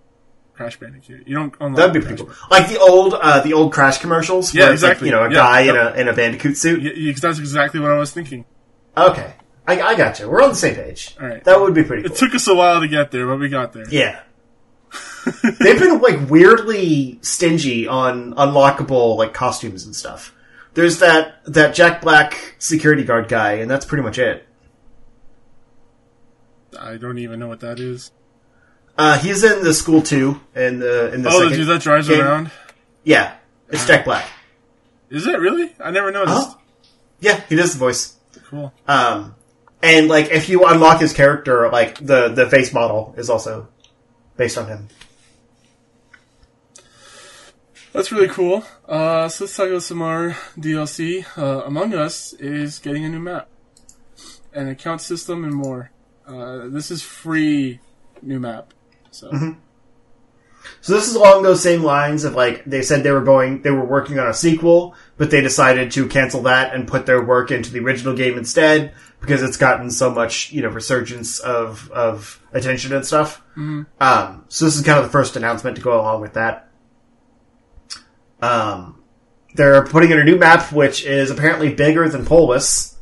Crash 0.54 0.78
Bandicoot. 0.78 1.26
You 1.26 1.36
don't 1.36 1.54
unlock. 1.62 1.78
That'd 1.78 1.94
be 1.94 2.00
Crash 2.02 2.18
pretty 2.18 2.24
cool. 2.26 2.50
Like 2.52 2.68
the 2.68 2.80
old, 2.80 3.14
uh, 3.14 3.40
the 3.42 3.54
old 3.54 3.72
Crash 3.72 4.00
commercials. 4.00 4.54
Yeah, 4.54 4.66
where 4.66 4.74
it's 4.74 4.84
like, 4.84 4.94
exactly. 4.94 5.08
you 5.10 5.14
know, 5.16 5.24
a 5.24 5.30
Yeah, 5.30 5.36
guy 5.36 5.60
yep. 5.62 5.76
in 5.76 5.82
a 5.82 6.02
in 6.02 6.08
a 6.10 6.14
Bandicoot 6.14 6.58
suit. 6.58 6.84
Y- 6.84 6.92
y- 7.08 7.14
that's 7.18 7.40
exactly 7.40 7.80
what 7.80 7.92
I 7.92 7.98
was 7.98 8.12
thinking. 8.12 8.44
Okay, 8.98 9.34
I, 9.66 9.80
I 9.82 9.96
got 9.96 10.20
you. 10.20 10.30
We're 10.30 10.42
on 10.44 10.50
the 10.50 10.56
same 10.56 10.76
page. 10.76 11.16
All 11.22 11.28
right. 11.28 11.42
That 11.46 11.62
would 11.62 11.74
be 11.74 11.84
pretty 11.84 12.04
cool. 12.04 12.12
It 12.12 12.18
took 12.18 12.36
us 12.36 12.46
a 12.50 12.56
while 12.56 12.82
to 12.82 12.90
get 12.90 13.12
there, 13.12 13.26
but 13.28 13.38
we 13.40 13.48
got 13.48 13.72
there. 13.72 13.88
Yeah. 13.90 14.20
They've 15.60 15.80
been 15.80 16.00
like 16.02 16.30
weirdly 16.30 17.20
stingy 17.22 17.88
on 17.88 18.34
unlockable 18.36 19.18
like 19.18 19.34
costumes 19.34 19.86
and 19.86 19.96
stuff. 19.96 20.34
There's 20.74 21.00
that 21.00 21.44
that 21.46 21.74
Jack 21.76 22.02
Black 22.02 22.56
security 22.60 23.04
guard 23.04 23.28
guy, 23.28 23.54
and 23.54 23.70
that's 23.70 23.86
pretty 23.86 24.04
much 24.04 24.18
it. 24.20 24.48
I 26.80 26.98
don't 26.98 27.18
even 27.18 27.40
know 27.40 27.48
what 27.48 27.62
that 27.62 27.80
is. 27.80 28.12
Uh, 28.98 29.18
he's 29.20 29.44
in 29.44 29.64
the 29.64 29.74
school 29.74 30.02
too, 30.02 30.42
in 30.56 30.80
the 30.80 31.14
in 31.14 31.22
the 31.22 31.30
Oh, 31.32 31.50
the 31.50 31.56
dude 31.56 31.68
that 31.68 31.82
drives 31.82 32.08
game. 32.08 32.22
around. 32.22 32.52
Yeah, 33.04 33.36
it's 33.70 33.86
Jack 33.86 34.06
Black. 34.06 34.26
Is 35.10 35.26
it 35.28 35.40
really? 35.40 35.74
I 35.80 35.92
never 35.92 36.12
noticed. 36.12 36.50
Oh. 36.50 36.60
Yeah, 37.20 37.42
he 37.48 37.56
does 37.56 37.74
the 37.74 37.80
voice. 37.80 38.16
Cool. 38.50 38.74
Um, 38.88 39.36
and 39.82 40.08
like 40.08 40.30
if 40.32 40.50
you 40.50 40.66
unlock 40.66 41.00
his 41.00 41.14
character, 41.14 41.70
like 41.70 41.98
the 42.06 42.30
the 42.30 42.50
face 42.50 42.74
model 42.74 43.14
is 43.18 43.30
also 43.30 43.68
based 44.36 44.58
on 44.58 44.68
him. 44.68 44.88
That's 47.98 48.12
really 48.12 48.28
cool. 48.28 48.64
Uh, 48.88 49.28
so 49.28 49.46
let's 49.46 49.58
talk 49.58 49.70
about 49.70 49.82
some 49.82 49.98
more 49.98 50.38
DLC. 50.56 51.26
Uh, 51.36 51.64
Among 51.66 51.96
Us 51.96 52.32
is 52.34 52.78
getting 52.78 53.04
a 53.04 53.10
new 53.10 53.20
map, 53.20 53.50
an 54.54 54.68
account 54.68 55.02
system, 55.02 55.44
and 55.44 55.52
more. 55.52 55.90
Uh, 56.28 56.68
this 56.68 56.92
is 56.92 57.02
free 57.02 57.80
new 58.22 58.40
map. 58.40 58.76
So 59.10 59.32
So 60.82 60.94
this 60.94 61.08
is 61.08 61.16
along 61.16 61.42
those 61.42 61.64
same 61.64 61.82
lines 61.82 62.24
of 62.24 62.36
like 62.36 62.66
they 62.66 62.82
said 62.84 63.02
they 63.02 63.12
were 63.12 63.24
going, 63.24 63.64
they 63.64 63.72
were 63.72 63.86
working 63.86 64.20
on 64.20 64.28
a 64.28 64.34
sequel, 64.34 64.94
but 65.18 65.32
they 65.32 65.42
decided 65.42 65.92
to 65.94 66.08
cancel 66.08 66.44
that 66.44 66.76
and 66.76 66.88
put 66.88 67.06
their 67.08 67.24
work 67.24 67.50
into 67.50 67.72
the 67.72 67.80
original 67.80 68.16
game 68.16 68.38
instead 68.38 68.94
because 69.22 69.42
it's 69.42 69.58
gotten 69.58 69.90
so 69.90 70.12
much, 70.12 70.52
you 70.52 70.62
know, 70.62 70.70
resurgence 70.70 71.40
of 71.40 71.90
of 71.92 72.44
attention 72.54 72.94
and 72.94 73.06
stuff. 73.06 73.42
Um, 74.00 74.46
so 74.50 74.66
this 74.66 74.76
is 74.76 74.84
kind 74.84 75.00
of 75.00 75.06
the 75.06 75.12
first 75.12 75.36
announcement 75.36 75.78
to 75.78 75.82
go 75.82 76.00
along 76.00 76.22
with 76.22 76.34
that. 76.34 76.67
Um, 78.42 79.02
they're 79.56 79.84
putting 79.86 80.12
in 80.12 80.20
a 80.20 80.24
new 80.24 80.38
map 80.38 80.72
which 80.72 81.04
is 81.06 81.32
apparently 81.32 81.74
bigger 81.74 82.08
than 82.10 82.26
Polus, 82.26 82.98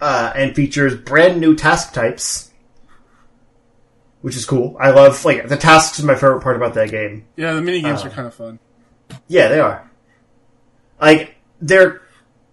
uh, 0.00 0.32
and 0.34 0.54
features 0.54 0.94
brand 0.94 1.40
new 1.40 1.54
task 1.56 1.92
types. 1.92 2.50
Which 4.22 4.36
is 4.36 4.44
cool. 4.44 4.76
I 4.80 4.90
love 4.90 5.24
like 5.24 5.48
the 5.48 5.56
tasks 5.56 5.98
is 5.98 6.04
my 6.04 6.14
favorite 6.14 6.40
part 6.42 6.56
about 6.56 6.74
that 6.74 6.90
game. 6.90 7.26
yeah, 7.36 7.52
the 7.52 7.60
mini 7.62 7.80
games 7.80 8.02
Uh, 8.02 8.08
are 8.08 8.10
kind 8.10 8.26
of 8.26 8.34
fun. 8.34 8.58
Yeah, 9.28 9.48
they 9.48 9.60
are. 9.60 9.88
Like 11.00 11.36
they're 11.60 12.02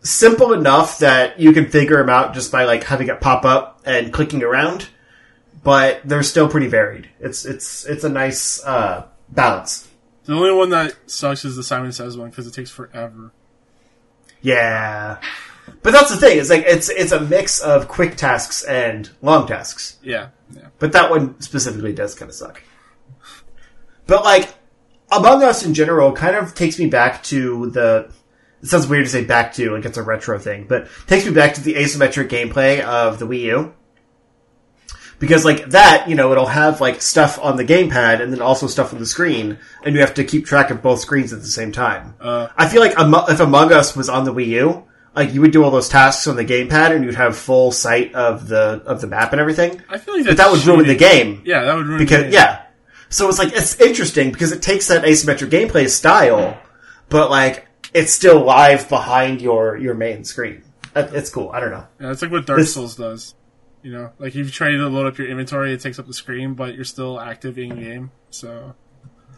simple 0.02 0.54
enough 0.54 1.00
that 1.00 1.40
you 1.40 1.52
can 1.54 1.68
figure 1.70 1.98
them 1.98 2.10
out 2.10 2.34
just 2.34 2.52
by 2.52 2.66
like 2.66 2.84
having 2.84 3.08
it 3.08 3.22
pop 3.22 3.44
up 3.46 3.82
and 3.86 4.14
clicking 4.14 4.44
around, 4.44 4.88
but 5.64 6.02
they're 6.06 6.22
still 6.24 6.48
pretty 6.48 6.68
varied. 6.68 7.10
It's 7.20 7.44
it's 7.46 7.86
it's 7.86 8.04
a 8.04 8.10
nice 8.10 8.64
uh, 8.64 9.06
balance. 9.30 9.88
The 10.26 10.34
only 10.34 10.54
one 10.54 10.70
that 10.70 10.96
sucks 11.10 11.44
is 11.44 11.56
the 11.56 11.64
Simon 11.64 11.92
Says 11.92 12.18
one 12.18 12.30
because 12.30 12.48
it 12.48 12.54
takes 12.54 12.72
forever. 12.72 13.32
Yeah, 14.42 15.22
but 15.82 15.92
that's 15.92 16.10
the 16.10 16.18
thing. 16.18 16.40
It's 16.40 16.50
like 16.50 16.64
it's 16.66 16.90
it's 16.90 17.12
a 17.12 17.20
mix 17.20 17.60
of 17.62 17.88
quick 17.88 18.16
tasks 18.16 18.64
and 18.64 19.10
long 19.22 19.48
tasks. 19.48 19.98
Yeah, 20.02 20.30
yeah. 20.54 20.68
But 20.80 20.94
that 20.94 21.10
one 21.10 21.40
specifically 21.42 21.94
does 21.94 22.16
kind 22.16 22.30
of 22.30 22.36
suck. 22.36 22.62
But 24.06 24.24
like 24.24 24.54
Among 25.12 25.44
Us 25.44 25.66
in 25.66 25.74
general 25.74 26.12
kind 26.14 26.36
of 26.36 26.56
takes 26.56 26.80
me 26.80 26.88
back 26.88 27.24
to 27.24 27.70
the 27.70 28.12
it 28.62 28.70
sounds 28.70 28.88
weird 28.88 29.06
to 29.06 29.12
say 29.12 29.26
back 29.26 29.54
to, 29.56 29.76
like 29.76 29.84
it's 29.84 29.98
a 29.98 30.04
retro 30.04 30.40
thing, 30.40 30.66
but 30.68 30.88
takes 31.06 31.26
me 31.26 31.34
back 31.34 31.56
to 31.56 31.62
the 31.62 31.74
asymmetric 31.76 32.30
gameplay 32.30 32.80
of 32.80 33.20
the 33.20 33.28
Wii 33.28 33.42
U. 33.42 33.74
Because 35.24 35.46
like 35.46 35.70
that, 35.70 36.10
you 36.10 36.16
know, 36.16 36.32
it'll 36.34 36.46
have 36.48 36.82
like 36.82 37.02
stuff 37.02 37.40
on 37.42 37.56
the 37.56 37.64
gamepad 37.64 38.22
and 38.22 38.34
then 38.34 38.42
also 38.42 38.68
stuff 38.68 38.92
on 38.94 39.00
the 39.00 39.06
screen, 39.06 39.58
and 39.84 39.96
you 39.96 40.02
have 40.02 40.14
to 40.16 40.24
keep 40.26 40.46
track 40.46 40.70
of 40.70 40.82
both 40.82 41.00
screens 41.00 41.32
at 41.32 41.40
the 41.40 41.48
same 41.48 41.72
time. 41.72 42.16
Uh, 42.20 42.50
I 42.58 42.68
feel 42.68 42.82
like 42.82 42.94
if 43.30 43.40
Among 43.40 43.72
Us 43.72 43.96
was 43.96 44.10
on 44.10 44.26
the 44.26 44.34
Wii 44.34 44.48
U, 44.48 44.84
like 45.16 45.34
you 45.34 45.40
would 45.40 45.52
do 45.52 45.64
all 45.64 45.72
those 45.72 45.88
tasks 45.88 46.28
on 46.28 46.36
the 46.36 46.44
gamepad 46.44 46.92
and 46.94 47.06
you'd 47.06 47.16
have 47.16 47.38
full 47.38 47.72
sight 47.72 48.14
of 48.16 48.48
the 48.50 48.84
of 48.86 49.00
the 49.00 49.08
map 49.08 49.32
and 49.32 49.40
everything. 49.40 49.82
I 49.90 49.98
feel 49.98 50.18
like 50.18 50.26
But 50.26 50.38
that 50.38 50.52
would 50.52 50.66
ruin 50.66 50.88
the 50.88 50.96
game 50.96 51.42
Yeah, 51.46 51.64
that 51.64 51.76
would 51.76 51.86
ruin 51.88 52.00
the 52.00 52.04
because 52.06 52.24
game. 52.24 52.34
yeah. 52.34 52.64
So 53.10 53.30
it's 53.30 53.40
like 53.40 53.54
it's 53.54 53.80
interesting 53.80 54.32
because 54.32 54.52
it 54.52 54.62
takes 54.62 54.88
that 54.90 55.04
asymmetric 55.06 55.50
gameplay 55.52 55.88
style, 55.88 56.58
but 57.10 57.30
like 57.30 57.68
it's 57.94 58.12
still 58.12 58.44
live 58.44 58.90
behind 58.90 59.42
your 59.42 59.78
your 59.78 59.94
main 59.94 60.26
screen. 60.26 60.64
It's 60.96 61.30
cool. 61.30 61.50
I 61.52 61.60
don't 61.60 61.72
know. 61.72 61.88
Yeah, 62.02 62.12
it's 62.12 62.22
like 62.22 62.32
what 62.32 62.46
Dark 62.46 62.60
This- 62.60 62.74
Souls 62.74 62.96
does. 62.96 63.36
You 63.84 63.92
know, 63.92 64.12
like 64.18 64.30
if 64.30 64.36
you 64.46 64.50
try 64.50 64.72
to 64.72 64.88
load 64.88 65.06
up 65.08 65.18
your 65.18 65.28
inventory, 65.28 65.74
it 65.74 65.82
takes 65.82 66.00
up 66.00 66.08
the 66.08 66.14
screen, 66.14 66.54
but 66.56 66.74
you're 66.74 66.86
still 66.86 67.20
active 67.20 67.58
in 67.60 67.70
the 67.70 67.76
game. 67.76 68.12
So 68.32 68.74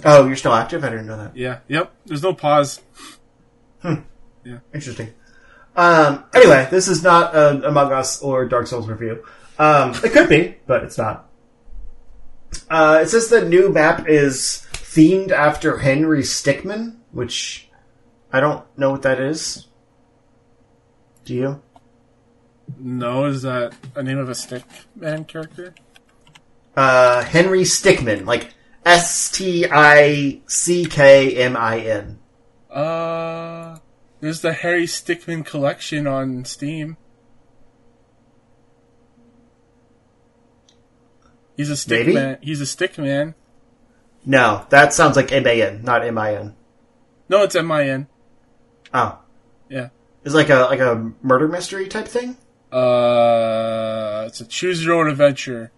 Oh, 0.04 0.28
you're 0.28 0.36
still 0.36 0.54
active. 0.54 0.84
I 0.84 0.90
didn't 0.90 1.08
know 1.08 1.18
that. 1.18 1.36
yeah, 1.36 1.60
yep. 1.68 1.92
There's 2.06 2.22
no 2.24 2.34
pause. 2.34 2.82
Hmm. 3.82 3.96
Yeah. 4.44 4.60
Interesting. 4.74 5.14
Um, 5.76 6.24
anyway, 6.34 6.68
this 6.72 6.88
is 6.88 7.04
not 7.04 7.36
an 7.36 7.66
Among 7.66 7.92
Us 7.92 8.22
or 8.22 8.46
Dark 8.46 8.68
Souls 8.68 8.88
review. 8.88 9.26
Um, 9.58 9.92
it 10.04 10.12
could 10.12 10.30
be, 10.30 10.58
but 10.68 10.84
it's 10.84 10.98
not. 10.98 11.30
Uh, 12.70 13.00
it 13.02 13.08
says 13.10 13.30
the 13.30 13.44
new 13.48 13.70
map 13.72 14.08
is 14.08 14.66
themed 14.74 15.32
after 15.32 15.78
Henry 15.80 16.22
Stickmin, 16.22 16.98
which 17.12 17.70
I 18.32 18.40
don't 18.40 18.64
know 18.78 18.92
what 18.92 19.02
that 19.02 19.20
is. 19.20 19.68
Do 21.26 21.34
you? 21.34 21.62
No, 22.78 23.26
is 23.26 23.44
that 23.44 23.74
a 23.96 24.04
name 24.04 24.18
of 24.18 24.30
a 24.30 24.36
stick 24.36 24.64
man 24.96 25.26
character? 25.26 25.74
Uh, 26.76 27.24
Henry 27.24 27.62
Stickmin, 27.62 28.26
like 28.26 28.54
S 28.86 29.32
T 29.32 29.66
I 29.72 30.42
C 30.48 30.86
K 30.86 31.36
M 31.38 31.56
I 31.56 31.80
N. 31.80 32.20
Uh, 32.70 33.78
there's 34.20 34.42
the 34.42 34.54
Henry 34.54 34.86
Stickmin 34.86 35.46
collection 35.46 36.06
on 36.08 36.44
Steam. 36.46 36.98
He's 41.56 41.70
a 41.70 41.78
stick 41.78 42.08
Maybe? 42.08 42.14
man. 42.14 42.38
He's 42.42 42.62
a 42.62 42.66
stick 42.66 42.98
man. 42.98 43.34
No, 44.26 44.66
that 44.70 44.94
sounds 44.94 45.16
like 45.16 45.32
M 45.32 45.48
A 45.48 45.62
N, 45.62 45.84
not 45.84 46.04
M 46.06 46.18
I 46.18 46.36
N. 46.36 46.56
No, 47.30 47.44
it's 47.44 47.56
M 47.56 47.72
I 47.72 47.88
N. 47.90 48.08
Oh, 48.94 49.20
Yeah. 49.70 49.90
it's 50.26 50.36
like 50.36 50.50
a 50.50 50.62
like 50.70 50.80
a 50.80 51.12
murder 51.22 51.48
mystery 51.48 51.88
type 51.88 52.08
thing. 52.08 52.38
Uh, 52.78 54.26
it's 54.28 54.42
a 54.42 54.46
choose 54.46 54.84
your 54.84 54.96
own 54.96 55.08
adventure. 55.10 55.72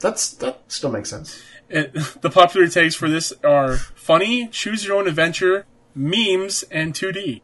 That's 0.00 0.30
that 0.34 0.62
still 0.68 0.92
makes 0.92 1.10
sense. 1.10 1.42
It, 1.68 1.92
the 2.22 2.30
popular 2.30 2.68
tags 2.68 2.94
for 2.94 3.08
this 3.08 3.32
are 3.42 3.76
funny, 3.76 4.46
choose 4.48 4.84
your 4.86 4.96
own 4.96 5.08
adventure, 5.08 5.66
memes, 5.94 6.62
and 6.70 6.94
2D. 6.94 7.40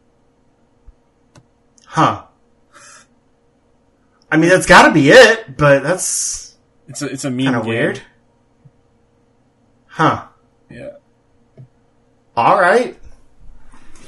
Huh. 1.87 2.25
I 4.31 4.37
mean, 4.37 4.49
that's 4.49 4.65
got 4.65 4.87
to 4.87 4.93
be 4.93 5.09
it, 5.09 5.57
but 5.57 5.83
that's 5.83 6.55
It's 6.87 7.01
a 7.01 7.07
it's 7.07 7.25
a 7.25 7.29
meme 7.29 7.45
kind 7.45 7.55
of 7.57 7.63
game. 7.63 7.69
weird. 7.69 8.01
Huh. 9.87 10.27
Yeah. 10.69 10.91
All 12.35 12.59
right. 12.59 12.97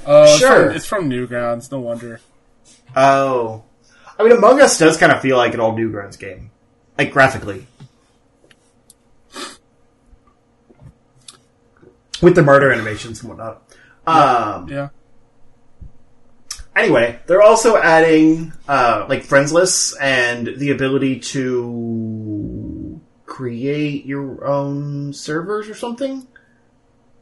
Uh, 0.06 0.26
it's 0.28 0.40
Sure. 0.40 0.68
From, 0.68 0.76
it's 0.76 0.86
from 0.86 1.10
Newgrounds. 1.10 1.70
No 1.72 1.80
wonder. 1.80 2.20
Oh. 2.98 3.64
I 4.18 4.24
mean, 4.24 4.32
Among 4.32 4.60
Us 4.60 4.80
does 4.80 4.98
kind 4.98 5.12
of 5.12 5.22
feel 5.22 5.38
like 5.38 5.54
an 5.54 5.60
old 5.60 5.78
Newgrounds 5.78 6.18
game, 6.18 6.50
like 6.98 7.14
graphically, 7.14 7.68
with 12.24 12.34
the 12.34 12.42
murder 12.42 12.72
animations 12.72 13.22
and 13.22 13.30
whatnot. 13.30 13.62
Um. 14.08 14.68
Yeah. 14.68 14.90
Anyway, 16.76 17.20
they're 17.28 17.44
also 17.44 17.78
adding 17.78 18.54
uh, 18.68 19.06
like 19.08 19.24
friends 19.24 19.54
lists 19.54 19.96
and 19.98 20.48
the 20.58 20.72
ability 20.72 21.20
to 21.20 23.00
create 23.28 24.06
your 24.06 24.44
own 24.46 25.14
servers 25.14 25.70
or 25.70 25.76
something. 25.76 26.28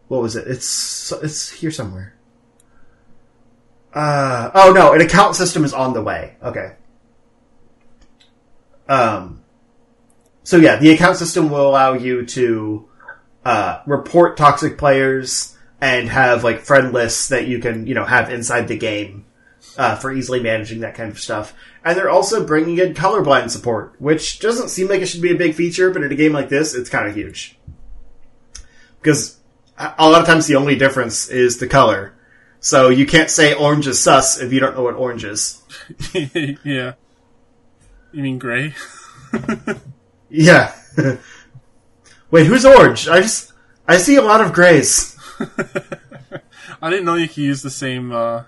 What 0.08 0.22
was 0.22 0.38
it? 0.38 0.48
It's 0.48 1.12
it's 1.12 1.50
here 1.50 1.72
somewhere. 1.72 2.15
Uh, 3.96 4.52
oh 4.54 4.74
no, 4.74 4.92
an 4.92 5.00
account 5.00 5.36
system 5.38 5.64
is 5.64 5.74
on 5.74 5.94
the 5.94 6.04
way. 6.04 6.36
Okay. 6.44 6.74
Um. 8.90 9.42
So 10.44 10.58
yeah, 10.58 10.76
the 10.76 10.92
account 10.92 11.18
system 11.18 11.50
will 11.50 11.68
allow 11.68 11.94
you 11.94 12.26
to 12.26 12.90
uh, 13.46 13.82
report 13.88 14.36
toxic 14.36 14.78
players 14.78 15.58
and 15.80 16.10
have 16.10 16.44
like 16.44 16.60
friend 16.60 16.92
lists 16.94 17.30
that 17.30 17.48
you 17.48 17.60
can 17.60 17.88
you 17.88 17.96
know 17.96 18.04
have 18.04 18.30
inside 18.30 18.68
the 18.68 18.78
game 18.78 19.26
uh, 19.78 19.96
for 19.96 20.12
easily 20.12 20.42
managing 20.42 20.82
that 20.82 20.96
kind 20.96 21.10
of 21.10 21.20
stuff. 21.20 21.54
And 21.84 21.98
they're 21.98 22.10
also 22.10 22.46
bringing 22.46 22.80
in 22.80 22.96
colorblind 22.96 23.50
support, 23.50 23.96
which 24.00 24.40
doesn't 24.40 24.70
seem 24.70 24.88
like 24.88 25.02
it 25.02 25.06
should 25.06 25.22
be 25.22 25.32
a 25.32 25.38
big 25.38 25.56
feature, 25.56 25.92
but 25.92 26.04
in 26.04 26.12
a 26.12 26.16
game 26.16 26.34
like 26.34 26.50
this, 26.50 26.76
it's 26.76 26.90
kind 26.90 27.08
of 27.08 27.16
huge. 27.16 27.58
Because 29.02 29.38
a 29.78 29.94
a 30.00 30.10
lot 30.10 30.22
of 30.22 30.28
times 30.28 30.48
the 30.48 30.56
only 30.56 30.76
difference 30.76 31.30
is 31.30 31.60
the 31.60 31.68
color. 31.68 32.15
So 32.66 32.90
you 32.90 33.06
can't 33.06 33.30
say 33.30 33.54
orange 33.54 33.86
is 33.86 34.02
sus 34.02 34.42
if 34.42 34.52
you 34.52 34.60
don't 34.60 34.76
know 34.76 34.82
what 34.82 34.96
orange 34.96 35.24
is. 35.24 35.62
yeah. 36.64 36.94
You 38.12 38.24
mean 38.24 38.40
gray? 38.40 38.74
Yeah. 40.28 40.74
Wait, 42.32 42.48
who's 42.48 42.66
orange? 42.66 43.08
I 43.08 43.22
just 43.22 43.54
I 43.88 43.98
see 43.98 44.16
a 44.16 44.24
lot 44.24 44.42
of 44.42 44.52
grays. 44.52 45.16
I 46.82 46.90
didn't 46.90 47.06
know 47.06 47.14
you 47.14 47.28
could 47.28 47.38
use 47.38 47.62
the 47.62 47.70
same 47.70 48.12
uh, 48.12 48.46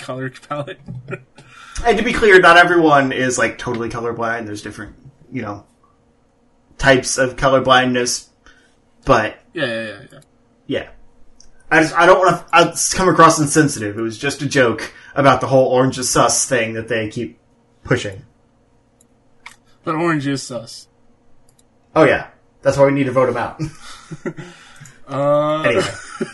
color 0.00 0.28
palette. 0.30 0.80
And 1.86 1.96
to 1.96 2.02
be 2.02 2.12
clear, 2.12 2.40
not 2.40 2.56
everyone 2.56 3.12
is 3.12 3.38
like 3.38 3.58
totally 3.58 3.88
colorblind. 3.88 4.46
There's 4.46 4.62
different, 4.62 4.96
you 5.30 5.42
know, 5.42 5.64
types 6.78 7.16
of 7.16 7.36
color 7.36 7.60
blindness, 7.60 8.28
but 9.04 9.38
Yeah, 9.54 9.66
yeah, 9.66 9.82
yeah, 9.84 10.00
yeah. 10.12 10.20
yeah. 10.66 10.88
I 11.72 11.80
just 11.80 11.94
I 11.94 12.04
don't 12.04 12.18
want 12.18 12.46
to 12.52 12.96
come 12.96 13.08
across 13.08 13.38
insensitive. 13.40 13.98
It 13.98 14.02
was 14.02 14.18
just 14.18 14.42
a 14.42 14.46
joke 14.46 14.92
about 15.14 15.40
the 15.40 15.46
whole 15.46 15.68
orange 15.68 15.98
is 15.98 16.10
sus 16.10 16.46
thing 16.46 16.74
that 16.74 16.88
they 16.88 17.08
keep 17.08 17.38
pushing. 17.82 18.26
But 19.82 19.94
orange 19.94 20.26
is 20.26 20.42
sus. 20.42 20.86
Oh 21.96 22.04
yeah, 22.04 22.28
that's 22.60 22.76
why 22.76 22.84
we 22.84 22.92
need 22.92 23.04
to 23.04 23.12
vote 23.12 23.30
him 23.30 23.38
out. 23.38 23.60
Uh, 25.08 25.62
anyway, 25.62 25.82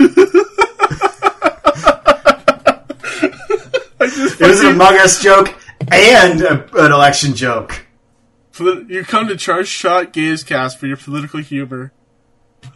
it 4.00 4.40
was 4.40 4.60
an 4.60 4.66
Among 4.74 4.96
Us 4.98 5.20
joke 5.20 5.58
and 5.90 6.42
a, 6.42 6.84
an 6.84 6.92
election 6.92 7.34
joke. 7.34 7.86
You 8.60 9.04
come 9.04 9.26
to 9.26 9.36
Charge 9.36 9.66
Shot 9.66 10.12
Gaze 10.12 10.44
Cast 10.44 10.78
for 10.78 10.86
your 10.86 10.98
political 10.98 11.40
humor. 11.40 11.92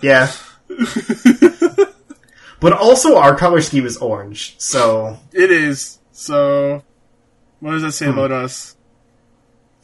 Yeah. 0.00 0.32
but 2.62 2.72
also, 2.72 3.16
our 3.18 3.36
color 3.36 3.60
scheme 3.60 3.84
is 3.84 3.98
orange, 3.98 4.54
so 4.58 5.18
It 5.32 5.50
is. 5.50 5.98
So, 6.12 6.82
what 7.60 7.72
does 7.72 7.82
that 7.82 7.88
Hmm. 7.88 7.90
say 7.90 8.06
about 8.08 8.32
us? 8.32 8.76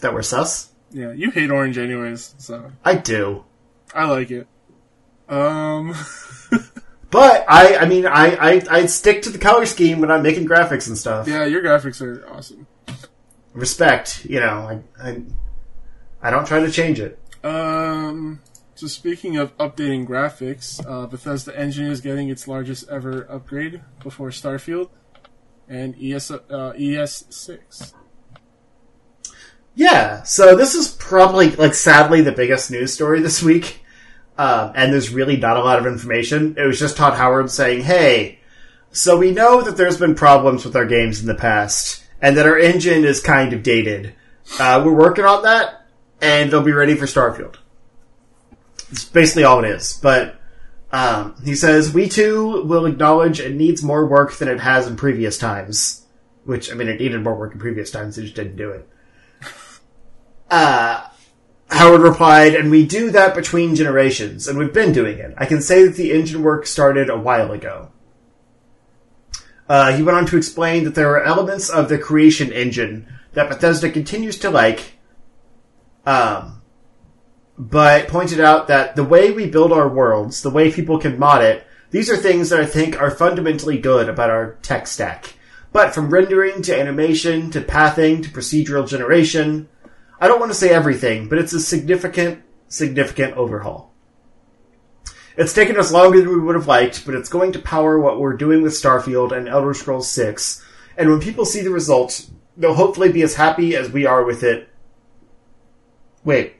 that 0.01 0.15
we're 0.15 0.23
sus. 0.23 0.71
Yeah, 0.93 1.13
you 1.13 1.31
hate 1.33 1.51
orange 1.51 1.77
anyways, 1.77 2.35
so 2.39 2.71
I 2.85 2.95
do. 2.95 3.45
I 3.95 4.05
like 4.07 4.31
it. 4.31 4.47
Um, 5.29 5.95
But 7.11 7.47
I, 7.49 7.77
I 7.79 7.85
mean, 7.89 8.05
I, 8.07 8.37
I, 8.37 8.63
I 8.71 8.87
stick 8.87 9.23
to 9.23 9.31
the 9.31 9.39
color 9.39 9.65
scheme 9.65 10.01
when 10.01 10.11
I'm 10.11 10.23
making 10.23 10.47
graphics 10.47 10.89
and 10.89 10.97
stuff. 10.99 11.27
yeah, 11.27 11.47
your 11.47 11.63
graphics 11.63 12.03
are 12.03 12.23
awesome. 12.31 12.67
Respect, 13.55 14.27
you 14.27 14.41
know, 14.41 14.83
I, 15.01 15.09
I, 15.09 15.23
I 16.23 16.31
don't 16.31 16.47
try 16.47 16.61
to 16.61 16.71
change 16.71 17.01
it. 17.01 17.19
Um, 17.43 18.41
so 18.79 18.87
speaking 18.87 19.37
of 19.37 19.57
updating 19.59 20.07
graphics, 20.07 20.81
uh, 20.89 21.05
Bethesda 21.09 21.59
Engine 21.59 21.87
is 21.87 22.01
getting 22.01 22.29
its 22.29 22.47
largest 22.47 22.89
ever 22.89 23.27
upgrade 23.29 23.81
before 24.05 24.29
Starfield 24.29 24.89
and 25.69 25.97
ES 26.01 26.31
uh, 26.31 26.39
ES6. 26.49 27.93
Yeah, 29.75 30.23
so 30.23 30.55
this 30.55 30.77
is 30.77 30.91
probably, 30.91 31.51
like, 31.57 31.75
sadly 31.75 32.21
the 32.21 32.31
biggest 32.31 32.71
news 32.71 32.95
story 32.95 33.21
this 33.21 33.43
week. 33.43 33.85
Um, 34.39 34.71
and 34.77 34.93
there's 34.93 35.13
really 35.13 35.37
not 35.37 35.57
a 35.57 35.65
lot 35.65 35.81
of 35.81 35.87
information. 35.87 36.55
It 36.57 36.63
was 36.63 36.79
just 36.79 36.97
Todd 36.97 37.15
Howard 37.15 37.51
saying, 37.51 37.81
hey, 37.81 38.39
so 38.93 39.19
we 39.19 39.33
know 39.33 39.61
that 39.61 39.77
there's 39.77 39.99
been 39.99 40.15
problems 40.15 40.65
with 40.65 40.77
our 40.77 40.87
games 40.87 41.21
in 41.21 41.27
the 41.27 41.35
past, 41.35 42.05
and 42.23 42.37
that 42.37 42.47
our 42.47 42.57
engine 42.57 43.05
is 43.05 43.19
kind 43.19 43.53
of 43.53 43.65
dated. 43.65 44.15
Uh, 44.61 44.81
we're 44.87 44.95
working 44.95 45.25
on 45.25 45.43
that, 45.43 45.89
and 46.23 46.53
they'll 46.53 46.63
be 46.63 46.71
ready 46.71 46.95
for 46.95 47.07
Starfield. 47.07 47.57
It's 48.91 49.05
basically 49.05 49.45
all 49.45 49.63
it 49.65 49.69
is. 49.69 49.99
But, 50.03 50.41
um, 50.93 51.35
he 51.45 51.55
says, 51.55 51.93
we 51.93 52.09
too 52.09 52.63
will 52.65 52.87
acknowledge 52.87 53.41
it 53.41 53.55
needs 53.55 53.83
more 53.83 54.07
work 54.07 54.33
than 54.35 54.49
it 54.49 54.61
has 54.61 54.87
in 54.87 54.97
previous 54.97 55.39
times. 55.39 56.07
Which, 56.45 56.73
I 56.73 56.75
mean, 56.75 56.89
it 56.89 57.01
needed 57.01 57.23
more 57.23 57.35
work 57.35 57.53
in 57.53 57.61
previous 57.61 57.91
times, 57.91 58.17
they 58.17 58.23
just 58.23 58.35
didn't 58.35 58.57
do 58.57 58.71
it. 58.71 58.89
Uh, 60.51 61.07
Howard 61.71 62.01
replied, 62.01 62.55
and 62.55 62.71
we 62.71 62.87
do 62.87 63.11
that 63.11 63.35
between 63.35 63.75
generations, 63.75 64.49
and 64.49 64.59
we've 64.59 64.73
been 64.73 64.93
doing 64.93 65.19
it. 65.19 65.35
I 65.37 65.45
can 65.45 65.61
say 65.61 65.85
that 65.85 65.97
the 65.97 66.13
engine 66.13 66.43
work 66.43 66.67
started 66.67 67.11
a 67.11 67.19
while 67.19 67.53
ago. 67.53 67.91
Uh, 69.69 69.93
he 69.95 70.03
went 70.03 70.17
on 70.17 70.27
to 70.27 70.39
explain 70.39 70.85
that 70.85 70.95
there 70.95 71.11
are 71.11 71.23
elements 71.23 71.69
of 71.69 71.91
the 71.91 71.99
creation 71.99 72.51
engine 72.51 73.07
that 73.35 73.51
Bethesda 73.51 73.91
continues 73.91 74.39
to 74.39 74.49
like, 74.49 74.95
um, 76.07 76.58
but 77.59 78.07
pointed 78.07 78.39
out 78.39 78.69
that 78.69 78.95
the 78.95 79.05
way 79.05 79.33
we 79.33 79.51
build 79.51 79.73
our 79.73 79.89
worlds, 79.89 80.43
the 80.43 80.51
way 80.51 80.71
people 80.71 80.99
can 80.99 81.19
mod 81.19 81.43
it, 81.43 81.67
these 81.91 82.09
are 82.09 82.17
things 82.17 82.51
that 82.51 82.61
I 82.61 82.67
think 82.67 83.01
are 83.01 83.11
fundamentally 83.11 83.79
good 83.79 84.09
about 84.09 84.31
our 84.31 84.55
tech 84.63 84.87
stack. 84.87 85.35
But 85.73 85.95
from 85.95 86.11
rendering 86.11 86.63
to 86.63 86.79
animation 86.79 87.51
to 87.51 87.61
pathing 87.61 88.23
to 88.23 88.31
procedural 88.31 88.89
generation, 88.89 89.69
I 90.21 90.29
don't 90.29 90.39
want 90.39 90.53
to 90.53 90.59
say 90.59 90.71
everything, 90.71 91.29
but 91.29 91.39
it's 91.39 91.53
a 91.53 91.61
significant, 91.61 92.43
significant 92.69 93.35
overhaul. 93.35 93.93
It's 95.37 95.53
taken 95.53 95.79
us 95.79 95.93
longer 95.93 96.21
than 96.21 96.31
we 96.31 96.41
would 96.41 96.57
have 96.57 96.67
liked, 96.67 97.07
but 97.07 97.15
it's 97.15 97.29
going 97.29 97.53
to 97.53 97.59
power 97.61 97.99
what 97.99 98.21
we're 98.21 98.37
doing 98.37 98.63
with 98.63 98.73
Starfield 98.73 99.37
and 99.37 99.49
Elder 99.49 99.75
Scrolls 99.75 100.11
6, 100.11 100.65
and 100.97 101.11
when 101.11 101.21
people 101.21 101.45
see 101.45 101.61
the 101.61 101.71
results, 101.71 102.31
they'll 102.57 102.75
hopefully 102.75 103.13
be 103.13 103.23
as 103.23 103.37
happy 103.37 103.77
as 103.77 103.91
we 103.91 104.05
are 104.05 104.25
with 104.25 104.43
it. 104.43 104.69
Wait. 106.25 106.58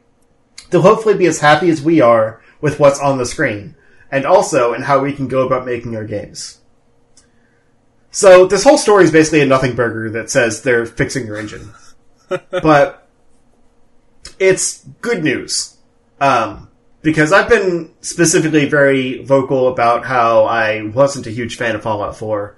They'll 0.71 0.83
hopefully 0.83 1.17
be 1.17 1.27
as 1.27 1.41
happy 1.41 1.71
as 1.71 1.83
we 1.83 2.01
are 2.01 2.43
with 2.61 2.79
what's 2.79 3.01
on 3.01 3.19
the 3.19 3.27
screen, 3.27 3.75
and 4.11 4.25
also 4.25 4.75
in 4.75 4.83
how 4.83 5.01
we 5.01 5.13
can 5.13 5.29
go 5.29 5.47
about 5.47 5.67
making 5.67 5.97
our 5.97 6.05
games. 6.05 6.59
So, 8.11 8.47
this 8.47 8.65
whole 8.65 8.79
story 8.79 9.05
is 9.05 9.13
basically 9.13 9.43
a 9.43 9.47
nothing 9.47 9.75
burger 9.75 10.11
that 10.11 10.31
says 10.31 10.63
they're 10.63 10.87
fixing 10.87 11.27
your 11.27 11.37
engine. 11.37 11.71
but, 12.51 13.09
it's 14.39 14.85
good 15.01 15.23
news. 15.23 15.77
Um, 16.21 16.69
because 17.03 17.33
I've 17.33 17.49
been 17.49 17.93
specifically 18.01 18.67
very 18.67 19.23
vocal 19.23 19.69
about 19.69 20.05
how 20.05 20.45
I 20.45 20.83
wasn't 20.83 21.27
a 21.27 21.31
huge 21.31 21.57
fan 21.57 21.75
of 21.75 21.83
Fallout 21.83 22.17
4. 22.17 22.57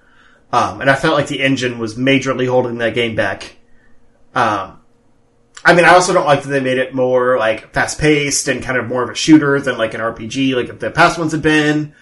Um, 0.52 0.80
and 0.80 0.90
I 0.90 0.96
felt 0.96 1.14
like 1.14 1.28
the 1.28 1.42
engine 1.42 1.78
was 1.78 1.94
majorly 1.94 2.48
holding 2.48 2.78
that 2.78 2.94
game 2.94 3.14
back. 3.14 3.56
Um, 4.34 4.79
I 5.64 5.74
mean, 5.74 5.84
I 5.84 5.90
also 5.90 6.14
don't 6.14 6.26
like 6.26 6.42
that 6.42 6.48
they 6.48 6.60
made 6.60 6.78
it 6.78 6.94
more 6.94 7.38
like 7.38 7.72
fast 7.72 7.98
paced 7.98 8.48
and 8.48 8.62
kind 8.62 8.78
of 8.78 8.88
more 8.88 9.02
of 9.02 9.10
a 9.10 9.14
shooter 9.14 9.60
than 9.60 9.76
like 9.76 9.94
an 9.94 10.00
RPG, 10.00 10.54
like 10.54 10.78
the 10.78 10.90
past 10.90 11.18
ones 11.18 11.32
had 11.32 11.42
been. 11.42 11.94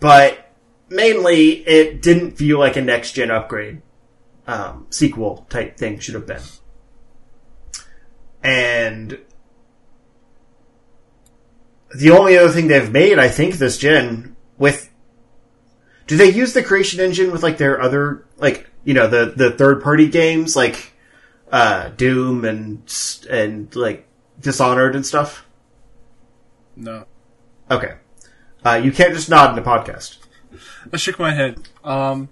But 0.00 0.52
mainly, 0.88 1.50
it 1.66 2.00
didn't 2.00 2.32
feel 2.32 2.58
like 2.58 2.76
a 2.76 2.82
next 2.82 3.12
gen 3.12 3.30
upgrade, 3.30 3.82
um, 4.46 4.86
sequel 4.90 5.46
type 5.50 5.76
thing 5.76 5.98
should 5.98 6.14
have 6.14 6.26
been. 6.26 6.42
And 8.42 9.18
the 11.94 12.10
only 12.10 12.38
other 12.38 12.50
thing 12.50 12.68
they've 12.68 12.90
made, 12.90 13.18
I 13.18 13.28
think, 13.28 13.54
this 13.54 13.76
gen 13.76 14.36
with 14.56 14.90
do 16.06 16.16
they 16.16 16.30
use 16.30 16.54
the 16.54 16.62
creation 16.62 17.00
engine 17.00 17.30
with 17.30 17.42
like 17.42 17.58
their 17.58 17.80
other 17.80 18.26
like 18.38 18.68
you 18.84 18.94
know 18.94 19.08
the 19.08 19.32
the 19.36 19.50
third 19.50 19.82
party 19.82 20.08
games 20.08 20.56
like 20.56 20.94
uh 21.52 21.88
Doom 21.90 22.44
and 22.44 22.82
and 23.30 23.74
like 23.76 24.06
Dishonored 24.40 24.94
and 24.94 25.04
stuff? 25.04 25.44
No, 26.76 27.06
Okay. 27.70 27.94
Uh, 28.64 28.80
you 28.82 28.92
can't 28.92 29.12
just 29.14 29.28
nod 29.30 29.52
in 29.52 29.58
a 29.58 29.66
podcast. 29.66 30.18
I 30.92 30.96
shook 30.96 31.18
my 31.18 31.32
head. 31.32 31.58
Um, 31.84 32.28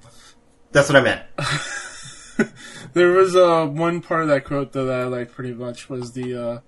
That's 0.73 0.89
what 0.89 0.97
I 0.97 1.01
meant. 1.01 1.23
there 2.95 3.13
was 3.13 3.35
uh, 3.37 3.67
one 3.67 4.01
part 4.03 4.23
of 4.23 4.29
that 4.29 4.45
quote 4.45 4.73
though 4.73 4.87
that 4.87 5.01
I 5.01 5.05
liked 5.05 5.33
pretty 5.33 5.53
much 5.55 5.89
was 5.89 6.13
the 6.13 6.35
uh, 6.35 6.59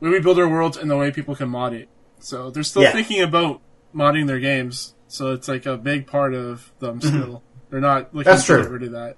way 0.00 0.10
we 0.10 0.20
build 0.20 0.38
our 0.38 0.48
worlds 0.48 0.76
and 0.76 0.90
the 0.90 0.96
way 0.96 1.10
people 1.10 1.34
can 1.34 1.48
mod 1.48 1.72
it. 1.74 1.88
So 2.18 2.50
they're 2.50 2.62
still 2.62 2.82
Yeah. 2.82 2.92
thinking 2.92 3.22
about 3.22 3.60
modding 3.94 4.26
their 4.26 4.40
games. 4.40 4.94
So 5.08 5.32
it's 5.32 5.48
like 5.48 5.66
a 5.66 5.76
big 5.76 6.06
part 6.06 6.34
of 6.34 6.72
them 6.80 7.00
still. 7.00 7.42
They're 7.70 7.80
not 7.80 8.14
looking 8.14 8.30
Mm-hmm. 8.32 8.36
That's 8.36 8.46
to 8.46 8.52
true. 8.54 8.62
get 8.62 8.70
rid 8.70 8.82
of 8.84 8.92
that. 8.92 9.16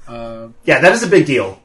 Because 0.00 0.50
Yeah, 0.64 0.80
that 0.80 0.92
is 0.92 1.02
a 1.02 1.08
big 1.08 1.26
deal. 1.26 1.60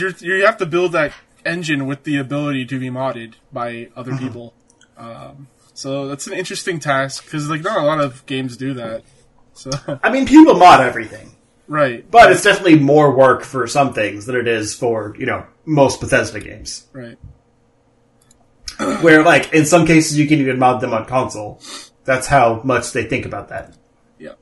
You're 0.00 0.10
you 0.20 0.44
have 0.44 0.58
to 0.58 0.66
build 0.66 0.92
that 0.92 1.12
engine 1.46 1.86
with 1.86 2.04
the 2.04 2.18
ability 2.18 2.66
to 2.66 2.78
be 2.78 2.90
modded 2.90 3.34
by 3.52 3.88
other 3.96 4.12
Mm-hmm. 4.12 4.26
people. 4.26 4.54
Um, 4.96 5.46
so 5.74 6.08
that's 6.08 6.26
an 6.26 6.32
interesting 6.34 6.80
task 6.80 7.24
because 7.24 7.48
like 7.48 7.62
not 7.62 7.78
a 7.78 7.82
lot 7.86 8.00
of 8.00 8.26
games 8.26 8.56
do 8.56 8.74
that. 8.74 9.02
So 9.54 9.70
I 10.02 10.10
mean, 10.10 10.26
people 10.26 10.54
mod 10.54 10.80
everything, 10.80 11.34
right, 11.68 12.08
but 12.10 12.30
it's 12.32 12.42
definitely 12.42 12.78
more 12.80 13.14
work 13.16 13.42
for 13.44 13.66
some 13.66 13.92
things 13.94 14.26
than 14.26 14.36
it 14.36 14.48
is 14.48 14.74
for 14.74 15.14
you 15.18 15.26
know 15.26 15.46
most 15.64 16.00
Bethesda 16.00 16.40
games. 16.40 16.86
right. 16.92 17.16
Where 19.02 19.22
like 19.22 19.52
in 19.52 19.64
some 19.66 19.86
cases 19.86 20.18
you 20.18 20.26
can 20.28 20.38
even 20.40 20.58
mod 20.58 20.80
them 20.80 20.92
on 20.92 21.04
console. 21.06 21.60
That's 22.04 22.26
how 22.26 22.60
much 22.64 22.92
they 22.92 23.04
think 23.04 23.26
about 23.26 23.48
that. 23.50 23.76
Yeah. 24.18 24.32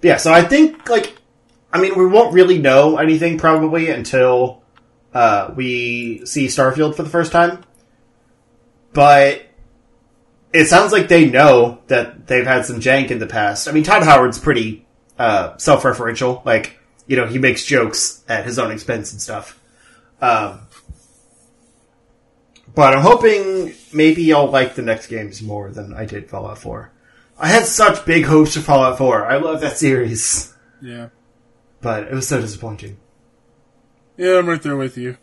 Yeah, 0.00 0.16
so 0.16 0.32
I 0.32 0.42
think 0.42 0.88
like 0.88 1.17
I 1.72 1.80
mean 1.80 1.98
we 1.98 2.06
won't 2.06 2.34
really 2.34 2.58
know 2.58 2.96
anything 2.98 3.38
probably 3.38 3.90
until 3.90 4.62
uh, 5.14 5.52
we 5.54 6.24
see 6.24 6.46
Starfield 6.46 6.94
for 6.94 7.02
the 7.02 7.10
first 7.10 7.32
time. 7.32 7.64
But 8.92 9.42
it 10.52 10.66
sounds 10.66 10.92
like 10.92 11.08
they 11.08 11.28
know 11.28 11.80
that 11.88 12.26
they've 12.26 12.46
had 12.46 12.64
some 12.64 12.80
jank 12.80 13.10
in 13.10 13.18
the 13.18 13.26
past. 13.26 13.68
I 13.68 13.72
mean 13.72 13.84
Todd 13.84 14.02
Howard's 14.02 14.38
pretty 14.38 14.86
uh, 15.18 15.56
self-referential, 15.56 16.44
like 16.44 16.78
you 17.06 17.16
know 17.16 17.26
he 17.26 17.38
makes 17.38 17.64
jokes 17.64 18.22
at 18.28 18.44
his 18.44 18.58
own 18.58 18.70
expense 18.70 19.12
and 19.12 19.20
stuff. 19.20 19.60
Um, 20.20 20.60
but 22.74 22.94
I'm 22.94 23.02
hoping 23.02 23.74
maybe 23.92 24.32
I'll 24.32 24.46
like 24.46 24.74
the 24.74 24.82
next 24.82 25.08
games 25.08 25.42
more 25.42 25.70
than 25.70 25.92
I 25.92 26.04
did 26.04 26.30
Fallout 26.30 26.58
4. 26.58 26.92
I 27.38 27.48
had 27.48 27.66
such 27.66 28.04
big 28.04 28.24
hopes 28.24 28.54
for 28.54 28.60
Fallout 28.60 28.98
4. 28.98 29.26
I 29.26 29.38
love 29.38 29.60
that 29.62 29.78
series. 29.78 30.54
Yeah. 30.80 31.08
But 31.80 32.04
it 32.04 32.12
was 32.12 32.28
so 32.28 32.40
disappointing. 32.40 32.98
Yeah, 34.16 34.38
I'm 34.38 34.48
right 34.48 34.60
there 34.60 34.76
with 34.76 34.96
you. 34.98 35.16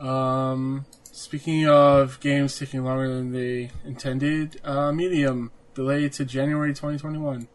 Um, 0.00 0.84
Speaking 1.18 1.66
of 1.66 2.20
games 2.20 2.56
taking 2.56 2.84
longer 2.84 3.12
than 3.12 3.32
they 3.32 3.70
intended, 3.84 4.60
uh, 4.62 4.92
Medium 4.92 5.50
delayed 5.74 6.12
to 6.12 6.24
January 6.24 6.70
2021. 6.70 7.48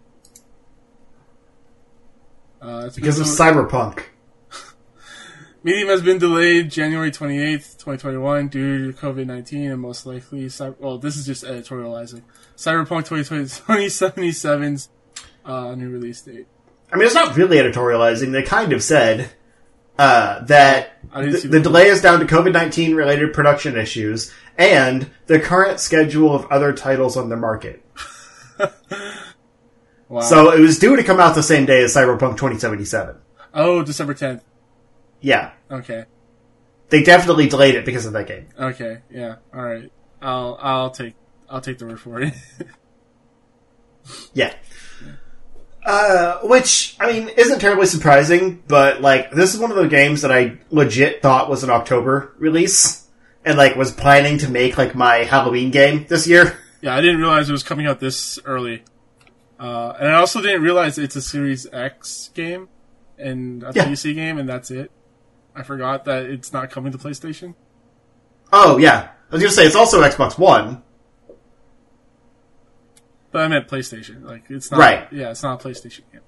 Uh, 2.62 2.84
it's 2.86 2.98
Because 2.98 3.22
of 3.22 3.28
Cyberpunk. 3.28 4.04
Medium 5.64 5.88
has 5.88 6.02
been 6.02 6.18
delayed 6.18 6.72
January 6.72 7.10
28th, 7.10 7.78
2021 7.78 8.50
due 8.50 8.92
to 8.92 8.98
COVID-19 8.98 9.72
and 9.72 9.82
most 9.82 10.06
likely, 10.06 10.50
cy- 10.50 10.74
well, 10.78 10.98
this 10.98 11.16
is 11.16 11.26
just 11.26 11.46
editorializing. 11.46 12.24
Cyberpunk 12.58 13.08
2077's 13.08 14.90
uh, 15.46 15.74
new 15.76 15.90
release 15.90 16.22
date. 16.22 16.48
I 16.94 16.98
mean, 16.98 17.06
it's 17.06 17.16
not 17.16 17.36
really 17.36 17.58
editorializing. 17.58 18.32
They 18.32 18.44
kind 18.44 18.72
of 18.72 18.84
said 18.84 19.32
uh, 19.98 20.44
that 20.46 21.02
the, 21.14 21.48
the 21.50 21.60
delay 21.60 21.88
is 21.88 22.02
down 22.02 22.20
to 22.20 22.26
COVID 22.26 22.54
19 22.54 22.96
related 22.96 23.34
production 23.34 23.76
issues 23.78 24.32
and 24.58 25.10
the 25.26 25.40
current 25.40 25.80
schedule 25.80 26.34
of 26.34 26.46
other 26.52 26.72
titles 26.72 27.18
on 27.18 27.30
the 27.30 27.38
market. 27.38 27.84
Wow. 30.14 30.22
So 30.22 30.52
it 30.52 30.60
was 30.60 30.78
due 30.78 30.96
to 30.96 31.04
come 31.04 31.20
out 31.20 31.34
the 31.34 31.42
same 31.42 31.66
day 31.66 31.82
as 31.82 31.96
Cyberpunk 31.96 32.38
2077. 32.38 33.16
oh, 33.56 33.82
December 33.84 34.14
10th. 34.14 34.42
Yeah. 35.22 35.54
Okay. 35.72 36.06
They 36.90 37.02
definitely 37.02 37.50
delayed 37.50 37.74
it 37.74 37.84
because 37.84 38.06
of 38.06 38.14
that 38.14 38.28
game. 38.28 38.48
Okay. 38.60 39.00
Yeah. 39.10 39.38
All 39.52 39.64
right. 39.64 39.92
I'll 40.22 40.60
I'll 40.62 40.92
take 40.92 41.16
I'll 41.50 41.62
take 41.62 41.80
the 41.80 41.88
word 41.88 42.00
for 42.00 42.22
it. 42.22 42.34
Yeah. 44.34 44.54
Uh, 45.86 46.40
which, 46.44 46.96
I 47.00 47.12
mean, 47.12 47.30
isn't 47.36 47.60
terribly 47.60 47.86
surprising, 47.88 48.64
but, 48.68 49.02
like, 49.02 49.32
this 49.32 49.54
is 49.54 49.60
one 49.60 49.70
of 49.70 49.76
the 49.78 49.88
games 49.88 50.22
that 50.22 50.32
I 50.32 50.58
legit 50.70 51.22
thought 51.22 51.50
was 51.50 51.64
an 51.64 51.70
October 51.70 52.34
release, 52.38 53.06
and, 53.44 53.58
like, 53.58 53.76
was 53.76 53.92
planning 53.92 54.38
to 54.40 54.50
make, 54.50 54.78
like, 54.78 54.96
my 54.96 55.18
Halloween 55.18 55.72
game 55.72 56.06
this 56.08 56.26
year. 56.26 56.58
yeah, 56.82 56.96
I 56.96 57.02
didn't 57.02 57.20
realize 57.20 57.50
it 57.50 57.52
was 57.52 57.64
coming 57.64 57.86
out 57.86 58.00
this 58.00 58.40
early. 58.46 58.84
Uh, 59.60 59.94
and 60.00 60.08
I 60.10 60.14
also 60.14 60.42
didn't 60.42 60.62
realize 60.62 60.98
it's 60.98 61.16
a 61.18 61.22
Series 61.22 61.68
X 61.72 62.30
game 62.34 62.70
and 63.18 63.64
a 63.64 63.72
Yeah. 63.76 63.86
PC 63.86 64.14
game, 64.16 64.38
and 64.38 64.48
that's 64.48 64.72
it. 64.72 64.90
I 65.56 65.64
forgot 65.64 66.06
that 66.06 66.24
it's 66.24 66.52
not 66.54 66.72
coming 66.72 66.92
to 66.94 66.98
PlayStation. 66.98 67.56
Oh, 68.52 68.78
yeah. 68.78 69.10
I 69.30 69.36
was 69.36 69.42
gonna 69.42 69.54
say, 69.54 69.66
it's 69.66 69.76
also 69.76 70.02
Xbox 70.02 70.38
One. 70.38 70.82
But 73.34 73.42
I 73.42 73.48
meant 73.50 73.68
PlayStation. 73.68 74.24
Like 74.24 74.46
it's 74.50 74.72
not. 74.72 74.80
Right. 74.80 75.12
Yeah, 75.12 75.32
it's 75.32 75.44
not 75.44 75.64
a 75.64 75.68
PlayStation 75.68 76.02
game. 76.12 76.22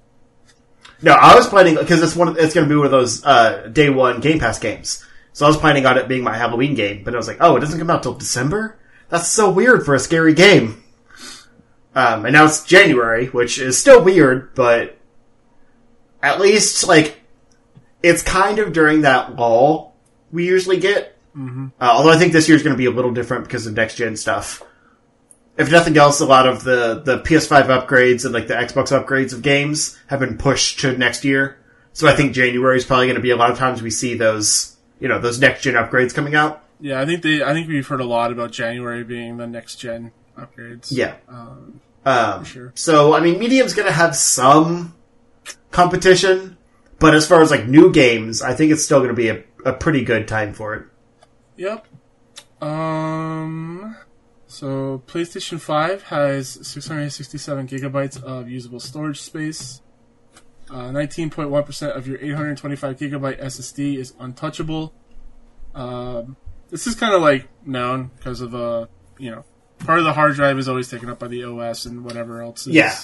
No, 1.01 1.13
I 1.13 1.35
was 1.35 1.47
planning, 1.47 1.75
because 1.75 2.01
it's 2.01 2.15
one, 2.15 2.29
of- 2.29 2.37
it's 2.37 2.53
gonna 2.53 2.67
be 2.67 2.75
one 2.75 2.85
of 2.85 2.91
those, 2.91 3.23
uh, 3.23 3.69
day 3.71 3.89
one 3.89 4.19
Game 4.21 4.39
Pass 4.39 4.59
games. 4.59 5.05
So 5.33 5.45
I 5.45 5.49
was 5.49 5.57
planning 5.57 5.85
on 5.85 5.97
it 5.97 6.07
being 6.07 6.23
my 6.23 6.35
Halloween 6.35 6.73
game, 6.73 7.03
but 7.03 7.13
I 7.13 7.17
was 7.17 7.27
like, 7.27 7.37
oh, 7.41 7.55
it 7.57 7.59
doesn't 7.59 7.77
come 7.77 7.89
out 7.89 8.01
till 8.03 8.13
December? 8.13 8.77
That's 9.09 9.27
so 9.27 9.51
weird 9.51 9.85
for 9.85 9.93
a 9.93 9.99
scary 9.99 10.33
game. 10.33 10.83
Um, 11.93 12.25
and 12.25 12.33
now 12.33 12.45
it's 12.45 12.63
January, 12.63 13.27
which 13.27 13.59
is 13.59 13.77
still 13.77 14.03
weird, 14.03 14.55
but 14.55 14.97
at 16.23 16.39
least, 16.39 16.87
like, 16.87 17.21
it's 18.01 18.21
kind 18.21 18.59
of 18.59 18.73
during 18.73 19.01
that 19.01 19.35
lull 19.35 19.95
we 20.31 20.47
usually 20.47 20.77
get. 20.77 21.17
Mm-hmm. 21.37 21.67
Uh, 21.79 21.89
although 21.91 22.11
I 22.11 22.17
think 22.17 22.31
this 22.33 22.47
year's 22.49 22.63
going 22.63 22.73
to 22.73 22.77
be 22.77 22.85
a 22.85 22.91
little 22.91 23.11
different 23.11 23.43
because 23.43 23.67
of 23.67 23.73
next 23.75 23.95
gen 23.95 24.15
stuff. 24.15 24.63
If 25.57 25.71
nothing 25.71 25.95
else, 25.97 26.19
a 26.19 26.25
lot 26.25 26.47
of 26.47 26.63
the, 26.63 27.01
the 27.03 27.19
PS5 27.19 27.67
upgrades 27.67 28.25
and 28.25 28.33
like 28.33 28.47
the 28.47 28.55
Xbox 28.55 28.87
upgrades 28.91 29.33
of 29.33 29.41
games 29.41 29.97
have 30.07 30.19
been 30.19 30.37
pushed 30.37 30.81
to 30.81 30.97
next 30.97 31.23
year. 31.23 31.57
So 31.93 32.07
I 32.09 32.15
think 32.15 32.33
January 32.33 32.77
is 32.77 32.83
probably 32.83 33.05
going 33.07 33.15
to 33.15 33.21
be 33.21 33.29
a 33.31 33.37
lot 33.37 33.51
of 33.51 33.57
times 33.57 33.81
we 33.81 33.89
see 33.89 34.15
those, 34.15 34.75
you 34.99 35.07
know, 35.07 35.17
those 35.19 35.39
next 35.39 35.63
gen 35.63 35.75
upgrades 35.75 36.13
coming 36.13 36.35
out. 36.35 36.61
Yeah, 36.81 36.99
I 36.99 37.05
think 37.05 37.21
they. 37.21 37.41
I 37.41 37.53
think 37.53 37.69
we've 37.69 37.87
heard 37.87 38.01
a 38.01 38.05
lot 38.05 38.33
about 38.33 38.51
January 38.51 39.05
being 39.05 39.37
the 39.37 39.47
next 39.47 39.75
gen 39.77 40.11
upgrades. 40.37 40.87
Yeah. 40.91 41.15
Um, 41.29 41.79
Um, 42.05 42.43
Sure. 42.43 42.73
So, 42.75 43.15
I 43.15 43.21
mean, 43.21 43.39
Medium's 43.39 43.73
going 43.73 43.87
to 43.87 43.93
have 43.93 44.13
some 44.13 44.93
competition, 45.71 46.57
but 46.99 47.15
as 47.15 47.25
far 47.25 47.41
as 47.41 47.49
like 47.49 47.65
new 47.65 47.93
games, 47.93 48.41
I 48.41 48.53
think 48.53 48.73
it's 48.73 48.83
still 48.83 48.99
going 48.99 49.09
to 49.09 49.15
be 49.15 49.29
a, 49.29 49.43
a 49.63 49.71
pretty 49.71 50.03
good 50.03 50.27
time 50.27 50.53
for 50.53 50.75
it. 50.75 50.85
Yep. 51.55 51.87
Um. 52.61 53.95
So 54.47 55.01
PlayStation 55.07 55.59
Five 55.59 56.03
has 56.03 56.49
667 56.67 57.67
gigabytes 57.67 58.21
of 58.21 58.49
usable 58.49 58.79
storage 58.79 59.19
space. 59.19 59.81
Uh, 60.69 60.89
19.1% 60.89 61.95
of 61.95 62.07
your 62.07 62.17
825 62.17 62.97
gigabyte 62.97 63.41
SSD 63.41 63.97
is 63.97 64.13
untouchable. 64.19 64.93
Um, 65.73 66.37
this 66.69 66.87
is 66.87 66.95
kind 66.95 67.13
of 67.13 67.21
like 67.21 67.47
known 67.65 68.11
because 68.17 68.41
of 68.41 68.55
uh, 68.55 68.87
you 69.17 69.31
know, 69.31 69.43
part 69.79 69.99
of 69.99 70.05
the 70.05 70.13
hard 70.13 70.35
drive 70.35 70.57
is 70.57 70.67
always 70.69 70.89
taken 70.89 71.09
up 71.09 71.19
by 71.19 71.27
the 71.27 71.43
OS 71.43 71.85
and 71.85 72.03
whatever 72.03 72.41
else 72.41 72.65
is 72.67 72.73
Yeah. 72.75 72.95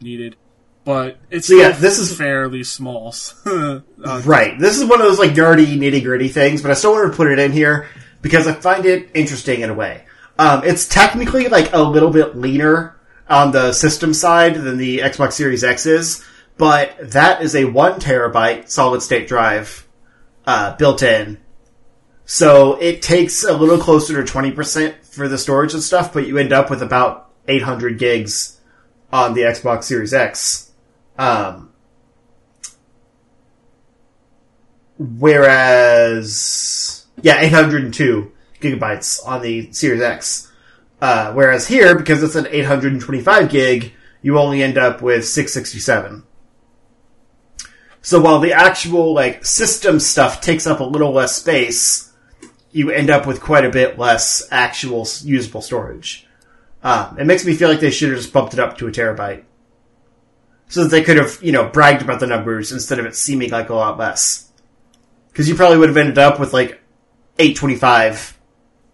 needed. 0.00 0.36
But 0.84 1.18
it's 1.30 1.48
So, 1.48 1.54
yeah, 1.54 1.70
this 1.72 1.98
is- 1.98 2.16
fairly 2.16 2.64
small. 2.64 3.14
uh, 3.46 3.80
Right. 4.24 4.58
This 4.58 4.78
is 4.78 4.84
one 4.84 5.00
of 5.00 5.06
those 5.06 5.18
like 5.18 5.32
nerdy, 5.32 5.76
nitty 5.78 6.02
gritty 6.04 6.28
things, 6.28 6.62
but 6.62 6.70
I 6.70 6.74
still 6.74 6.92
want 6.92 7.10
to 7.10 7.16
put 7.16 7.30
it 7.30 7.38
in 7.38 7.52
here 7.52 7.88
because 8.22 8.46
I 8.46 8.52
find 8.54 8.84
it 8.86 9.10
interesting 9.14 9.60
in 9.60 9.70
a 9.70 9.74
way. 9.74 10.04
Um, 10.40 10.64
it's 10.64 10.88
technically 10.88 11.48
like 11.48 11.74
a 11.74 11.82
little 11.82 12.08
bit 12.08 12.34
leaner 12.34 12.98
on 13.28 13.52
the 13.52 13.74
system 13.74 14.14
side 14.14 14.54
than 14.54 14.78
the 14.78 15.00
Xbox 15.00 15.32
Series 15.34 15.62
X 15.62 15.84
is, 15.84 16.24
but 16.56 16.96
that 17.12 17.42
is 17.42 17.54
a 17.54 17.66
one 17.66 18.00
terabyte 18.00 18.70
solid 18.70 19.02
state 19.02 19.28
drive 19.28 19.86
uh, 20.46 20.74
built 20.76 21.02
in. 21.02 21.36
So 22.24 22.76
it 22.80 23.02
takes 23.02 23.44
a 23.44 23.52
little 23.52 23.76
closer 23.76 24.24
to 24.24 24.32
20% 24.32 25.04
for 25.04 25.28
the 25.28 25.36
storage 25.36 25.74
and 25.74 25.82
stuff, 25.82 26.14
but 26.14 26.26
you 26.26 26.38
end 26.38 26.54
up 26.54 26.70
with 26.70 26.82
about 26.82 27.30
800 27.46 27.98
gigs 27.98 28.58
on 29.12 29.34
the 29.34 29.42
Xbox 29.42 29.84
Series 29.84 30.14
X. 30.14 30.72
Um, 31.18 31.70
whereas, 34.96 35.44
yeah, 37.20 37.42
802 37.42 38.32
gigabytes 38.60 39.26
on 39.26 39.42
the 39.42 39.72
Series 39.72 40.02
X. 40.02 40.50
Uh, 41.00 41.32
whereas 41.32 41.66
here, 41.66 41.96
because 41.96 42.22
it's 42.22 42.34
an 42.34 42.46
825 42.50 43.48
gig, 43.48 43.92
you 44.22 44.38
only 44.38 44.62
end 44.62 44.76
up 44.76 45.00
with 45.00 45.26
667. 45.26 46.24
So 48.02 48.20
while 48.20 48.40
the 48.40 48.52
actual, 48.52 49.14
like, 49.14 49.44
system 49.44 50.00
stuff 50.00 50.40
takes 50.40 50.66
up 50.66 50.80
a 50.80 50.84
little 50.84 51.12
less 51.12 51.36
space, 51.36 52.12
you 52.72 52.90
end 52.90 53.10
up 53.10 53.26
with 53.26 53.40
quite 53.40 53.64
a 53.64 53.70
bit 53.70 53.98
less 53.98 54.46
actual 54.50 55.06
usable 55.22 55.62
storage. 55.62 56.26
Um, 56.82 57.18
it 57.18 57.26
makes 57.26 57.44
me 57.44 57.54
feel 57.54 57.68
like 57.68 57.80
they 57.80 57.90
should 57.90 58.10
have 58.10 58.18
just 58.18 58.32
bumped 58.32 58.54
it 58.54 58.60
up 58.60 58.78
to 58.78 58.86
a 58.86 58.90
terabyte. 58.90 59.44
So 60.68 60.84
that 60.84 60.90
they 60.90 61.02
could 61.02 61.16
have, 61.16 61.38
you 61.42 61.52
know, 61.52 61.68
bragged 61.68 62.00
about 62.00 62.20
the 62.20 62.26
numbers 62.26 62.72
instead 62.72 62.98
of 62.98 63.06
it 63.06 63.16
seeming 63.16 63.50
like 63.50 63.70
a 63.70 63.74
lot 63.74 63.98
less. 63.98 64.50
Because 65.28 65.48
you 65.48 65.54
probably 65.54 65.78
would 65.78 65.88
have 65.88 65.96
ended 65.96 66.18
up 66.18 66.38
with 66.38 66.52
like 66.52 66.80
825 67.38 68.38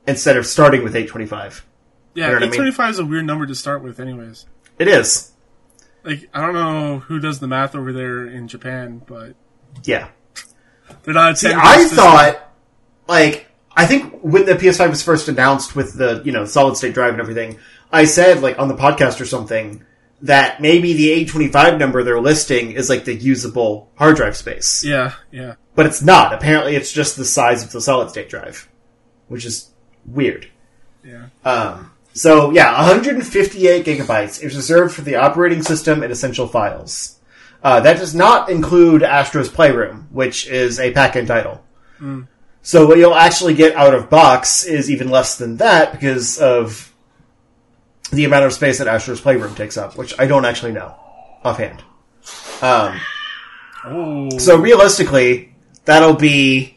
instead 0.06 0.36
of 0.36 0.46
starting 0.46 0.82
with 0.84 0.94
825. 0.94 1.66
yeah, 2.14 2.24
You 2.26 2.28
know 2.28 2.34
what 2.34 2.42
I 2.42 2.46
mean? 2.46 2.54
825 2.54 2.90
is 2.90 2.98
a 3.00 3.04
weird 3.06 3.26
number 3.26 3.46
to 3.46 3.54
start 3.54 3.82
with, 3.82 4.00
anyways. 4.00 4.46
It 4.78 4.88
is. 4.88 5.32
like 6.04 6.28
I 6.32 6.40
don't 6.40 6.54
know 6.54 6.98
who 7.00 7.18
does 7.18 7.40
the 7.40 7.48
math 7.48 7.74
over 7.74 7.92
there 7.92 8.26
in 8.26 8.46
Japan, 8.48 9.02
but 9.06 9.34
Yeah. 9.84 10.08
they're 11.02 11.14
not. 11.14 11.36
See, 11.38 11.52
I 11.52 11.78
system. 11.78 11.96
thought, 11.98 12.52
like, 13.08 13.46
I 13.76 13.86
think 13.86 14.20
when 14.22 14.46
the 14.46 14.54
PS5 14.54 14.90
was 14.90 15.02
first 15.02 15.28
announced 15.28 15.74
with 15.74 15.94
the, 15.98 16.22
you 16.24 16.32
know, 16.32 16.44
solid 16.44 16.76
state 16.76 16.94
drive 16.94 17.12
and 17.12 17.20
everything, 17.20 17.58
I 17.92 18.04
said, 18.04 18.40
like, 18.42 18.58
on 18.58 18.68
the 18.68 18.74
podcast 18.74 19.20
or 19.20 19.24
something, 19.26 19.82
that 20.22 20.60
maybe 20.62 20.92
the 20.94 21.10
825 21.10 21.78
number 21.78 22.02
they're 22.02 22.20
listing 22.20 22.72
is 22.72 22.88
like 22.88 23.04
the 23.04 23.14
usable 23.14 23.90
hard 23.96 24.16
drive 24.16 24.34
space. 24.36 24.82
Yeah, 24.84 25.12
yeah, 25.30 25.54
But 25.74 25.84
it's 25.86 26.00
not. 26.02 26.32
Apparently 26.32 26.74
it's 26.74 26.90
just 26.90 27.16
the 27.18 27.24
size 27.24 27.62
of 27.62 27.70
the 27.72 27.80
solid 27.82 28.08
state 28.10 28.28
drive. 28.30 28.66
Which 29.28 29.44
is 29.44 29.70
weird. 30.06 30.48
yeah. 31.04 31.26
Um, 31.44 31.92
so 32.12 32.50
yeah, 32.50 32.72
158 32.78 33.84
gigabytes 33.84 34.42
is 34.42 34.56
reserved 34.56 34.94
for 34.94 35.02
the 35.02 35.16
operating 35.16 35.62
system 35.62 36.02
and 36.02 36.10
essential 36.10 36.48
files. 36.48 37.18
Uh, 37.62 37.80
that 37.80 37.98
does 37.98 38.14
not 38.14 38.48
include 38.48 39.02
Astro's 39.02 39.48
Playroom, 39.48 40.08
which 40.10 40.46
is 40.46 40.78
a 40.78 40.92
pack-in 40.92 41.26
title. 41.26 41.62
So 42.62 42.86
what 42.86 42.98
you'll 42.98 43.14
actually 43.14 43.54
get 43.54 43.76
out 43.76 43.94
of 43.94 44.10
box 44.10 44.64
is 44.64 44.90
even 44.90 45.08
less 45.08 45.36
than 45.38 45.58
that 45.58 45.92
because 45.92 46.38
of 46.38 46.92
the 48.12 48.24
amount 48.24 48.44
of 48.44 48.52
space 48.52 48.78
that 48.78 48.88
Astro's 48.88 49.20
Playroom 49.20 49.54
takes 49.54 49.76
up, 49.76 49.96
which 49.96 50.14
I 50.18 50.26
don't 50.26 50.44
actually 50.44 50.72
know 50.72 50.94
offhand. 51.44 51.82
Um, 52.62 53.00
so 54.38 54.58
realistically, 54.58 55.54
that'll 55.84 56.14
be 56.14 56.75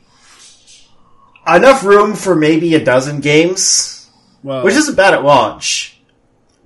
enough 1.55 1.83
room 1.83 2.15
for 2.15 2.35
maybe 2.35 2.75
a 2.75 2.83
dozen 2.83 3.19
games 3.19 3.99
well, 4.43 4.63
which 4.63 4.75
isn't 4.75 4.95
bad 4.95 5.13
at 5.13 5.23
launch. 5.23 5.99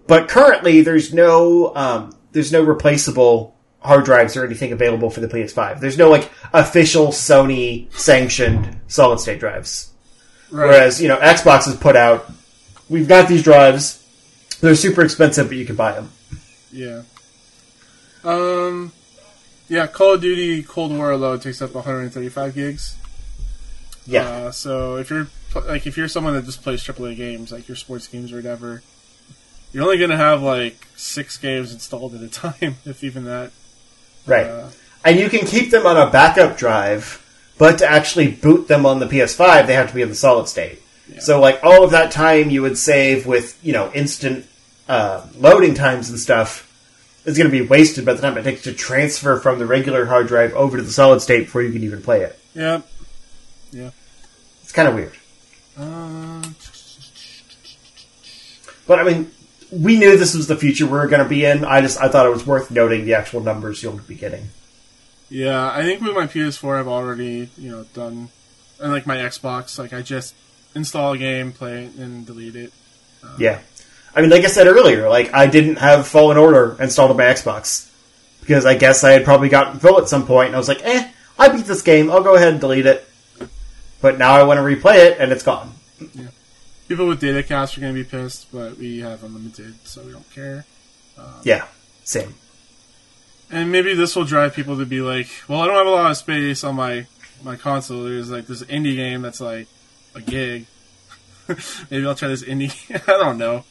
But 0.07 0.27
currently, 0.27 0.81
there's 0.81 1.13
no 1.13 1.75
um, 1.75 2.17
there's 2.31 2.51
no 2.51 2.61
replaceable 2.61 3.55
hard 3.79 4.05
drives 4.05 4.37
or 4.37 4.45
anything 4.45 4.71
available 4.71 5.09
for 5.09 5.19
the 5.19 5.27
PS5. 5.27 5.79
There's 5.79 5.97
no 5.97 6.09
like 6.09 6.29
official 6.53 7.07
Sony 7.07 7.91
sanctioned 7.93 8.79
solid 8.87 9.19
state 9.19 9.39
drives. 9.39 9.91
Right. 10.51 10.67
Whereas 10.67 11.01
you 11.01 11.07
know 11.07 11.17
Xbox 11.17 11.65
has 11.65 11.75
put 11.75 11.95
out, 11.95 12.29
we've 12.89 13.07
got 13.07 13.27
these 13.27 13.43
drives. 13.43 13.99
They're 14.61 14.75
super 14.75 15.03
expensive, 15.03 15.47
but 15.47 15.57
you 15.57 15.65
can 15.65 15.75
buy 15.75 15.93
them. 15.93 16.11
Yeah. 16.71 17.03
Um. 18.23 18.91
Yeah, 19.69 19.87
Call 19.87 20.13
of 20.13 20.21
Duty 20.21 20.61
Cold 20.61 20.91
War 20.91 21.11
alone 21.11 21.39
takes 21.39 21.61
up 21.61 21.73
135 21.73 22.53
gigs. 22.53 22.95
Yeah, 24.05 24.27
Uh, 24.27 24.51
so 24.51 24.97
if 24.97 25.09
you're 25.09 25.27
like 25.67 25.87
if 25.87 25.97
you're 25.97 26.07
someone 26.07 26.33
that 26.33 26.45
just 26.45 26.61
plays 26.63 26.83
AAA 26.83 27.15
games, 27.15 27.51
like 27.51 27.67
your 27.67 27.77
sports 27.77 28.07
games 28.07 28.31
or 28.33 28.37
whatever, 28.37 28.81
you're 29.71 29.83
only 29.83 29.97
gonna 29.97 30.17
have 30.17 30.41
like 30.41 30.87
six 30.95 31.37
games 31.37 31.71
installed 31.71 32.13
at 32.15 32.21
a 32.21 32.27
time, 32.29 32.75
if 32.85 33.03
even 33.03 33.23
that. 33.25 33.51
right. 34.25 34.45
Uh, 34.47 34.69
and 35.05 35.19
you 35.19 35.29
can 35.29 35.45
keep 35.45 35.69
them 35.69 35.85
on 35.85 35.97
a 35.97 36.09
backup 36.09 36.57
drive, 36.57 37.21
but 37.57 37.77
to 37.79 37.89
actually 37.89 38.31
boot 38.31 38.67
them 38.69 38.85
on 38.85 38.99
the 38.99 39.05
PS5, 39.05 39.67
they 39.67 39.73
have 39.73 39.89
to 39.89 39.95
be 39.95 40.01
in 40.01 40.07
the 40.09 40.15
solid 40.15 40.47
state. 40.47 40.79
So 41.19 41.39
like 41.39 41.59
all 41.63 41.83
of 41.83 41.91
that 41.91 42.11
time 42.11 42.49
you 42.49 42.61
would 42.63 42.77
save 42.77 43.25
with 43.25 43.59
you 43.63 43.73
know 43.73 43.91
instant 43.93 44.45
uh, 44.87 45.25
loading 45.37 45.73
times 45.75 46.09
and 46.09 46.19
stuff 46.19 46.69
is 47.25 47.37
going 47.37 47.49
to 47.49 47.51
be 47.51 47.65
wasted 47.65 48.05
by 48.05 48.13
the 48.13 48.21
time 48.21 48.37
it 48.37 48.43
takes 48.43 48.63
to 48.63 48.73
transfer 48.73 49.39
from 49.39 49.59
the 49.59 49.65
regular 49.65 50.05
hard 50.05 50.27
drive 50.27 50.53
over 50.55 50.75
to 50.75 50.83
the 50.83 50.91
solid 50.91 51.21
state 51.21 51.45
before 51.45 51.61
you 51.61 51.71
can 51.71 51.83
even 51.83 52.01
play 52.01 52.21
it. 52.21 52.37
yeah. 52.53 52.81
It's 54.61 54.71
kind 54.71 54.87
of 54.87 54.95
weird. 54.95 55.13
Uh, 55.77 56.41
But 58.85 58.99
I 58.99 59.03
mean, 59.03 59.31
we 59.71 59.97
knew 59.97 60.17
this 60.17 60.35
was 60.35 60.47
the 60.47 60.55
future 60.57 60.85
we 60.85 60.91
were 60.91 61.07
going 61.07 61.23
to 61.23 61.29
be 61.29 61.45
in. 61.45 61.63
I 61.65 61.81
just 61.81 61.99
I 61.99 62.09
thought 62.09 62.25
it 62.25 62.29
was 62.31 62.45
worth 62.45 62.69
noting 62.69 63.05
the 63.05 63.13
actual 63.15 63.39
numbers 63.41 63.81
you'll 63.81 63.93
be 63.97 64.15
getting. 64.15 64.49
yeah, 65.29 65.71
I 65.71 65.83
think 65.83 66.01
with 66.01 66.13
my 66.15 66.27
PS4, 66.27 66.79
I've 66.79 66.87
already 66.87 67.49
you 67.57 67.71
know 67.71 67.85
done, 67.93 68.29
and 68.79 68.91
like 68.91 69.07
my 69.07 69.17
Xbox, 69.17 69.79
like 69.79 69.93
I 69.93 70.01
just 70.01 70.35
install 70.75 71.13
a 71.13 71.17
game, 71.17 71.51
play 71.53 71.85
it, 71.85 71.95
and 71.95 72.25
delete 72.25 72.55
it. 72.55 72.73
Yeah, 73.37 73.59
I 74.13 74.21
mean, 74.21 74.29
like 74.29 74.43
I 74.43 74.47
said 74.47 74.67
earlier, 74.67 75.07
like 75.09 75.33
I 75.33 75.47
didn't 75.47 75.77
have 75.77 76.07
Fallen 76.07 76.37
Order 76.37 76.75
installed 76.79 77.11
on 77.11 77.17
my 77.17 77.23
Xbox 77.23 77.89
because 78.41 78.65
I 78.65 78.75
guess 78.75 79.03
I 79.05 79.11
had 79.11 79.23
probably 79.23 79.47
gotten 79.49 79.79
full 79.79 79.97
at 79.99 80.09
some 80.09 80.25
point, 80.27 80.47
and 80.47 80.55
I 80.55 80.59
was 80.59 80.67
like, 80.67 80.83
eh, 80.83 81.09
I 81.39 81.47
beat 81.47 81.65
this 81.65 81.81
game. 81.81 82.11
I'll 82.11 82.21
go 82.23 82.35
ahead 82.35 82.49
and 82.49 82.59
delete 82.59 82.85
it. 82.85 83.07
But 84.03 84.17
now 84.17 84.33
I 84.33 84.43
want 84.43 84.57
to 84.57 84.61
replay 84.61 84.95
it, 84.95 85.17
and 85.17 85.31
it's 85.31 85.43
gone. 85.43 85.75
Yeah. 86.13 86.27
People 86.89 87.07
with 87.07 87.21
data 87.21 87.41
caps 87.41 87.77
are 87.77 87.79
gonna 87.81 87.93
be 87.93 88.03
pissed, 88.03 88.51
but 88.51 88.77
we 88.77 88.99
have 88.99 89.23
unlimited, 89.23 89.75
so 89.87 90.03
we 90.03 90.11
don't 90.11 90.29
care. 90.29 90.65
Yeah, 91.43 91.67
same. 92.03 92.35
And 93.49 93.71
maybe 93.71 93.93
this 93.93 94.13
will 94.13 94.25
drive 94.25 94.53
people 94.53 94.77
to 94.77 94.85
be 94.85 94.99
like, 94.99 95.29
well, 95.47 95.61
I 95.61 95.67
don't 95.67 95.77
have 95.77 95.87
a 95.87 95.91
lot 95.91 96.11
of 96.11 96.17
space 96.17 96.65
on 96.65 96.75
my 96.75 97.07
my 97.45 97.55
console. 97.55 98.03
There's 98.03 98.29
like 98.29 98.45
this 98.47 98.61
indie 98.63 98.97
game 98.97 99.21
that's 99.21 99.39
like 99.39 99.67
a 100.15 100.19
gig. 100.19 100.65
maybe 101.89 102.05
I'll 102.05 102.13
try 102.13 102.27
this 102.27 102.43
indie. 102.43 102.73
I 103.07 103.17
don't 103.17 103.37
know. 103.37 103.63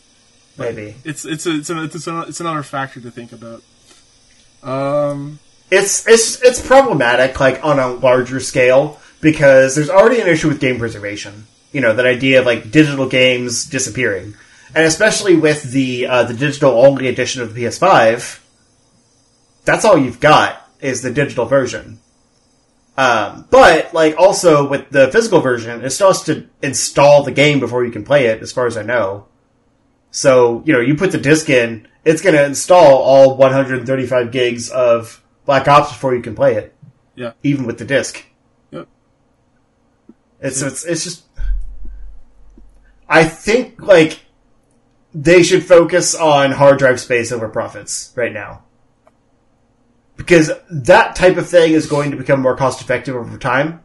Maybe 0.57 0.95
It's 1.05 1.27
it's 1.27 1.45
a, 1.45 1.57
it's 1.57 1.69
a, 1.69 1.83
it's 1.83 2.07
it's 2.07 2.41
another 2.41 2.63
factor 2.63 3.03
to 3.03 3.11
think 3.11 3.33
about. 3.33 3.63
Um, 4.63 5.41
it's 5.71 6.07
it's 6.09 6.41
it's 6.41 6.67
problematic, 6.67 7.39
like 7.39 7.63
on 7.63 7.79
a 7.79 7.89
larger 7.89 8.41
scale, 8.41 8.99
because 9.23 9.75
there's 9.75 9.89
already 9.89 10.21
an 10.21 10.27
issue 10.29 10.49
with 10.49 10.61
game 10.61 10.79
preservation. 10.79 11.47
You 11.73 11.81
know, 11.81 11.95
that 11.95 12.05
idea 12.05 12.41
of 12.41 12.45
like 12.45 12.71
digital 12.71 13.09
games 13.09 13.65
disappearing, 13.65 14.35
and 14.75 14.85
especially 14.85 15.37
with 15.37 15.63
the 15.63 16.07
uh, 16.07 16.25
the 16.25 16.35
digital 16.35 16.73
only 16.73 17.09
edition 17.09 17.41
of 17.41 17.55
the 17.55 17.65
PS5, 17.65 18.41
that's 19.65 19.87
all 19.87 19.97
you've 19.97 20.21
got 20.21 20.69
is 20.81 21.01
the 21.01 21.11
digital 21.11 21.47
version. 21.47 22.01
Um, 22.99 23.47
but 23.49 23.95
like 23.95 24.19
also 24.19 24.69
with 24.69 24.91
the 24.91 25.11
physical 25.11 25.41
version, 25.41 25.83
it 25.83 25.91
still 25.91 26.09
has 26.09 26.25
to 26.25 26.47
install 26.61 27.23
the 27.23 27.33
game 27.33 27.59
before 27.59 27.87
you 27.87 27.91
can 27.91 28.05
play 28.05 28.27
it, 28.27 28.43
as 28.43 28.53
far 28.53 28.67
as 28.67 28.77
I 28.77 28.83
know. 28.83 29.29
So 30.11 30.63
you 30.67 30.75
know, 30.75 30.81
you 30.81 30.95
put 30.95 31.13
the 31.13 31.19
disc 31.19 31.49
in, 31.49 31.89
it's 32.05 32.21
going 32.21 32.35
to 32.35 32.45
install 32.45 32.99
all 32.99 33.37
135 33.39 34.31
gigs 34.31 34.69
of 34.69 35.23
Black 35.47 35.69
Ops 35.69 35.91
before 35.91 36.15
you 36.15 36.21
can 36.21 36.35
play 36.35 36.57
it, 36.57 36.75
yeah, 37.15 37.33
even 37.43 37.65
with 37.65 37.79
the 37.79 37.87
disc. 37.87 38.23
It's 40.43 40.61
it's 40.61 40.85
it's 40.85 41.05
just. 41.05 41.25
I 43.09 43.25
think 43.25 43.81
like 43.81 44.21
they 45.15 45.43
should 45.43 45.65
focus 45.65 46.15
on 46.15 46.53
hard 46.53 46.79
drive 46.79 47.01
space 47.01 47.33
over 47.33 47.49
profits 47.49 48.13
right 48.17 48.33
now. 48.33 48.65
Because 50.17 50.51
that 50.71 51.17
type 51.17 51.37
of 51.37 51.49
thing 51.49 51.73
is 51.73 51.87
going 51.87 52.11
to 52.11 52.17
become 52.17 52.41
more 52.41 52.57
cost 52.57 52.81
effective 52.81 53.17
over 53.17 53.39
time. 53.39 53.83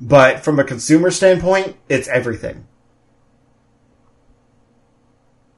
But 0.00 0.40
from 0.44 0.58
a 0.58 0.64
consumer 0.64 1.10
standpoint, 1.10 1.76
it's 1.88 2.08
everything. 2.08 2.66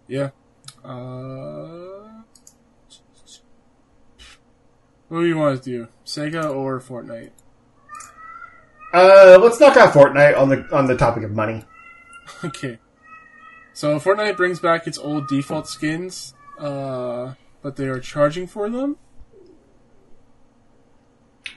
yeah. 0.08 0.30
Uh, 0.84 2.22
what 5.08 5.20
do 5.20 5.26
you 5.26 5.36
want 5.36 5.62
to 5.62 5.70
do, 5.70 5.88
Sega 6.04 6.54
or 6.54 6.80
Fortnite? 6.80 7.30
Uh, 8.92 9.38
let's 9.42 9.60
knock 9.60 9.76
out 9.76 9.92
Fortnite 9.92 10.38
on 10.38 10.48
the 10.48 10.66
on 10.74 10.86
the 10.86 10.96
topic 10.96 11.22
of 11.22 11.32
money. 11.32 11.64
Okay. 12.44 12.78
So 13.72 13.98
Fortnite 14.00 14.36
brings 14.36 14.58
back 14.58 14.86
its 14.86 14.96
old 14.98 15.28
default 15.28 15.68
skins, 15.68 16.34
uh, 16.58 17.34
but 17.62 17.76
they 17.76 17.86
are 17.88 18.00
charging 18.00 18.46
for 18.46 18.70
them. 18.70 18.96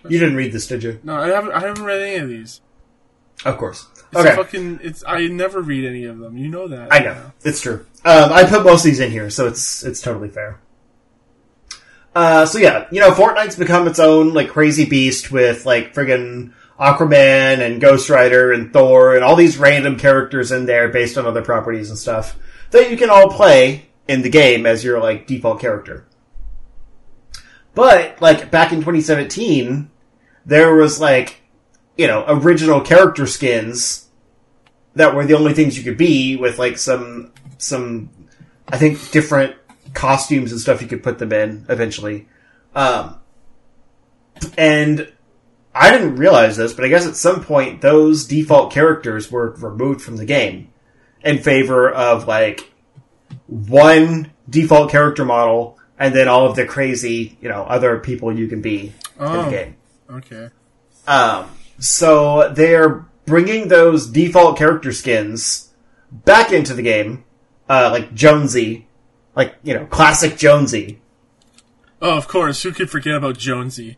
You 0.07 0.19
didn't 0.19 0.35
read 0.35 0.51
this, 0.53 0.67
did 0.67 0.83
you? 0.83 0.99
No, 1.03 1.15
I 1.15 1.27
haven't. 1.29 1.51
I 1.53 1.59
haven't 1.61 1.83
read 1.83 2.01
any 2.01 2.15
of 2.17 2.29
these. 2.29 2.61
Of 3.45 3.57
course. 3.57 3.87
It's 4.11 4.19
Okay. 4.21 4.35
fucking. 4.35 4.79
It's. 4.83 5.03
I 5.07 5.27
never 5.27 5.61
read 5.61 5.85
any 5.85 6.05
of 6.05 6.19
them. 6.19 6.37
You 6.37 6.49
know 6.49 6.67
that. 6.67 6.91
I 6.93 6.99
know 6.99 7.31
it's 7.43 7.61
true. 7.61 7.85
Um, 8.05 8.31
I 8.33 8.43
put 8.43 8.63
most 8.63 8.81
of 8.81 8.85
these 8.91 8.99
in 8.99 9.11
here, 9.11 9.29
so 9.29 9.47
it's 9.47 9.83
it's 9.83 10.01
totally 10.01 10.29
fair. 10.29 10.59
Uh, 12.15 12.45
so 12.45 12.57
yeah, 12.57 12.87
you 12.91 12.99
know, 12.99 13.11
Fortnite's 13.11 13.55
become 13.55 13.87
its 13.87 13.99
own 13.99 14.33
like 14.33 14.49
crazy 14.49 14.85
beast 14.85 15.31
with 15.31 15.65
like 15.65 15.93
friggin' 15.93 16.53
Aquaman 16.79 17.59
and 17.59 17.81
Ghost 17.81 18.09
Rider 18.09 18.53
and 18.53 18.71
Thor 18.71 19.15
and 19.15 19.23
all 19.23 19.35
these 19.35 19.57
random 19.57 19.97
characters 19.97 20.51
in 20.51 20.65
there 20.65 20.87
based 20.87 21.17
on 21.17 21.25
other 21.25 21.41
properties 21.41 21.89
and 21.89 21.99
stuff 21.99 22.37
that 22.71 22.89
you 22.89 22.97
can 22.97 23.09
all 23.09 23.29
play 23.29 23.89
in 24.07 24.21
the 24.21 24.29
game 24.29 24.65
as 24.65 24.83
your 24.83 24.99
like 24.99 25.27
default 25.27 25.59
character. 25.59 26.05
But 27.75 28.21
like 28.21 28.49
back 28.49 28.71
in 28.71 28.79
2017, 28.79 29.89
there 30.45 30.73
was 30.73 30.99
like 30.99 31.41
you 31.97 32.07
know 32.07 32.23
original 32.27 32.81
character 32.81 33.27
skins 33.27 34.07
that 34.95 35.13
were 35.13 35.25
the 35.25 35.35
only 35.35 35.53
things 35.53 35.77
you 35.77 35.83
could 35.83 35.97
be 35.97 36.35
with 36.35 36.57
like 36.57 36.77
some 36.77 37.31
some 37.57 38.09
I 38.67 38.77
think 38.77 39.11
different 39.11 39.55
costumes 39.93 40.51
and 40.51 40.61
stuff 40.61 40.81
you 40.81 40.87
could 40.87 41.03
put 41.03 41.19
them 41.19 41.33
in 41.33 41.65
eventually. 41.67 42.27
Um, 42.73 43.19
and 44.57 45.11
I 45.81 45.91
didn't 45.91 46.17
realize 46.17 46.57
this, 46.57 46.73
but 46.73 46.83
I 46.83 46.89
guess 46.89 47.07
at 47.07 47.15
some 47.15 47.41
point 47.43 47.79
those 47.81 48.25
default 48.25 48.71
characters 48.73 49.31
were 49.31 49.51
removed 49.51 50.01
from 50.01 50.17
the 50.17 50.25
game 50.25 50.73
in 51.23 51.37
favor 51.39 51.89
of 51.89 52.27
like 52.27 52.69
one 53.47 54.31
default 54.49 54.91
character 54.91 55.23
model 55.25 55.77
and 55.97 56.13
then 56.13 56.27
all 56.27 56.45
of 56.45 56.55
the 56.55 56.65
crazy, 56.65 57.37
you 57.41 57.49
know, 57.49 57.63
other 57.63 57.97
people 57.99 58.37
you 58.37 58.47
can 58.47 58.61
be 58.61 58.93
in 59.17 59.25
the 59.25 59.45
Oh. 59.47 59.49
game. 59.49 59.75
Okay. 60.09 60.49
Um, 61.07 61.45
so 61.79 62.51
they're 62.53 63.05
bringing 63.25 63.67
those 63.67 64.07
default 64.07 64.57
character 64.57 64.91
skins 64.91 65.69
back 66.11 66.51
into 66.51 66.73
the 66.73 66.81
game, 66.81 67.23
uh, 67.69 67.89
like 67.91 68.13
Jonesy, 68.13 68.87
like 69.35 69.55
you 69.63 69.73
know, 69.73 69.85
classic 69.85 70.37
Jonesy. 70.37 70.99
Oh, 72.01 72.17
of 72.17 72.27
course. 72.27 72.63
Who 72.63 72.71
could 72.71 72.89
forget 72.89 73.15
about 73.15 73.37
Jonesy? 73.37 73.97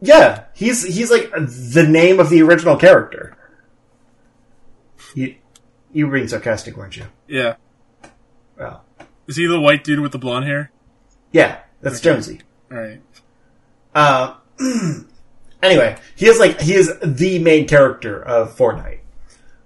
Yeah, 0.00 0.44
he's 0.54 0.84
he's 0.84 1.10
like 1.10 1.30
the 1.32 1.86
name 1.88 2.20
of 2.20 2.28
the 2.30 2.42
original 2.42 2.76
character. 2.76 3.36
You 5.14 5.36
you 5.92 6.06
were 6.06 6.12
being 6.14 6.28
sarcastic, 6.28 6.76
weren't 6.76 6.96
you? 6.96 7.06
Yeah. 7.28 7.54
Well, 8.58 8.84
Is 9.26 9.36
he 9.36 9.46
the 9.46 9.60
white 9.60 9.84
dude 9.84 10.00
with 10.00 10.12
the 10.12 10.18
blonde 10.18 10.44
hair? 10.46 10.70
yeah, 11.32 11.60
that's 11.80 12.00
Jonesy. 12.00 12.40
All 12.70 12.78
right. 12.78 13.00
Uh, 13.94 14.34
anyway, 15.62 15.96
he 16.16 16.26
is 16.26 16.38
like 16.38 16.60
he 16.60 16.74
is 16.74 16.92
the 17.02 17.38
main 17.38 17.66
character 17.66 18.22
of 18.22 18.56
Fortnite. 18.56 19.00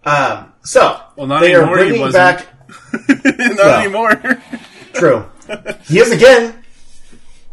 Um, 0.04 0.52
so 0.62 1.00
Well, 1.16 1.26
not 1.26 1.40
they 1.40 1.54
are 1.54 1.62
anymore, 1.62 1.78
he 1.78 1.90
bringing 1.90 2.12
back. 2.12 2.46
Not 3.08 3.56
Well. 3.56 3.80
anymore. 3.80 4.42
True. 4.94 5.26
he 5.84 5.98
is 5.98 6.10
again. 6.12 6.62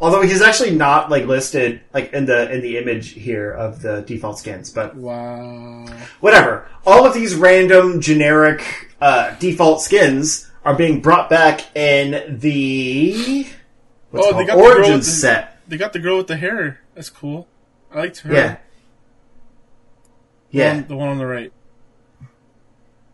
Although 0.05 0.21
he's 0.21 0.41
actually 0.43 0.69
not 0.75 1.09
like 1.09 1.25
listed 1.25 1.81
like 1.91 2.13
in 2.13 2.25
the 2.27 2.51
in 2.53 2.61
the 2.61 2.77
image 2.77 3.09
here 3.13 3.49
of 3.51 3.81
the 3.81 4.01
default 4.01 4.37
skins, 4.37 4.69
but 4.69 4.95
wow. 4.95 5.85
whatever. 6.19 6.67
All 6.85 7.07
of 7.07 7.15
these 7.15 7.33
random 7.33 8.01
generic 8.01 8.63
uh, 9.01 9.33
default 9.39 9.81
skins 9.81 10.51
are 10.63 10.75
being 10.75 11.01
brought 11.01 11.27
back 11.27 11.75
in 11.75 12.37
the 12.39 13.47
what's 14.11 14.27
Oh, 14.27 14.29
it 14.29 14.33
they 14.33 14.45
called? 14.45 14.47
got 14.47 14.55
the 14.57 14.61
Origins 14.63 14.89
with 14.89 15.05
the- 15.05 15.11
set. 15.11 15.59
They 15.67 15.77
got 15.77 15.93
the 15.93 15.99
girl 15.99 16.17
with 16.17 16.27
the 16.27 16.37
hair. 16.37 16.81
That's 16.93 17.09
cool. 17.09 17.47
I 17.91 17.97
liked 18.01 18.19
her. 18.19 18.31
Yeah. 18.33 18.57
The 20.51 20.57
Yeah. 20.59 20.73
one- 20.75 20.87
the 20.87 20.95
one 20.97 21.07
on 21.09 21.17
the 21.17 21.25
right. 21.25 21.51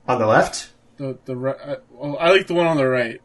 On 0.09 0.19
the 0.19 0.27
left? 0.27 0.71
The 0.97 1.17
the 1.23 1.37
ri- 1.37 1.53
I, 1.65 1.77
well, 1.89 2.17
I 2.19 2.31
like 2.31 2.47
the 2.47 2.53
one 2.53 2.67
on 2.67 2.75
the 2.75 2.87
right. 2.87 3.21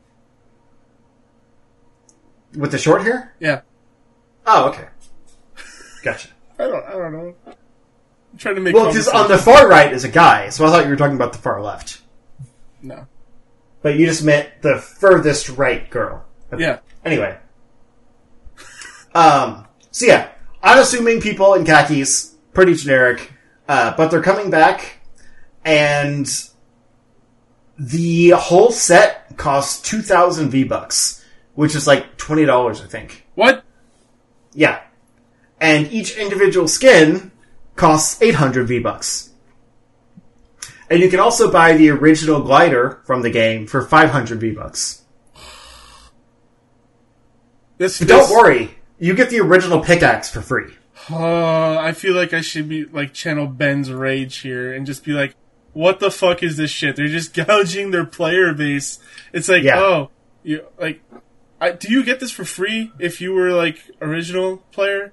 With 2.57 2.71
the 2.73 2.79
short 2.79 3.03
hair? 3.03 3.35
Yeah, 3.39 3.61
Oh, 4.47 4.69
okay. 4.71 4.87
Gotcha. 6.03 6.29
I 6.59 6.65
don't 6.69 6.85
I 6.87 6.93
don't 6.93 7.13
know. 7.13 7.35
I'm 7.47 8.39
trying 8.39 8.55
to 8.55 8.61
make 8.61 8.75
Well, 8.75 8.87
because 8.87 9.09
on 9.09 9.29
the 9.29 9.39
far 9.39 9.69
right 9.69 9.93
is 9.93 10.05
a 10.05 10.09
guy, 10.09 10.49
so 10.51 10.65
I 10.65 10.71
thought 10.71 10.85
you 10.85 10.91
were 10.91 10.97
talking 10.97 11.17
about 11.17 11.33
the 11.33 11.39
far 11.39 11.61
left. 11.63 12.01
no 12.83 13.07
But 13.83 13.97
you 13.97 14.07
just 14.07 14.25
meant 14.25 14.49
the 14.63 14.79
furthest 14.79 15.49
right 15.51 15.89
girl. 15.91 16.25
yeah 16.57 16.79
Anyway. 17.05 17.39
Um, 19.15 19.67
so 19.91 20.07
yeah, 20.07 20.29
I'm 20.63 20.79
assuming 20.79 21.21
people 21.21 21.55
in 21.55 21.65
khakis, 21.65 22.35
pretty 22.53 22.75
generic, 22.75 23.33
uh, 23.69 23.95
but 23.97 24.11
they're 24.11 24.23
coming 24.23 24.51
back, 24.51 24.99
and 25.65 26.29
the 27.79 28.31
whole 28.31 28.71
set 28.71 29.37
costs 29.37 29.81
2,000 29.89 30.51
V-Bucks, 30.51 31.25
which 31.57 31.75
is 31.75 31.87
like 31.87 32.17
$20, 32.19 32.49
I 32.83 32.87
think. 32.87 33.27
what 33.35 33.65
Yeah. 34.55 34.81
And 35.61 35.91
each 35.91 36.17
individual 36.17 36.69
skin 36.69 37.33
costs 37.75 38.23
800 38.23 38.69
V-Bucks. 38.69 39.31
And 40.89 41.01
you 41.01 41.09
can 41.11 41.19
also 41.19 41.51
buy 41.51 41.77
the 41.77 41.91
original 41.91 42.41
glider 42.43 43.01
from 43.05 43.23
the 43.23 43.31
game 43.31 43.67
for 43.67 43.83
500 43.83 44.39
V-Bucks. 44.41 45.03
this 47.79 47.99
But 47.99 48.09
don't 48.09 48.31
worry, 48.31 48.79
you 48.99 49.15
get 49.15 49.31
the 49.31 49.41
original 49.41 49.81
pickaxe 49.81 50.31
for 50.31 50.41
free. 50.41 50.75
Uh, 51.11 51.77
I 51.79 51.93
feel 51.93 52.15
like 52.15 52.33
I 52.33 52.41
should 52.41 52.69
be 52.69 52.85
like 52.85 53.13
channel 53.13 53.47
Ben's 53.47 53.93
rage 53.93 54.39
here 54.39 54.73
and 54.73 54.87
just 54.87 55.05
be 55.05 55.13
like, 55.13 55.35
"What 55.73 56.01
the 56.01 56.11
fuck 56.11 56.43
is 56.43 56.57
this 56.57 56.71
shit? 56.71 56.97
They're 56.97 57.07
just 57.09 57.35
gouging 57.47 57.91
their 57.91 58.05
player 58.07 58.53
base." 58.55 58.99
It's 59.33 59.49
like, 59.49 59.63
Yeah. 59.63 59.79
oh, 59.79 60.11
you 60.43 60.65
like, 60.81 61.01
I, 61.67 61.73
do 61.73 61.93
you 61.93 62.05
get 62.05 62.21
this 62.21 62.31
for 62.31 62.45
free 62.45 62.93
if 62.99 63.21
you 63.21 63.33
were 63.33 63.51
like 63.51 63.79
original 64.01 64.59
player? 64.73 65.13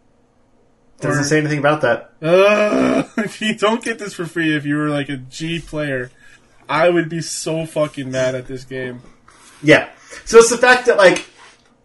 Doesn't 0.99 1.23
Or- 1.23 1.25
say 1.27 1.39
anything 1.39 1.59
about 1.59 1.81
that. 1.81 2.13
Uh, 2.21 3.03
if 3.17 3.41
you 3.41 3.55
don't 3.55 3.83
get 3.83 3.99
this 3.99 4.13
for 4.13 4.25
free 4.25 4.55
if 4.55 4.65
you 4.65 4.77
were 4.77 4.89
like 4.89 5.09
a 5.09 5.17
G 5.17 5.59
player, 5.59 6.11
I 6.69 6.89
would 6.89 7.09
be 7.09 7.21
so 7.21 7.65
fucking 7.65 8.09
mad 8.11 8.35
at 8.35 8.47
this 8.47 8.63
game. 8.63 9.01
Yeah. 9.61 9.89
So 10.25 10.37
it's 10.37 10.49
the 10.49 10.57
fact 10.57 10.85
that, 10.85 10.97
like, 10.97 11.25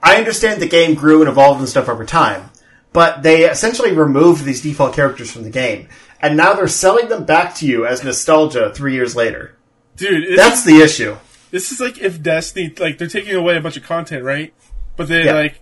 I 0.03 0.17
understand 0.17 0.61
the 0.61 0.69
game 0.69 0.95
grew 0.95 1.21
and 1.21 1.29
evolved 1.29 1.61
and 1.61 1.69
stuff 1.69 1.89
over 1.89 2.05
time, 2.05 2.51
but 2.93 3.23
they 3.23 3.45
essentially 3.49 3.93
removed 3.93 4.45
these 4.45 4.61
default 4.63 4.95
characters 4.95 5.33
from 5.33 5.43
the 5.45 5.51
game, 5.51 5.89
and 6.21 6.37
now 6.37 6.53
they're 6.55 6.69
selling 6.69 7.09
them 7.09 7.25
back 7.25 7.55
to 7.57 7.67
you 7.67 7.87
as 7.87 8.05
nostalgia 8.05 8.73
three 8.75 8.95
years 8.95 9.17
later. 9.17 9.57
Dude, 9.97 10.39
That's 10.39 10.65
the 10.65 10.81
issue. 10.81 11.17
This 11.51 11.73
is 11.73 11.81
like 11.81 11.99
if 11.99 12.23
Destiny, 12.23 12.73
like 12.79 12.99
they're 12.99 13.09
taking 13.09 13.35
away 13.35 13.57
a 13.57 13.61
bunch 13.61 13.77
of 13.77 13.83
content, 13.85 14.25
right? 14.25 14.53
But 14.97 15.09
they 15.09 15.25
Yeah. 15.25 15.35
like 15.35 15.61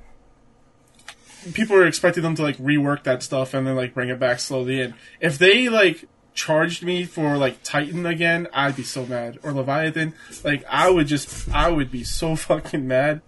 people 1.55 1.77
are 1.77 1.87
expecting 1.87 2.23
them 2.23 2.35
to 2.35 2.43
like 2.43 2.57
rework 2.59 3.05
that 3.05 3.23
stuff 3.23 3.55
and 3.55 3.67
then 3.67 3.77
like 3.77 3.95
bring 3.95 4.09
it 4.09 4.19
back 4.19 4.41
slowly. 4.41 4.81
And 4.81 4.95
if 5.21 5.39
they 5.39 5.69
like 5.69 6.05
charged 6.35 6.83
me 6.83 7.05
for 7.05 7.37
like 7.37 7.63
Titan 7.63 8.05
again, 8.07 8.49
I'd 8.53 8.77
be 8.77 8.83
so 8.83 9.07
mad. 9.07 9.39
Or 9.43 9.53
Leviathan, 9.53 10.15
like 10.45 10.65
I 10.69 10.91
would 10.91 11.07
just, 11.07 11.49
I 11.55 11.71
would 11.71 11.91
be 11.91 12.05
so 12.05 12.35
fucking 12.37 12.87
mad. 12.87 13.23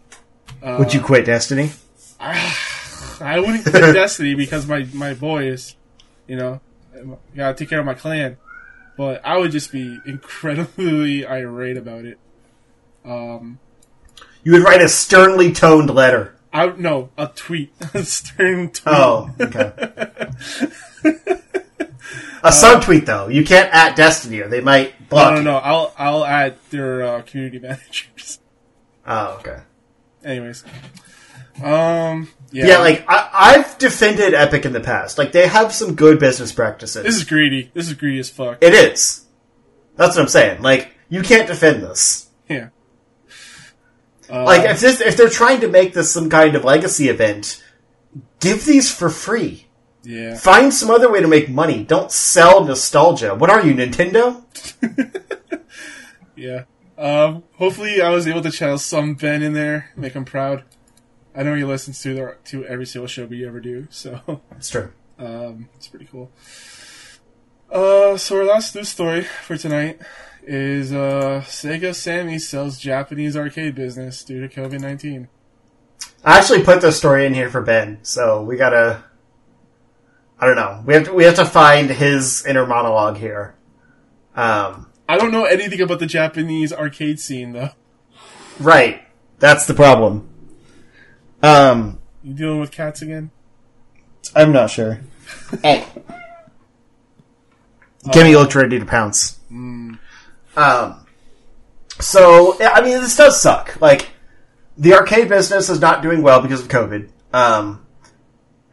Would 0.62 0.92
you 0.94 1.00
uh, 1.00 1.04
quit 1.04 1.26
Destiny? 1.26 1.70
I 2.20 3.38
wouldn't 3.38 3.62
quit 3.64 3.74
Destiny 3.94 4.34
because 4.34 4.66
my 4.66 4.84
my 4.92 5.14
boys, 5.14 5.76
you 6.26 6.36
know, 6.36 6.60
gotta 7.36 7.54
take 7.56 7.68
care 7.70 7.78
of 7.80 7.86
my 7.86 7.94
clan. 7.94 8.36
But 8.96 9.24
I 9.24 9.36
would 9.36 9.52
just 9.52 9.70
be 9.70 9.96
incredibly 10.06 11.24
irate 11.28 11.76
about 11.76 12.04
it. 12.04 12.18
Um, 13.08 13.58
You 14.44 14.52
would 14.52 14.62
write 14.62 14.82
a 14.82 14.88
sternly 14.88 15.52
toned 15.52 15.90
letter. 15.90 16.34
I 16.52 16.66
no 16.76 17.10
a 17.18 17.26
tweet, 17.28 17.72
a 17.94 18.04
stern 18.04 18.70
tweet. 18.70 18.94
Oh, 18.94 19.30
okay. 19.40 19.72
a 22.42 22.48
subtweet 22.50 23.06
though. 23.06 23.28
You 23.28 23.44
can't 23.44 23.72
at 23.72 23.96
Destiny 23.96 24.40
or 24.40 24.48
they 24.48 24.60
might 24.60 24.98
no, 25.00 25.06
block. 25.08 25.32
no, 25.32 25.38
you. 25.38 25.44
no. 25.44 25.56
I'll 25.56 25.94
I'll 25.98 26.24
add 26.24 26.56
their 26.70 27.02
uh, 27.02 27.22
community 27.22 27.58
managers. 27.62 28.40
Oh, 29.06 29.36
okay. 29.40 29.60
Anyways, 30.24 30.64
um, 31.62 32.28
yeah, 32.50 32.66
Yeah, 32.66 32.78
like 32.78 33.04
I, 33.08 33.28
I've 33.32 33.78
defended 33.78 34.34
Epic 34.34 34.64
in 34.66 34.72
the 34.72 34.80
past. 34.80 35.16
Like 35.18 35.32
they 35.32 35.46
have 35.46 35.72
some 35.72 35.94
good 35.94 36.18
business 36.18 36.52
practices. 36.52 37.04
this 37.04 37.16
is 37.16 37.24
greedy. 37.24 37.70
This 37.74 37.86
is 37.88 37.94
greedy 37.94 38.18
as 38.18 38.28
fuck. 38.30 38.58
It 38.62 38.74
is. 38.74 39.24
That's 39.96 40.16
what 40.16 40.22
I'm 40.22 40.28
saying. 40.28 40.62
Like 40.62 40.92
you 41.08 41.22
can't 41.22 41.46
defend 41.46 41.82
this. 41.82 42.28
yeah. 42.48 42.68
Uh, 44.30 44.44
Like 44.44 44.64
if 44.68 44.80
this, 44.80 45.00
if 45.00 45.16
they're 45.16 45.28
trying 45.28 45.60
to 45.60 45.68
make 45.68 45.94
this 45.94 46.10
some 46.12 46.28
kind 46.30 46.54
of 46.54 46.64
legacy 46.64 47.08
event, 47.08 47.62
give 48.40 48.64
these 48.64 48.92
for 48.92 49.08
free. 49.10 49.66
yeah. 50.02 50.36
Find 50.36 50.72
some 50.72 50.90
other 50.90 51.10
way 51.10 51.20
to 51.20 51.28
make 51.28 51.48
money. 51.48 51.84
Don't 51.84 52.10
sell 52.12 52.64
nostalgia. 52.64 53.34
What 53.34 53.50
are 53.50 53.64
you, 53.66 53.74
Nintendo? 53.74 54.42
Yeah. 56.36 56.64
Um, 56.96 57.42
hopefully, 57.56 58.00
I 58.00 58.10
was 58.10 58.28
able 58.28 58.42
to 58.42 58.50
channel 58.50 58.78
some 58.78 59.14
Ben 59.14 59.42
in 59.42 59.54
there, 59.54 59.90
make 59.96 60.12
him 60.12 60.24
proud. 60.24 60.62
I 61.34 61.42
know 61.42 61.54
he 61.56 61.64
listens 61.64 62.00
to 62.02 62.14
the, 62.14 62.36
to 62.46 62.64
every 62.64 62.86
single 62.86 63.08
show 63.08 63.24
we 63.26 63.44
ever 63.46 63.58
do, 63.60 63.88
so 63.90 64.40
It's 64.56 64.70
true. 64.70 64.92
um, 65.18 65.68
it's 65.76 65.88
pretty 65.88 66.06
cool. 66.06 66.30
Uh, 67.70 68.16
so 68.16 68.36
our 68.38 68.44
last 68.44 68.74
news 68.74 68.88
story 68.88 69.22
for 69.22 69.56
tonight 69.56 70.00
is 70.48 70.92
uh, 70.92 71.42
Sega 71.46 71.94
Sammy 71.94 72.38
sells 72.38 72.78
Japanese 72.78 73.36
arcade 73.36 73.74
business 73.74 74.24
due 74.24 74.46
to 74.46 74.48
COVID 74.48 74.80
nineteen. 74.80 75.28
I 76.24 76.38
actually 76.38 76.62
put 76.64 76.80
this 76.80 76.96
story 76.96 77.26
in 77.26 77.34
here 77.34 77.50
for 77.50 77.60
Ben, 77.60 77.98
so 78.02 78.42
we 78.42 78.56
gotta. 78.56 79.04
I 80.40 80.46
don't 80.46 80.56
know. 80.56 80.82
We 80.86 80.94
have 80.94 81.04
to, 81.04 81.12
we 81.12 81.24
have 81.24 81.34
to 81.36 81.44
find 81.44 81.90
his 81.90 82.46
inner 82.46 82.64
monologue 82.66 83.16
here. 83.18 83.54
Um, 84.36 84.90
I 85.08 85.18
don't 85.18 85.32
know 85.32 85.44
anything 85.44 85.80
about 85.80 85.98
the 85.98 86.06
Japanese 86.06 86.72
arcade 86.72 87.18
scene 87.20 87.52
though. 87.52 87.70
right. 88.60 89.02
That's 89.40 89.66
the 89.66 89.74
problem. 89.74 90.28
Um, 91.42 92.00
You 92.24 92.34
dealing 92.34 92.58
with 92.60 92.72
cats 92.72 93.02
again? 93.02 93.30
I'm 94.34 94.52
not 94.52 94.70
sure. 94.70 95.00
Hey. 95.62 95.86
Kimmy 98.06 98.32
looked 98.34 98.54
ready 98.54 98.78
to 98.78 98.86
pounce. 98.86 99.38
Um, 100.56 101.06
so, 102.00 102.56
I 102.60 102.80
mean, 102.82 103.00
this 103.00 103.16
does 103.16 103.40
suck. 103.40 103.80
Like, 103.80 104.08
the 104.76 104.94
arcade 104.94 105.28
business 105.28 105.68
is 105.68 105.80
not 105.80 106.02
doing 106.02 106.22
well 106.22 106.40
because 106.40 106.60
of 106.60 106.68
COVID. 106.68 107.10
Um, 107.32 107.84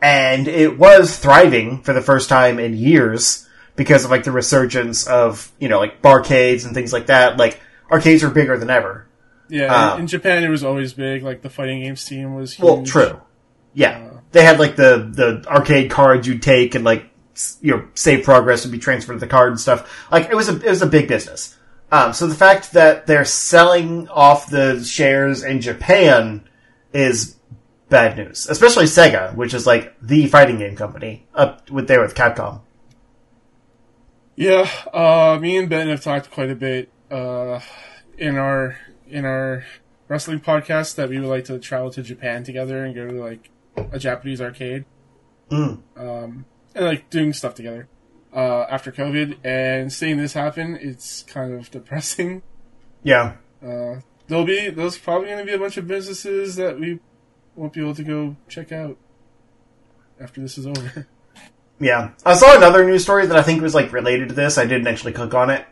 and 0.02 0.48
it 0.48 0.78
was 0.78 1.18
thriving 1.18 1.82
for 1.82 1.94
the 1.94 2.02
first 2.02 2.30
time 2.30 2.60
in 2.60 2.76
years 2.76 3.48
because 3.76 4.06
of, 4.06 4.12
like, 4.12 4.24
the 4.24 4.32
resurgence 4.32 5.08
of, 5.08 5.52
you 5.60 5.68
know, 5.70 5.80
like, 5.80 6.02
barcades 6.02 6.66
and 6.66 6.74
things 6.74 6.94
like 6.94 7.08
that. 7.08 7.38
Like, 7.38 7.60
arcades 7.92 8.24
are 8.24 8.30
bigger 8.30 8.58
than 8.58 8.70
ever. 8.70 9.08
Yeah, 9.48 9.92
Um, 9.92 10.02
in, 10.02 10.08
Japan 10.08 10.44
it 10.44 10.50
was 10.50 10.64
always 10.64 10.94
big. 10.94 11.22
Like 11.22 11.44
the 11.44 11.52
fighting 11.52 11.82
games 11.84 12.04
team 12.04 12.34
was 12.34 12.54
huge. 12.54 12.66
Well, 12.66 12.84
true. 12.84 13.22
Yeah, 13.76 14.10
Uh, 14.12 14.20
they 14.32 14.44
had 14.44 14.60
like 14.60 14.76
the 14.76 15.08
the 15.14 15.48
arcade 15.48 15.92
cards 15.92 16.28
you'd 16.28 16.42
take 16.42 16.74
and 16.74 16.84
like 16.84 17.06
you 17.62 17.76
know 17.76 17.86
save 17.94 18.24
progress 18.24 18.66
would 18.66 18.72
be 18.72 18.80
transferred 18.80 19.14
to 19.14 19.20
the 19.20 19.28
card 19.28 19.52
and 19.52 19.60
stuff. 19.60 20.08
Like 20.12 20.30
it 20.32 20.36
was 20.36 20.50
a 20.50 20.56
it 20.56 20.70
was 20.70 20.82
a 20.82 20.88
big 20.88 21.08
business. 21.08 21.56
Um, 21.96 22.12
so 22.12 22.28
the 22.28 22.36
fact 22.36 22.74
that 22.74 23.08
they're 23.08 23.24
selling 23.24 24.10
off 24.10 24.50
the 24.50 24.84
shares 24.84 25.44
in 25.44 25.62
Japan 25.62 26.44
is 26.92 27.38
bad 27.88 28.18
news, 28.18 28.48
especially 28.50 28.84
Sega, 28.84 29.34
which 29.34 29.54
is 29.54 29.66
like 29.66 29.96
the 30.02 30.28
fighting 30.28 30.58
game 30.58 30.76
company 30.76 31.26
up 31.34 31.72
with 31.72 31.88
there 31.88 32.02
with 32.02 32.14
Capcom. 32.14 32.60
Yeah, 34.36 34.70
uh, 34.94 35.40
me 35.40 35.56
and 35.56 35.70
Ben 35.70 35.88
have 35.88 36.04
talked 36.04 36.32
quite 36.32 36.50
a 36.50 36.56
bit 36.56 36.90
uh, 37.10 37.62
in 38.18 38.36
our 38.36 38.78
in 39.08 39.24
our 39.24 39.64
wrestling 40.10 40.42
podcast 40.42 40.96
that 40.96 41.08
we 41.08 41.18
would 41.18 41.30
like 41.30 41.46
to 41.46 41.58
travel 41.60 41.92
to 41.92 42.04
Japan 42.04 42.44
together 42.44 42.84
and 42.84 42.94
go 42.94 43.08
to 43.08 43.14
like 43.14 43.50
a 43.94 44.00
Japanese 44.00 44.42
arcade, 44.42 44.84
Mm. 45.50 45.80
um, 45.96 46.46
and 46.74 46.86
like 46.86 47.10
doing 47.10 47.32
stuff 47.32 47.56
together 47.56 47.88
uh, 48.36 48.66
after 48.70 48.92
COVID. 48.92 49.38
And 49.44 49.92
seeing 49.92 50.18
this 50.18 50.34
happen, 50.34 50.78
it's 50.80 51.24
kind 51.24 51.54
of 51.54 51.72
depressing. 51.72 52.44
Yeah, 53.04 53.34
Uh, 53.64 54.02
there'll 54.28 54.46
be 54.46 54.70
there's 54.70 54.98
probably 54.98 55.28
going 55.28 55.40
to 55.40 55.46
be 55.46 55.54
a 55.54 55.60
bunch 55.60 55.78
of 55.78 55.88
businesses 55.88 56.56
that 56.56 56.80
we 56.80 57.00
won't 57.56 57.72
be 57.74 57.82
able 57.82 57.96
to 57.96 58.04
go 58.04 58.36
check 58.50 58.72
out 58.72 58.98
after 60.20 60.42
this 60.42 60.58
is 60.58 60.68
over. 60.68 61.08
Yeah. 61.78 62.12
I 62.26 62.36
saw 62.36 62.56
another 62.56 62.86
news 62.86 63.04
story 63.04 63.26
that 63.26 63.36
I 63.36 63.42
think 63.42 63.62
was 63.62 63.76
like 63.76 63.92
related 63.92 64.30
to 64.30 64.34
this. 64.34 64.58
I 64.58 64.66
didn't 64.66 64.88
actually 64.88 65.12
click 65.12 65.34
on 65.34 65.50
it. 65.50 65.66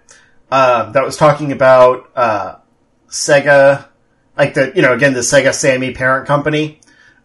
Uh, 0.51 0.91
that 0.91 1.03
was 1.05 1.15
talking 1.15 1.53
about 1.53 2.11
uh, 2.13 2.55
Sega, 3.07 3.85
like 4.37 4.53
the 4.53 4.73
you 4.75 4.81
know 4.81 4.93
again 4.93 5.13
the 5.13 5.21
Sega 5.21 5.53
Sammy 5.53 5.93
parent 5.93 6.27
company, 6.27 6.81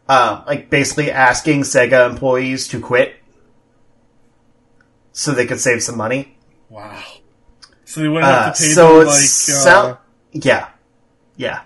uh, 0.09 0.45
like 0.47 0.71
basically 0.71 1.11
asking 1.11 1.63
Sega 1.63 2.09
employees 2.09 2.69
to 2.69 2.81
quit 2.81 3.17
so 5.19 5.33
they 5.33 5.47
could 5.47 5.59
save 5.61 5.83
some 5.83 5.97
money. 5.97 6.37
wow. 6.69 7.03
So 7.85 8.01
they 8.03 8.09
wouldn't 8.09 8.31
have 8.31 8.55
to 8.57 8.63
pay 8.63 8.69
so 8.69 8.99
them 9.01 9.09
it's 9.09 9.49
like 9.49 9.67
uh, 9.67 9.97
yeah, 10.33 10.69
yeah. 11.37 11.63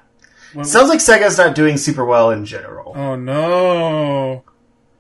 what- 0.55 0.67
Sounds 0.67 0.89
like 0.89 1.01
Sega's 1.01 1.37
not 1.37 1.55
doing 1.55 1.77
super 1.77 2.05
well 2.05 2.31
in 2.31 2.45
general, 2.47 2.93
Oh 2.97 3.17
no! 3.17 4.45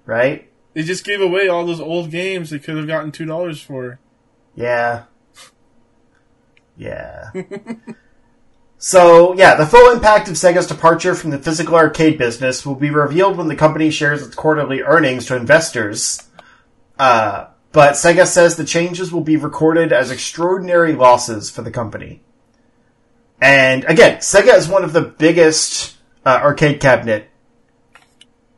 right? 0.04 0.50
They 0.74 0.82
just 0.82 1.04
gave 1.04 1.20
away 1.20 1.48
all 1.48 1.64
those 1.64 1.80
old 1.80 2.10
games 2.10 2.50
they 2.50 2.58
could 2.58 2.76
have 2.76 2.86
gotten 2.88 3.12
two 3.12 3.24
dollars 3.24 3.60
for. 3.62 3.98
Yeah. 4.54 5.04
Yeah. 6.76 7.30
so, 8.78 9.34
yeah, 9.34 9.54
the 9.54 9.66
full 9.66 9.92
impact 9.92 10.28
of 10.28 10.34
Sega's 10.34 10.66
departure 10.66 11.14
from 11.14 11.30
the 11.30 11.38
physical 11.38 11.76
arcade 11.76 12.18
business 12.18 12.66
will 12.66 12.74
be 12.74 12.90
revealed 12.90 13.36
when 13.36 13.48
the 13.48 13.54
company 13.54 13.90
shares 13.90 14.26
its 14.26 14.34
quarterly 14.34 14.80
earnings 14.82 15.26
to 15.26 15.36
investors. 15.36 16.22
Uh, 16.98 17.46
but 17.72 17.94
Sega 17.94 18.26
says 18.26 18.56
the 18.56 18.64
changes 18.64 19.10
will 19.10 19.22
be 19.22 19.36
recorded 19.36 19.92
as 19.92 20.10
extraordinary 20.10 20.92
losses 20.94 21.50
for 21.50 21.62
the 21.62 21.70
company. 21.70 22.22
And 23.40 23.84
again, 23.84 24.18
Sega 24.18 24.54
is 24.56 24.68
one 24.68 24.84
of 24.84 24.92
the 24.92 25.00
biggest 25.00 25.96
uh, 26.24 26.38
arcade 26.42 26.80
cabinet 26.80 27.28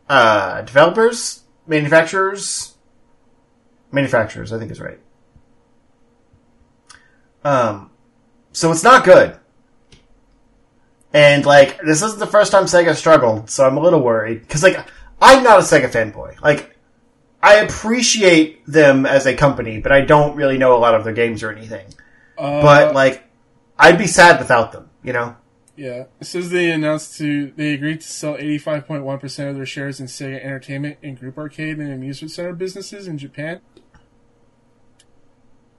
uh, 0.08 0.62
developers, 0.62 1.42
manufacturers, 1.66 2.74
manufacturers. 3.90 4.52
I 4.52 4.58
think 4.58 4.70
is 4.70 4.80
right. 4.80 4.98
Um, 7.44 7.90
so 8.52 8.70
it's 8.72 8.82
not 8.82 9.04
good. 9.04 9.36
And 11.12 11.46
like, 11.46 11.80
this 11.80 12.02
isn't 12.02 12.18
the 12.18 12.26
first 12.26 12.50
time 12.50 12.64
Sega 12.64 12.94
struggled, 12.94 13.48
so 13.48 13.64
I'm 13.64 13.76
a 13.76 13.80
little 13.80 14.00
worried. 14.00 14.48
Cause 14.48 14.62
like, 14.62 14.84
I'm 15.22 15.44
not 15.44 15.60
a 15.60 15.62
Sega 15.62 15.88
fanboy. 15.88 16.40
Like, 16.40 16.73
I 17.44 17.56
appreciate 17.56 18.64
them 18.66 19.04
as 19.04 19.26
a 19.26 19.34
company, 19.34 19.78
but 19.78 19.92
I 19.92 20.00
don't 20.00 20.34
really 20.34 20.56
know 20.56 20.74
a 20.74 20.80
lot 20.80 20.94
of 20.94 21.04
their 21.04 21.12
games 21.12 21.42
or 21.42 21.52
anything. 21.52 21.86
Uh, 22.38 22.62
But 22.62 22.94
like, 22.94 23.22
I'd 23.78 23.98
be 23.98 24.06
sad 24.06 24.38
without 24.38 24.72
them, 24.72 24.88
you 25.02 25.12
know? 25.12 25.36
yeah, 25.76 26.04
it 26.20 26.24
says 26.26 26.50
they 26.50 26.70
announced 26.70 27.18
to 27.18 27.52
they 27.56 27.74
agreed 27.74 28.00
to 28.00 28.06
sell 28.06 28.36
eighty 28.36 28.58
five 28.58 28.86
point 28.86 29.04
one 29.04 29.18
percent 29.18 29.50
of 29.50 29.56
their 29.56 29.66
shares 29.66 30.00
in 30.00 30.06
Sega 30.06 30.42
Entertainment 30.42 30.98
and 31.02 31.18
Group 31.18 31.36
Arcade 31.36 31.78
and 31.78 31.92
Amusement 31.92 32.30
Center 32.30 32.52
businesses 32.52 33.08
in 33.08 33.18
Japan. 33.18 33.60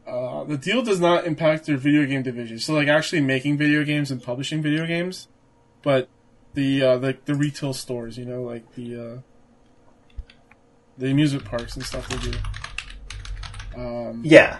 Uh, 0.05 0.43
the 0.43 0.57
deal 0.57 0.83
does 0.83 0.99
not 0.99 1.25
impact 1.25 1.65
their 1.65 1.77
video 1.77 2.05
game 2.05 2.21
division, 2.21 2.59
so 2.59 2.73
like 2.73 2.87
actually 2.87 3.21
making 3.21 3.57
video 3.57 3.83
games 3.83 4.11
and 4.11 4.21
publishing 4.21 4.61
video 4.61 4.85
games, 4.85 5.29
but 5.81 6.09
the 6.53 6.83
uh, 6.83 6.97
the 6.97 7.17
the 7.25 7.33
retail 7.33 7.73
stores, 7.73 8.17
you 8.17 8.25
know, 8.25 8.43
like 8.43 8.75
the 8.75 8.87
uh, 8.95 9.17
the 10.97 11.11
amusement 11.11 11.45
parks 11.45 11.75
and 11.75 11.85
stuff 11.85 12.07
they 12.09 12.17
do. 12.17 12.37
Um, 13.75 14.21
Yeah. 14.23 14.59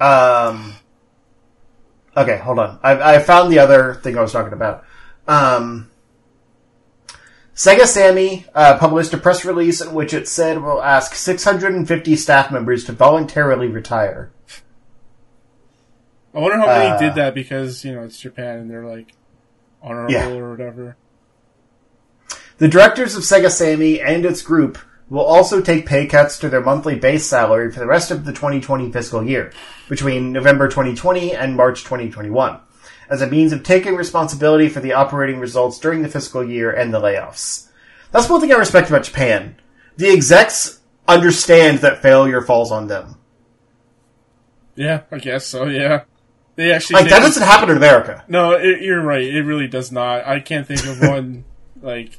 Um. 0.00 0.74
Okay, 2.16 2.38
hold 2.38 2.58
on. 2.58 2.78
I 2.82 3.14
I 3.16 3.18
found 3.18 3.50
the 3.52 3.58
other 3.58 3.94
thing 3.94 4.16
I 4.18 4.20
was 4.22 4.32
talking 4.32 4.52
about. 4.52 4.84
Um. 5.26 5.90
Sega 7.54 7.86
Sammy 7.86 8.44
uh, 8.54 8.76
published 8.76 9.14
a 9.14 9.16
press 9.18 9.42
release 9.46 9.80
in 9.80 9.94
which 9.94 10.12
it 10.12 10.28
said 10.28 10.60
will 10.60 10.82
ask 10.82 11.14
650 11.14 12.14
staff 12.16 12.50
members 12.52 12.84
to 12.84 12.92
voluntarily 12.92 13.68
retire. 13.68 14.30
I 16.34 16.38
wonder 16.40 16.58
how 16.58 16.66
many 16.66 16.90
Uh, 16.90 16.98
did 16.98 17.14
that 17.14 17.34
because 17.34 17.82
you 17.82 17.94
know 17.94 18.02
it's 18.02 18.18
Japan 18.20 18.58
and 18.58 18.70
they're 18.70 18.84
like 18.84 19.14
honorable 19.82 20.12
Yeah. 20.12 20.28
or 20.34 20.50
whatever. 20.50 20.96
The 22.58 22.68
directors 22.68 23.14
of 23.14 23.22
Sega 23.22 23.50
Sammy 23.50 24.00
and 24.00 24.24
its 24.24 24.40
group 24.40 24.78
will 25.10 25.24
also 25.24 25.60
take 25.60 25.86
pay 25.86 26.06
cuts 26.06 26.38
to 26.38 26.48
their 26.48 26.62
monthly 26.62 26.94
base 26.94 27.26
salary 27.26 27.70
for 27.70 27.80
the 27.80 27.86
rest 27.86 28.10
of 28.10 28.24
the 28.24 28.32
2020 28.32 28.90
fiscal 28.90 29.22
year, 29.22 29.52
between 29.88 30.32
November 30.32 30.66
2020 30.66 31.34
and 31.34 31.54
March 31.54 31.84
2021, 31.84 32.58
as 33.10 33.22
a 33.22 33.26
means 33.26 33.52
of 33.52 33.62
taking 33.62 33.94
responsibility 33.94 34.68
for 34.68 34.80
the 34.80 34.94
operating 34.94 35.38
results 35.38 35.78
during 35.78 36.02
the 36.02 36.08
fiscal 36.08 36.42
year 36.42 36.72
and 36.72 36.92
the 36.92 37.00
layoffs. 37.00 37.68
That's 38.10 38.28
one 38.28 38.40
thing 38.40 38.52
I 38.52 38.56
respect 38.56 38.88
about 38.88 39.04
Japan. 39.04 39.56
The 39.96 40.08
execs 40.08 40.80
understand 41.06 41.78
that 41.80 42.02
failure 42.02 42.40
falls 42.40 42.72
on 42.72 42.88
them. 42.88 43.16
Yeah, 44.74 45.02
I 45.10 45.18
guess 45.18 45.46
so. 45.46 45.66
Yeah, 45.66 46.04
they 46.56 46.72
actually 46.72 47.02
Like, 47.02 47.10
that 47.10 47.20
doesn't 47.20 47.42
happen 47.42 47.70
in 47.70 47.76
America. 47.76 48.24
No, 48.28 48.52
it, 48.52 48.82
you're 48.82 49.02
right. 49.02 49.22
It 49.22 49.42
really 49.42 49.68
does 49.68 49.92
not. 49.92 50.26
I 50.26 50.40
can't 50.40 50.66
think 50.66 50.84
of 50.86 51.00
one 51.08 51.44
like 51.80 52.18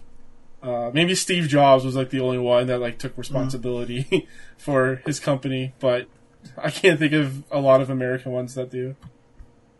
uh, 0.67 0.91
maybe 0.93 1.15
Steve 1.15 1.47
Jobs 1.47 1.85
was 1.85 1.95
like 1.95 2.09
the 2.09 2.19
only 2.19 2.37
one 2.37 2.67
that 2.67 2.79
like 2.79 2.99
took 2.99 3.17
responsibility 3.17 4.27
for 4.57 5.01
his 5.05 5.19
company, 5.19 5.73
but 5.79 6.07
I 6.57 6.69
can't 6.71 6.99
think 6.99 7.13
of 7.13 7.43
a 7.51 7.59
lot 7.59 7.81
of 7.81 7.89
American 7.89 8.31
ones 8.33 8.55
that 8.55 8.69
do. 8.69 8.95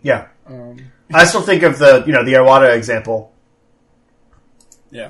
Yeah. 0.02 0.28
Um, 0.48 0.78
I 1.14 1.26
still 1.26 1.42
think 1.42 1.64
of 1.64 1.78
the, 1.80 2.04
you 2.08 2.14
know, 2.14 2.24
the 2.24 2.34
Iwata 2.34 2.76
example. 2.76 3.34
yeah, 4.92 5.10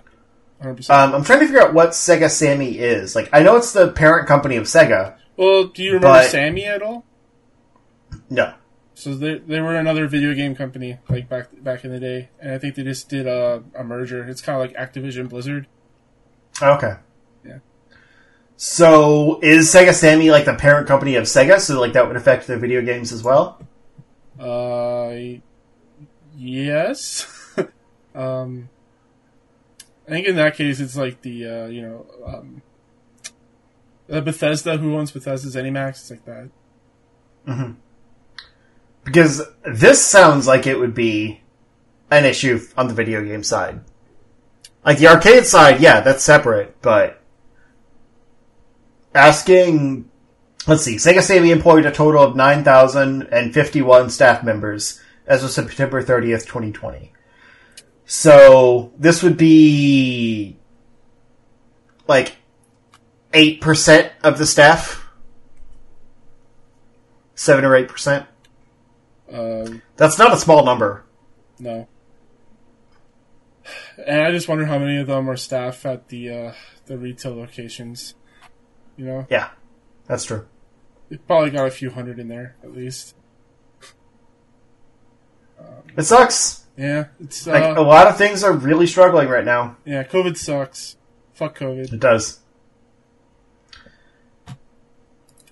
100%. 0.64 0.90
Um, 0.90 1.14
I'm 1.14 1.24
trying 1.24 1.40
to 1.40 1.46
figure 1.46 1.62
out 1.62 1.74
what 1.74 1.90
Sega 1.90 2.30
Sammy 2.30 2.78
is. 2.80 3.16
Like, 3.16 3.30
I 3.32 3.44
know 3.44 3.56
it's 3.58 3.74
the 3.74 3.92
parent 3.92 4.28
company 4.28 4.56
of 4.56 4.64
Sega. 4.66 5.16
well, 5.36 5.66
do 5.66 5.84
you 5.84 5.90
remember 5.94 6.08
but- 6.20 6.30
Sammy 6.30 6.66
at 6.66 6.82
all? 6.82 7.06
No. 8.30 8.54
So 8.98 9.14
they 9.14 9.38
they 9.38 9.62
were 9.62 9.76
another 9.76 10.08
video 10.08 10.34
game 10.34 10.56
company 10.56 10.98
like 11.08 11.30
back 11.30 11.50
back 11.64 11.86
in 11.86 11.92
the 11.92 12.00
day, 12.00 12.30
and 12.40 12.52
I 12.52 12.58
think 12.58 12.74
they 12.74 12.82
just 12.82 13.08
did 13.08 13.28
a, 13.28 13.64
a 13.76 13.84
merger. 13.84 14.28
It's 14.28 14.42
kind 14.42 14.60
of 14.60 14.68
like 14.68 14.76
Activision 14.76 15.30
Blizzard. 15.30 15.68
Okay. 16.60 16.96
Yeah. 17.46 17.60
So 18.56 19.40
is 19.44 19.72
Sega 19.72 19.94
Sammy 19.94 20.32
like 20.32 20.46
the 20.46 20.56
parent 20.56 20.88
company 20.88 21.14
of 21.14 21.26
Sega? 21.26 21.60
So 21.60 21.80
like 21.80 21.94
that 21.94 22.08
would 22.08 22.16
affect 22.16 22.48
their 22.48 22.58
video 22.58 22.82
games 22.82 23.12
as 23.14 23.22
well? 23.22 23.62
Uh, 24.40 25.14
yes. 26.36 27.28
um, 28.16 28.68
I 30.08 30.10
think 30.10 30.26
in 30.26 30.38
that 30.38 30.56
case 30.56 30.80
it's 30.80 30.98
like 30.98 31.22
the 31.22 31.46
uh, 31.46 31.68
you 31.68 31.84
know 31.84 32.06
um, 32.26 32.64
uh, 34.12 34.22
Bethesda 34.22 34.78
who 34.78 34.98
owns 34.98 35.12
Bethesda's 35.12 35.56
ZeniMax. 35.56 35.90
It's 35.90 36.10
like 36.10 36.26
that. 36.26 37.78
Because 39.08 39.42
this 39.64 40.06
sounds 40.06 40.48
like 40.48 40.68
it 40.68 40.78
would 40.78 40.94
be 40.94 41.40
an 42.12 42.26
issue 42.26 42.60
on 42.76 42.90
the 42.90 42.94
video 42.94 43.24
game 43.24 43.42
side. 43.42 43.80
Like 44.86 44.98
the 44.98 45.08
arcade 45.08 45.46
side, 45.46 45.80
yeah, 45.80 46.02
that's 46.02 46.26
separate, 46.26 46.82
but 46.82 47.22
asking 49.16 50.10
let's 50.68 50.84
see, 50.84 50.98
Sega 50.98 51.22
Sammy 51.22 51.52
employed 51.52 51.86
a 51.86 51.92
total 51.92 52.22
of 52.22 52.36
nine 52.36 52.66
thousand 52.66 53.24
and 53.32 53.54
fifty 53.54 53.82
one 53.82 54.10
staff 54.10 54.44
members 54.44 55.02
as 55.26 55.42
of 55.42 55.52
September 55.52 56.02
thirtieth, 56.02 56.46
twenty 56.46 56.74
twenty. 56.74 57.14
So 58.06 58.92
this 58.98 59.24
would 59.24 59.38
be 59.38 60.58
like 62.10 62.36
eight 63.34 63.62
percent 63.62 64.12
of 64.22 64.38
the 64.38 64.46
staff. 64.46 65.08
Seven 67.36 67.64
or 67.64 67.74
eight 67.74 67.88
percent. 67.88 68.26
Um, 69.32 69.82
That's 69.98 70.18
not 70.18 70.34
a 70.34 70.38
small 70.38 70.64
number. 70.66 71.04
no. 71.60 71.88
And 74.06 74.22
I 74.22 74.32
just 74.32 74.48
wonder 74.48 74.66
how 74.66 74.80
many 74.80 74.98
of 74.98 75.08
them 75.08 75.30
are 75.30 75.36
staff 75.36 75.86
at 75.86 76.08
the 76.08 76.30
uh, 76.32 76.54
the 76.86 76.98
retail 76.98 77.36
locations. 77.36 78.14
You 78.96 79.06
know, 79.06 79.28
Yeah, 79.30 79.50
that's 80.06 80.24
true. 80.24 80.48
they 81.10 81.18
probably 81.18 81.50
got 81.50 81.68
a 81.68 81.72
few 81.72 81.90
hundred 81.90 82.18
in 82.20 82.30
there 82.30 82.56
at 82.64 82.72
least. 82.74 83.14
It 85.98 86.04
sucks. 86.04 86.66
Yeah, 86.78 87.06
it's 87.20 87.48
uh, 87.48 87.52
Like 87.52 87.76
a 87.78 87.82
lot 87.82 88.08
of 88.08 88.18
things 88.18 88.44
are 88.44 88.54
really 88.54 88.88
struggling 88.88 89.28
right 89.28 89.44
now. 89.46 89.78
yeah. 89.84 90.04
COVID 90.04 90.38
sucks. 90.38 90.96
Fuck 91.34 91.58
COVID. 91.60 91.92
It 91.92 92.00
does. 92.00 92.40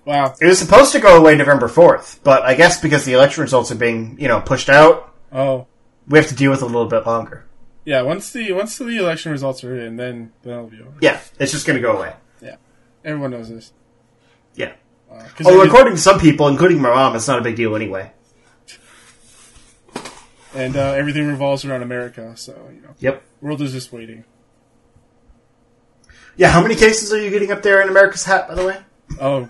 Wow. 0.06 0.34
It 0.40 0.46
was 0.46 0.58
supposed 0.58 0.92
to 0.92 1.00
go 1.00 1.18
away 1.18 1.36
November 1.36 1.66
fourth, 1.68 2.20
but 2.22 2.42
I 2.44 2.54
guess 2.54 2.80
because 2.80 3.04
the 3.04 3.12
election 3.12 3.42
results 3.42 3.70
are 3.72 3.74
being, 3.76 4.16
you 4.20 4.28
know, 4.28 4.40
pushed 4.40 4.68
out, 4.70 5.12
Oh, 5.32 5.66
we 6.06 6.16
have 6.18 6.28
to 6.28 6.34
deal 6.34 6.50
with 6.52 6.60
it 6.62 6.64
a 6.64 6.66
little 6.66 6.86
bit 6.86 7.04
longer. 7.04 7.44
yeah. 7.84 8.02
Once 8.02 8.30
the 8.32 8.52
once 8.52 8.78
the 8.78 8.86
election 8.96 9.32
results 9.32 9.64
are 9.64 9.76
in, 9.78 9.96
then 9.96 10.32
then 10.42 10.52
it'll 10.52 10.66
be 10.68 10.80
over. 10.80 10.94
Yeah, 11.00 11.20
it's 11.40 11.50
just 11.52 11.66
going 11.66 11.76
to 11.76 11.82
go 11.82 11.96
away. 11.96 12.14
Yeah. 12.40 12.56
Everyone 13.04 13.32
knows 13.32 13.48
this. 13.48 13.72
Yeah. 14.54 14.74
Uh, 15.10 15.24
Although, 15.44 15.62
it- 15.62 15.68
according 15.68 15.94
to 15.94 16.00
some 16.00 16.20
people, 16.20 16.46
including 16.48 16.80
my 16.80 16.90
mom, 16.90 17.16
it's 17.16 17.26
not 17.28 17.38
a 17.40 17.42
big 17.42 17.56
deal 17.56 17.74
anyway. 17.74 18.12
and 20.54 20.76
uh, 20.76 20.92
everything 20.92 21.26
revolves 21.26 21.64
around 21.64 21.82
America, 21.82 22.32
so 22.36 22.52
you 22.72 22.80
know, 22.80 22.94
Yep. 23.00 23.22
world 23.40 23.60
is 23.60 23.72
just 23.72 23.92
waiting. 23.92 24.24
Yeah. 26.36 26.50
How 26.50 26.62
many 26.62 26.76
cases 26.76 27.12
are 27.12 27.20
you 27.20 27.30
getting 27.30 27.50
up 27.50 27.62
there 27.62 27.82
in 27.82 27.88
America's 27.88 28.24
hat, 28.24 28.46
by 28.48 28.54
the 28.54 28.64
way? 28.64 28.78
Oh, 29.20 29.48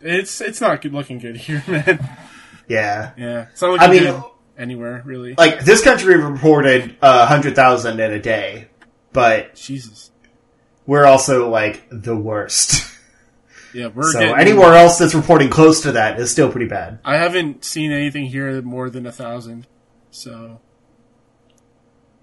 it's 0.00 0.40
it's 0.40 0.60
not 0.60 0.82
good 0.82 0.92
looking 0.92 1.18
good 1.18 1.36
here, 1.36 1.62
man. 1.68 2.08
Yeah. 2.68 3.12
Yeah, 3.16 3.46
it's 3.50 3.62
not 3.62 3.72
looking 3.72 3.88
I 3.88 3.90
mean, 3.90 4.02
good 4.04 4.22
anywhere 4.58 5.02
really. 5.04 5.34
like 5.36 5.64
this 5.64 5.82
country 5.82 6.16
reported 6.16 6.96
a 7.02 7.26
hundred 7.26 7.54
thousand 7.56 7.98
in 8.00 8.12
a 8.12 8.20
day, 8.20 8.68
but 9.12 9.54
Jesus. 9.54 10.10
we're 10.86 11.04
also 11.04 11.48
like 11.50 11.84
the 11.90 12.16
worst. 12.16 12.88
Yeah, 13.74 13.86
we're 13.86 14.12
So 14.12 14.18
getting, 14.18 14.36
anywhere 14.38 14.74
else 14.74 14.98
that's 14.98 15.14
reporting 15.14 15.48
close 15.48 15.80
to 15.84 15.92
that 15.92 16.20
is 16.20 16.30
still 16.30 16.50
pretty 16.52 16.66
bad. 16.68 16.98
I 17.06 17.16
haven't 17.16 17.64
seen 17.64 17.90
anything 17.90 18.26
here 18.26 18.60
more 18.60 18.90
than 18.90 19.06
a 19.06 19.12
thousand. 19.12 19.66
So 20.10 20.60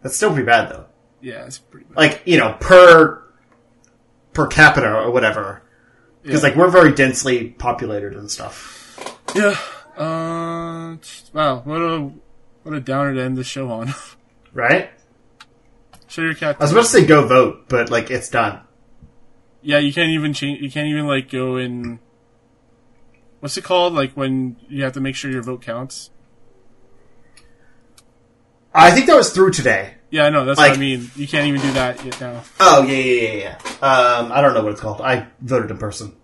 That's 0.03 0.15
still 0.15 0.29
pretty 0.29 0.45
bad 0.45 0.69
though. 0.69 0.85
yeah, 1.21 1.45
it's 1.47 1.57
pretty 1.57 1.87
bad. 1.87 1.97
Like 1.97 2.21
you 2.25 2.37
know 2.37 2.55
per 2.59 3.23
per 4.33 4.45
capita 4.45 4.93
or 4.93 5.09
whatever. 5.09 5.63
Because 6.23 6.41
Yeah. 6.43 6.49
like 6.49 6.57
we're 6.57 6.69
very 6.69 6.93
densely 6.93 7.49
populated 7.49 8.13
and 8.13 8.29
stuff. 8.29 8.97
Yeah. 9.35 9.57
Uh, 9.97 10.97
wow. 11.33 11.61
What 11.63 11.81
a 11.81 12.11
what 12.63 12.75
a 12.75 12.79
downer 12.79 13.13
to 13.15 13.21
end 13.21 13.37
the 13.37 13.43
show 13.43 13.69
on. 13.71 13.93
Right? 14.51 14.89
Show 16.07 16.23
your 16.23 16.33
cat. 16.33 16.55
I 16.59 16.63
was 16.63 16.71
about 16.71 16.81
to 16.81 16.87
say 16.87 17.05
go 17.05 17.27
vote, 17.27 17.65
but 17.69 17.91
like 17.91 18.09
it's 18.09 18.29
done. 18.29 18.61
Yeah, 19.61 19.77
you 19.77 19.93
can't 19.93 20.09
even 20.09 20.33
change. 20.33 20.59
You 20.61 20.71
can't 20.71 20.87
even 20.87 21.05
like 21.05 21.29
go 21.29 21.57
in. 21.57 21.99
What's 23.41 23.57
it 23.57 23.63
called? 23.63 23.93
Like 23.93 24.13
when 24.13 24.55
you 24.67 24.83
have 24.83 24.93
to 24.93 24.99
make 25.01 25.15
sure 25.15 25.29
your 25.29 25.43
vote 25.43 25.61
counts. 25.61 26.09
I 28.73 28.89
think 28.91 29.05
that 29.05 29.15
was 29.15 29.31
through 29.31 29.51
today. 29.51 29.95
Yeah, 30.11 30.25
I 30.25 30.29
know. 30.31 30.43
That's 30.45 30.57
what 30.59 30.71
I 30.71 30.77
mean. 30.77 31.11
You 31.15 31.27
can't 31.27 31.45
even 31.47 31.61
do 31.61 31.71
that 31.73 32.03
yet 32.03 32.19
now. 32.19 32.41
Oh 32.59 32.83
yeah, 32.83 32.95
yeah, 32.97 33.21
yeah, 33.21 33.33
yeah. 33.33 33.57
Um, 33.87 34.31
I 34.31 34.41
don't 34.41 34.53
know 34.55 34.63
what 34.63 34.71
it's 34.71 34.81
called. 34.81 35.01
I 35.01 35.27
voted 35.41 35.69
in 35.69 35.77
person 35.77 36.15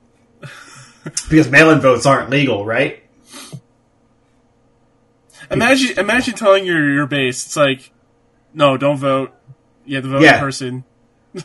because 1.29 1.49
mail-in 1.51 1.79
votes 1.81 2.05
aren't 2.05 2.29
legal, 2.31 2.65
right? 2.65 3.03
Imagine, 5.51 5.99
imagine 5.99 6.33
telling 6.33 6.65
your 6.65 6.89
your 6.91 7.05
base, 7.05 7.45
it's 7.45 7.55
like, 7.55 7.91
no, 8.53 8.77
don't 8.77 8.97
vote. 8.97 9.31
You 9.85 9.95
have 9.97 10.03
to 10.05 10.09
vote 10.09 10.21
Yeah. 10.23 10.35
in 10.35 10.39
person. 10.39 10.83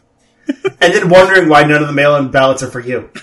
And 0.82 0.92
then 0.94 1.08
wondering 1.10 1.48
why 1.48 1.62
none 1.64 1.80
of 1.82 1.86
the 1.88 1.92
mail-in 1.94 2.30
ballots 2.30 2.62
are 2.62 2.70
for 2.70 2.80
you. 2.80 3.10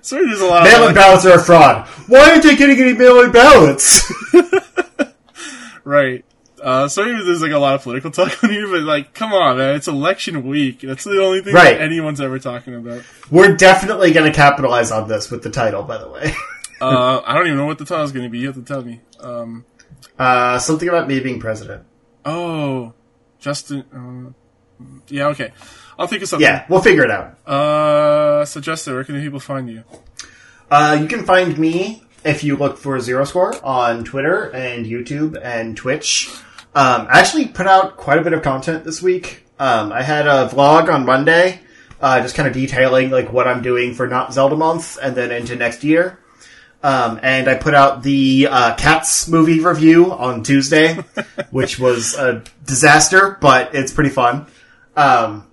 Sorry, 0.00 0.26
there's 0.26 0.40
a 0.40 0.46
lot. 0.46 0.66
Of. 0.66 0.72
Mail-in 0.72 0.94
ballots 0.94 1.24
are 1.26 1.38
a 1.38 1.42
fraud. 1.42 1.86
Why 2.08 2.30
aren't 2.30 2.42
they 2.42 2.56
getting 2.56 2.80
any 2.80 2.92
mail-in 2.94 3.30
ballots? 3.30 4.10
right. 5.84 6.24
Uh, 6.64 6.88
sorry, 6.88 7.12
if 7.12 7.26
there's 7.26 7.42
like 7.42 7.52
a 7.52 7.58
lot 7.58 7.74
of 7.74 7.82
political 7.82 8.10
talk 8.10 8.32
on 8.42 8.50
here, 8.50 8.66
but 8.66 8.82
like, 8.82 9.12
come 9.12 9.32
on, 9.34 9.58
man, 9.58 9.76
it's 9.76 9.86
election 9.86 10.46
week. 10.46 10.80
That's 10.80 11.04
the 11.04 11.22
only 11.22 11.42
thing 11.42 11.52
Right. 11.54 11.76
that 11.78 11.82
anyone's 11.82 12.20
ever 12.22 12.38
talking 12.38 12.74
about. 12.74 13.02
We're 13.30 13.54
definitely 13.54 14.12
going 14.12 14.30
to 14.32 14.34
capitalize 14.34 14.90
on 14.90 15.06
this 15.06 15.30
with 15.30 15.42
the 15.42 15.50
title, 15.50 15.82
by 15.82 15.98
the 15.98 16.08
way. 16.08 16.32
Uh, 16.80 17.22
I 17.24 17.34
don't 17.34 17.46
even 17.46 17.56
know 17.56 17.66
what 17.66 17.78
the 17.78 17.84
title 17.84 18.04
is 18.04 18.12
going 18.12 18.24
to 18.24 18.28
be. 18.28 18.40
You 18.40 18.48
have 18.48 18.56
to 18.56 18.62
tell 18.62 18.82
me. 18.82 19.00
Um, 19.20 19.64
Uh, 20.18 20.58
something 20.58 20.88
about 20.88 21.06
me 21.08 21.20
being 21.20 21.38
president. 21.40 21.84
oh, 22.26 22.92
Justin. 23.38 24.34
Uh, 24.80 24.84
yeah, 25.08 25.28
okay. 25.28 25.52
I'll 25.98 26.08
think 26.08 26.22
of 26.22 26.28
something. 26.28 26.44
Yeah, 26.46 26.66
we'll 26.68 26.82
figure 26.82 27.04
it 27.04 27.10
out. 27.12 27.38
Uh, 27.48 28.44
so 28.44 28.60
Justin, 28.60 28.94
where 28.94 29.04
can 29.04 29.18
people 29.22 29.38
find 29.40 29.70
you? 29.70 29.84
Uh, 30.70 30.98
you 31.00 31.06
can 31.06 31.24
find 31.24 31.56
me 31.56 32.02
if 32.24 32.42
you 32.42 32.56
look 32.56 32.76
for 32.76 32.98
Zero 33.00 33.24
Score 33.24 33.54
on 33.64 34.04
Twitter 34.04 34.50
and 34.50 34.84
YouTube 34.84 35.40
and 35.42 35.76
Twitch. 35.76 36.28
Um, 36.76 37.06
I 37.08 37.20
actually 37.20 37.46
put 37.46 37.68
out 37.68 37.96
quite 37.96 38.18
a 38.18 38.22
bit 38.22 38.32
of 38.32 38.42
content 38.42 38.84
this 38.84 39.00
week. 39.00 39.44
Um, 39.60 39.92
I 39.92 40.02
had 40.02 40.26
a 40.26 40.48
vlog 40.48 40.92
on 40.92 41.06
Monday, 41.06 41.60
uh, 42.00 42.20
just 42.20 42.34
kind 42.34 42.48
of 42.48 42.54
detailing 42.54 43.10
like 43.10 43.32
what 43.32 43.46
I'm 43.46 43.62
doing 43.62 43.94
for 43.94 44.08
Not 44.08 44.34
Zelda 44.34 44.56
Month 44.56 44.98
and 45.00 45.14
then 45.14 45.30
into 45.30 45.54
next 45.54 45.84
year. 45.84 46.18
Um, 46.82 47.20
and 47.22 47.48
I 47.48 47.54
put 47.54 47.74
out 47.74 48.02
the 48.02 48.48
uh, 48.50 48.74
Cats 48.74 49.28
movie 49.28 49.60
review 49.60 50.12
on 50.12 50.42
Tuesday, 50.42 50.94
which 51.50 51.78
was 51.78 52.14
a 52.14 52.42
disaster, 52.64 53.38
but 53.40 53.74
it's 53.74 53.92
pretty 53.92 54.10
fun. 54.10 54.46
Um, 54.96 55.46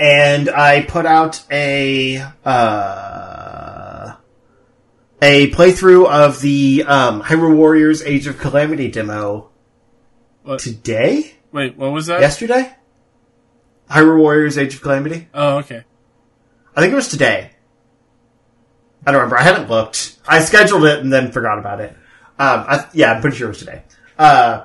and 0.00 0.50
I 0.50 0.82
put 0.82 1.06
out 1.06 1.44
a 1.50 2.18
uh, 2.44 4.14
a 5.22 5.50
playthrough 5.50 6.08
of 6.10 6.40
the 6.40 6.84
um, 6.86 7.22
Hyrule 7.22 7.56
Warriors 7.56 8.02
Age 8.02 8.26
of 8.26 8.38
Calamity 8.38 8.90
demo 8.90 9.50
What? 10.48 10.60
today, 10.60 11.34
Wait, 11.52 11.76
what 11.76 11.92
was 11.92 12.06
that? 12.06 12.20
yesterday. 12.22 12.74
Hyrule 13.90 14.18
Warriors 14.18 14.56
Age 14.56 14.74
of 14.74 14.80
Calamity. 14.80 15.28
Oh, 15.34 15.58
okay. 15.58 15.84
I 16.74 16.80
think 16.80 16.92
it 16.92 16.96
was 16.96 17.08
today. 17.08 17.50
I 19.06 19.12
don't 19.12 19.20
remember. 19.20 19.38
I 19.38 19.42
haven't 19.42 19.68
looked. 19.68 20.16
I 20.26 20.40
scheduled 20.40 20.84
it 20.86 21.00
and 21.00 21.12
then 21.12 21.32
forgot 21.32 21.58
about 21.58 21.80
it. 21.80 21.90
Um, 22.38 22.64
I, 22.66 22.86
yeah, 22.94 23.12
I'm 23.12 23.20
pretty 23.20 23.36
sure 23.36 23.46
it 23.48 23.50
was 23.50 23.58
today. 23.58 23.82
Uh, 24.18 24.64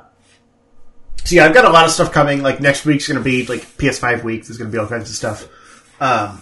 so 1.25 1.35
yeah, 1.35 1.45
I've 1.45 1.53
got 1.53 1.65
a 1.65 1.69
lot 1.69 1.83
of 1.85 1.91
stuff 1.91 2.11
coming. 2.13 2.41
Like 2.43 2.61
next 2.61 2.85
week's 2.85 3.07
going 3.07 3.17
to 3.17 3.23
be 3.23 3.45
like 3.45 3.61
PS5 3.77 4.23
week. 4.23 4.45
There's 4.45 4.57
going 4.57 4.69
to 4.71 4.75
be 4.75 4.79
all 4.79 4.87
kinds 4.87 5.09
of 5.09 5.15
stuff. 5.17 5.47
Um, 6.01 6.41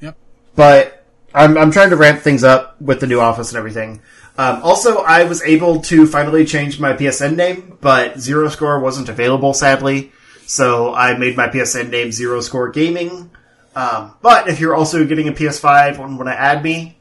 Yep. 0.00 0.16
but 0.56 0.99
I'm, 1.34 1.56
I'm 1.56 1.70
trying 1.70 1.90
to 1.90 1.96
ramp 1.96 2.20
things 2.20 2.44
up 2.44 2.80
with 2.80 3.00
the 3.00 3.06
new 3.06 3.20
office 3.20 3.50
and 3.50 3.58
everything. 3.58 4.02
Um, 4.36 4.62
also, 4.62 4.98
I 4.98 5.24
was 5.24 5.42
able 5.42 5.80
to 5.82 6.06
finally 6.06 6.44
change 6.44 6.80
my 6.80 6.94
PSN 6.94 7.36
name, 7.36 7.76
but 7.80 8.18
Zero 8.18 8.48
Score 8.48 8.80
wasn't 8.80 9.08
available, 9.08 9.54
sadly. 9.54 10.12
So 10.46 10.94
I 10.94 11.16
made 11.16 11.36
my 11.36 11.48
PSN 11.48 11.90
name 11.90 12.10
Zero 12.10 12.40
Score 12.40 12.70
Gaming. 12.70 13.30
Um, 13.76 14.14
but 14.22 14.48
if 14.48 14.58
you're 14.58 14.74
also 14.74 15.04
getting 15.04 15.28
a 15.28 15.32
PS5 15.32 16.02
and 16.02 16.18
want 16.18 16.28
to 16.28 16.38
add 16.38 16.62
me, 16.62 16.96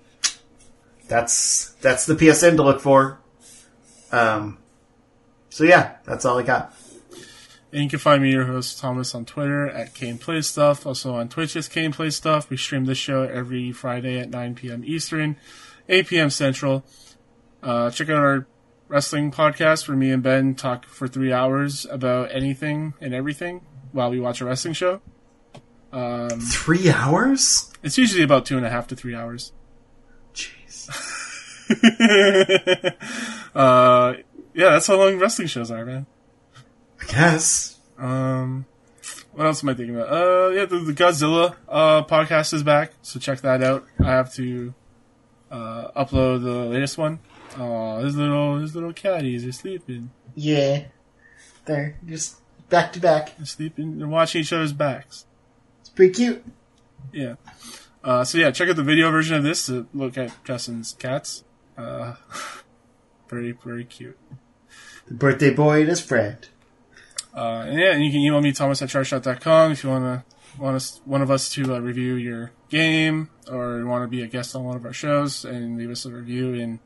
that's 1.08 1.72
that's 1.82 2.06
the 2.06 2.14
PSN 2.14 2.58
to 2.58 2.64
look 2.64 2.80
for. 2.80 3.20
Um, 4.12 4.60
so 5.50 5.64
yeah, 5.64 5.96
that's 6.06 6.26
all 6.26 6.38
I 6.38 6.44
got. 6.44 6.74
And 7.72 7.84
you 7.84 7.90
can 7.90 8.00
find 8.00 8.24
me, 8.24 8.32
your 8.32 8.46
host 8.46 8.80
Thomas, 8.80 9.14
on 9.14 9.26
Twitter 9.26 9.68
at 9.70 9.94
Kane 9.94 10.18
Plays 10.18 10.48
Stuff. 10.48 10.88
Also 10.88 11.14
on 11.14 11.30
Twitch 11.30 11.56
as 11.56 11.68
Kane 11.68 11.92
Plays 11.92 12.16
Stuff. 12.16 12.50
We 12.50 12.58
stream 12.58 12.86
this 12.86 12.98
show 12.98 13.24
every 13.24 13.72
Friday 13.72 14.20
at 14.20 14.30
9 14.30 14.56
p.m. 14.56 14.84
Eastern, 14.86 15.38
8 15.88 16.08
p.m. 16.08 16.30
Central. 16.32 16.84
Uh, 17.62 17.92
check 17.92 18.10
out 18.10 18.18
our 18.18 18.48
wrestling 18.88 19.32
podcast 19.32 19.88
where 19.88 19.96
me 19.96 20.10
and 20.12 20.24
Ben 20.24 20.56
talk 20.56 20.86
for 20.86 21.08
three 21.08 21.32
hours 21.32 21.86
about 21.86 22.30
anything 22.34 22.96
and 23.00 23.14
everything 23.14 23.62
while 23.92 24.10
we 24.10 24.20
watch 24.20 24.42
a 24.42 24.46
wrestling 24.46 24.74
show. 24.74 25.02
Um, 25.92 26.40
Three 26.40 26.90
hours? 26.90 27.72
it's 27.84 27.98
usually 27.98 28.24
about 28.24 28.46
two 28.46 28.58
and 28.58 28.66
a 28.66 28.70
half 28.70 28.88
to 28.88 28.96
three 28.96 29.16
hours. 29.16 29.52
Jeez. 30.34 30.90
uh, 33.56 34.14
yeah, 34.54 34.70
that's 34.72 34.88
how 34.88 34.98
long 34.98 35.18
wrestling 35.20 35.48
shows 35.48 35.72
are, 35.72 35.86
man. 35.86 36.06
I 37.02 37.06
guess. 37.06 37.80
Um, 37.98 38.66
what 39.34 39.46
else 39.46 39.64
am 39.64 39.70
I 39.70 39.74
thinking 39.74 39.96
about? 39.96 40.12
Uh, 40.12 40.50
yeah, 40.50 40.66
the, 40.66 40.80
the 40.80 40.94
Godzilla 40.94 41.56
uh, 41.68 42.04
podcast 42.04 42.54
is 42.54 42.64
back, 42.64 42.92
so 43.02 43.20
check 43.20 43.42
that 43.42 43.64
out. 43.64 43.86
I 44.00 44.12
have 44.12 44.34
to 44.36 44.74
uh, 45.52 45.92
upload 45.96 46.44
the 46.44 46.66
latest 46.66 46.98
one. 46.98 47.20
Oh, 47.58 48.00
his 48.00 48.16
little 48.16 48.60
his 48.60 48.76
little 48.76 48.94
caddies 48.94 49.46
are 49.46 49.52
sleeping. 49.52 50.12
Yeah. 50.36 50.86
They're 51.66 51.98
just 52.06 52.38
back 52.70 52.94
to 52.94 53.00
back. 53.00 53.36
They're 53.38 53.46
sleeping. 53.46 54.00
They're 54.00 54.08
watching 54.08 54.42
each 54.42 54.54
other's 54.54 54.74
backs. 54.74 55.26
It's 55.82 55.90
pretty 55.90 56.14
cute. 56.14 56.46
Yeah. 57.12 57.36
Uh, 58.04 58.24
so 58.24 58.38
yeah, 58.38 58.52
check 58.52 58.70
out 58.70 58.76
the 58.76 58.84
video 58.84 59.12
version 59.12 59.36
of 59.36 59.44
this 59.44 59.66
to 59.66 59.88
look 59.94 60.18
at 60.18 60.44
Justin's 60.44 60.94
cats. 60.94 61.44
Uh, 61.78 62.16
very 63.30 63.52
very 63.52 63.86
cute. 63.86 64.18
The 65.08 65.14
birthday 65.16 65.54
boy 65.54 65.82
and 65.82 65.90
his 65.90 66.02
friend. 66.02 66.48
Uh, 67.40 67.64
and 67.68 67.80
yeah, 67.80 67.92
and 67.94 68.04
you 68.04 68.12
can 68.12 68.20
email 68.20 68.42
me 68.42 68.52
thomas 68.52 68.82
at 68.82 68.90
charshot.com 68.90 69.72
if 69.72 69.82
you 69.82 69.90
want 69.90 70.04
to 70.04 70.62
want 70.62 70.76
us 70.76 71.00
one 71.06 71.22
of 71.22 71.32
us 71.32 71.48
to 71.50 71.74
uh, 71.74 71.80
review 71.80 72.16
your 72.16 72.52
game 72.68 73.30
or 73.50 73.78
you 73.78 73.88
want 73.88 74.04
to 74.04 74.10
be 74.10 74.22
a 74.22 74.28
guest 74.28 74.54
on 74.58 74.66
one 74.66 74.76
of 74.76 74.84
our 74.84 74.92
shows 74.92 75.46
and 75.46 75.78
leave 75.78 75.90
us 75.90 76.06
a 76.06 76.12
review 76.12 76.54
in 76.54 76.82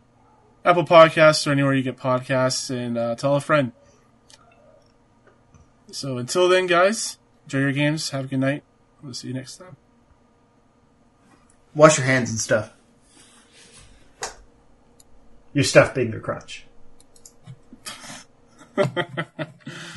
Apple 0.63 0.85
Podcasts 0.85 1.47
or 1.47 1.51
anywhere 1.51 1.73
you 1.73 1.81
get 1.81 1.97
podcasts 1.97 2.69
and 2.69 2.99
uh, 2.99 3.15
tell 3.15 3.35
a 3.35 3.41
friend. 3.41 3.71
So 5.91 6.19
until 6.19 6.47
then, 6.47 6.67
guys, 6.67 7.17
enjoy 7.45 7.59
your 7.59 7.71
games. 7.71 8.11
Have 8.11 8.25
a 8.25 8.27
good 8.27 8.39
night. 8.39 8.63
We'll 9.01 9.15
see 9.15 9.29
you 9.29 9.33
next 9.33 9.57
time. 9.57 9.75
Wash 11.73 11.97
your 11.97 12.05
hands 12.05 12.29
and 12.29 12.39
stuff. 12.39 12.73
Your 15.51 15.63
stuff 15.63 15.95
being 15.95 16.11
your 16.11 16.21
crotch. 16.21 16.65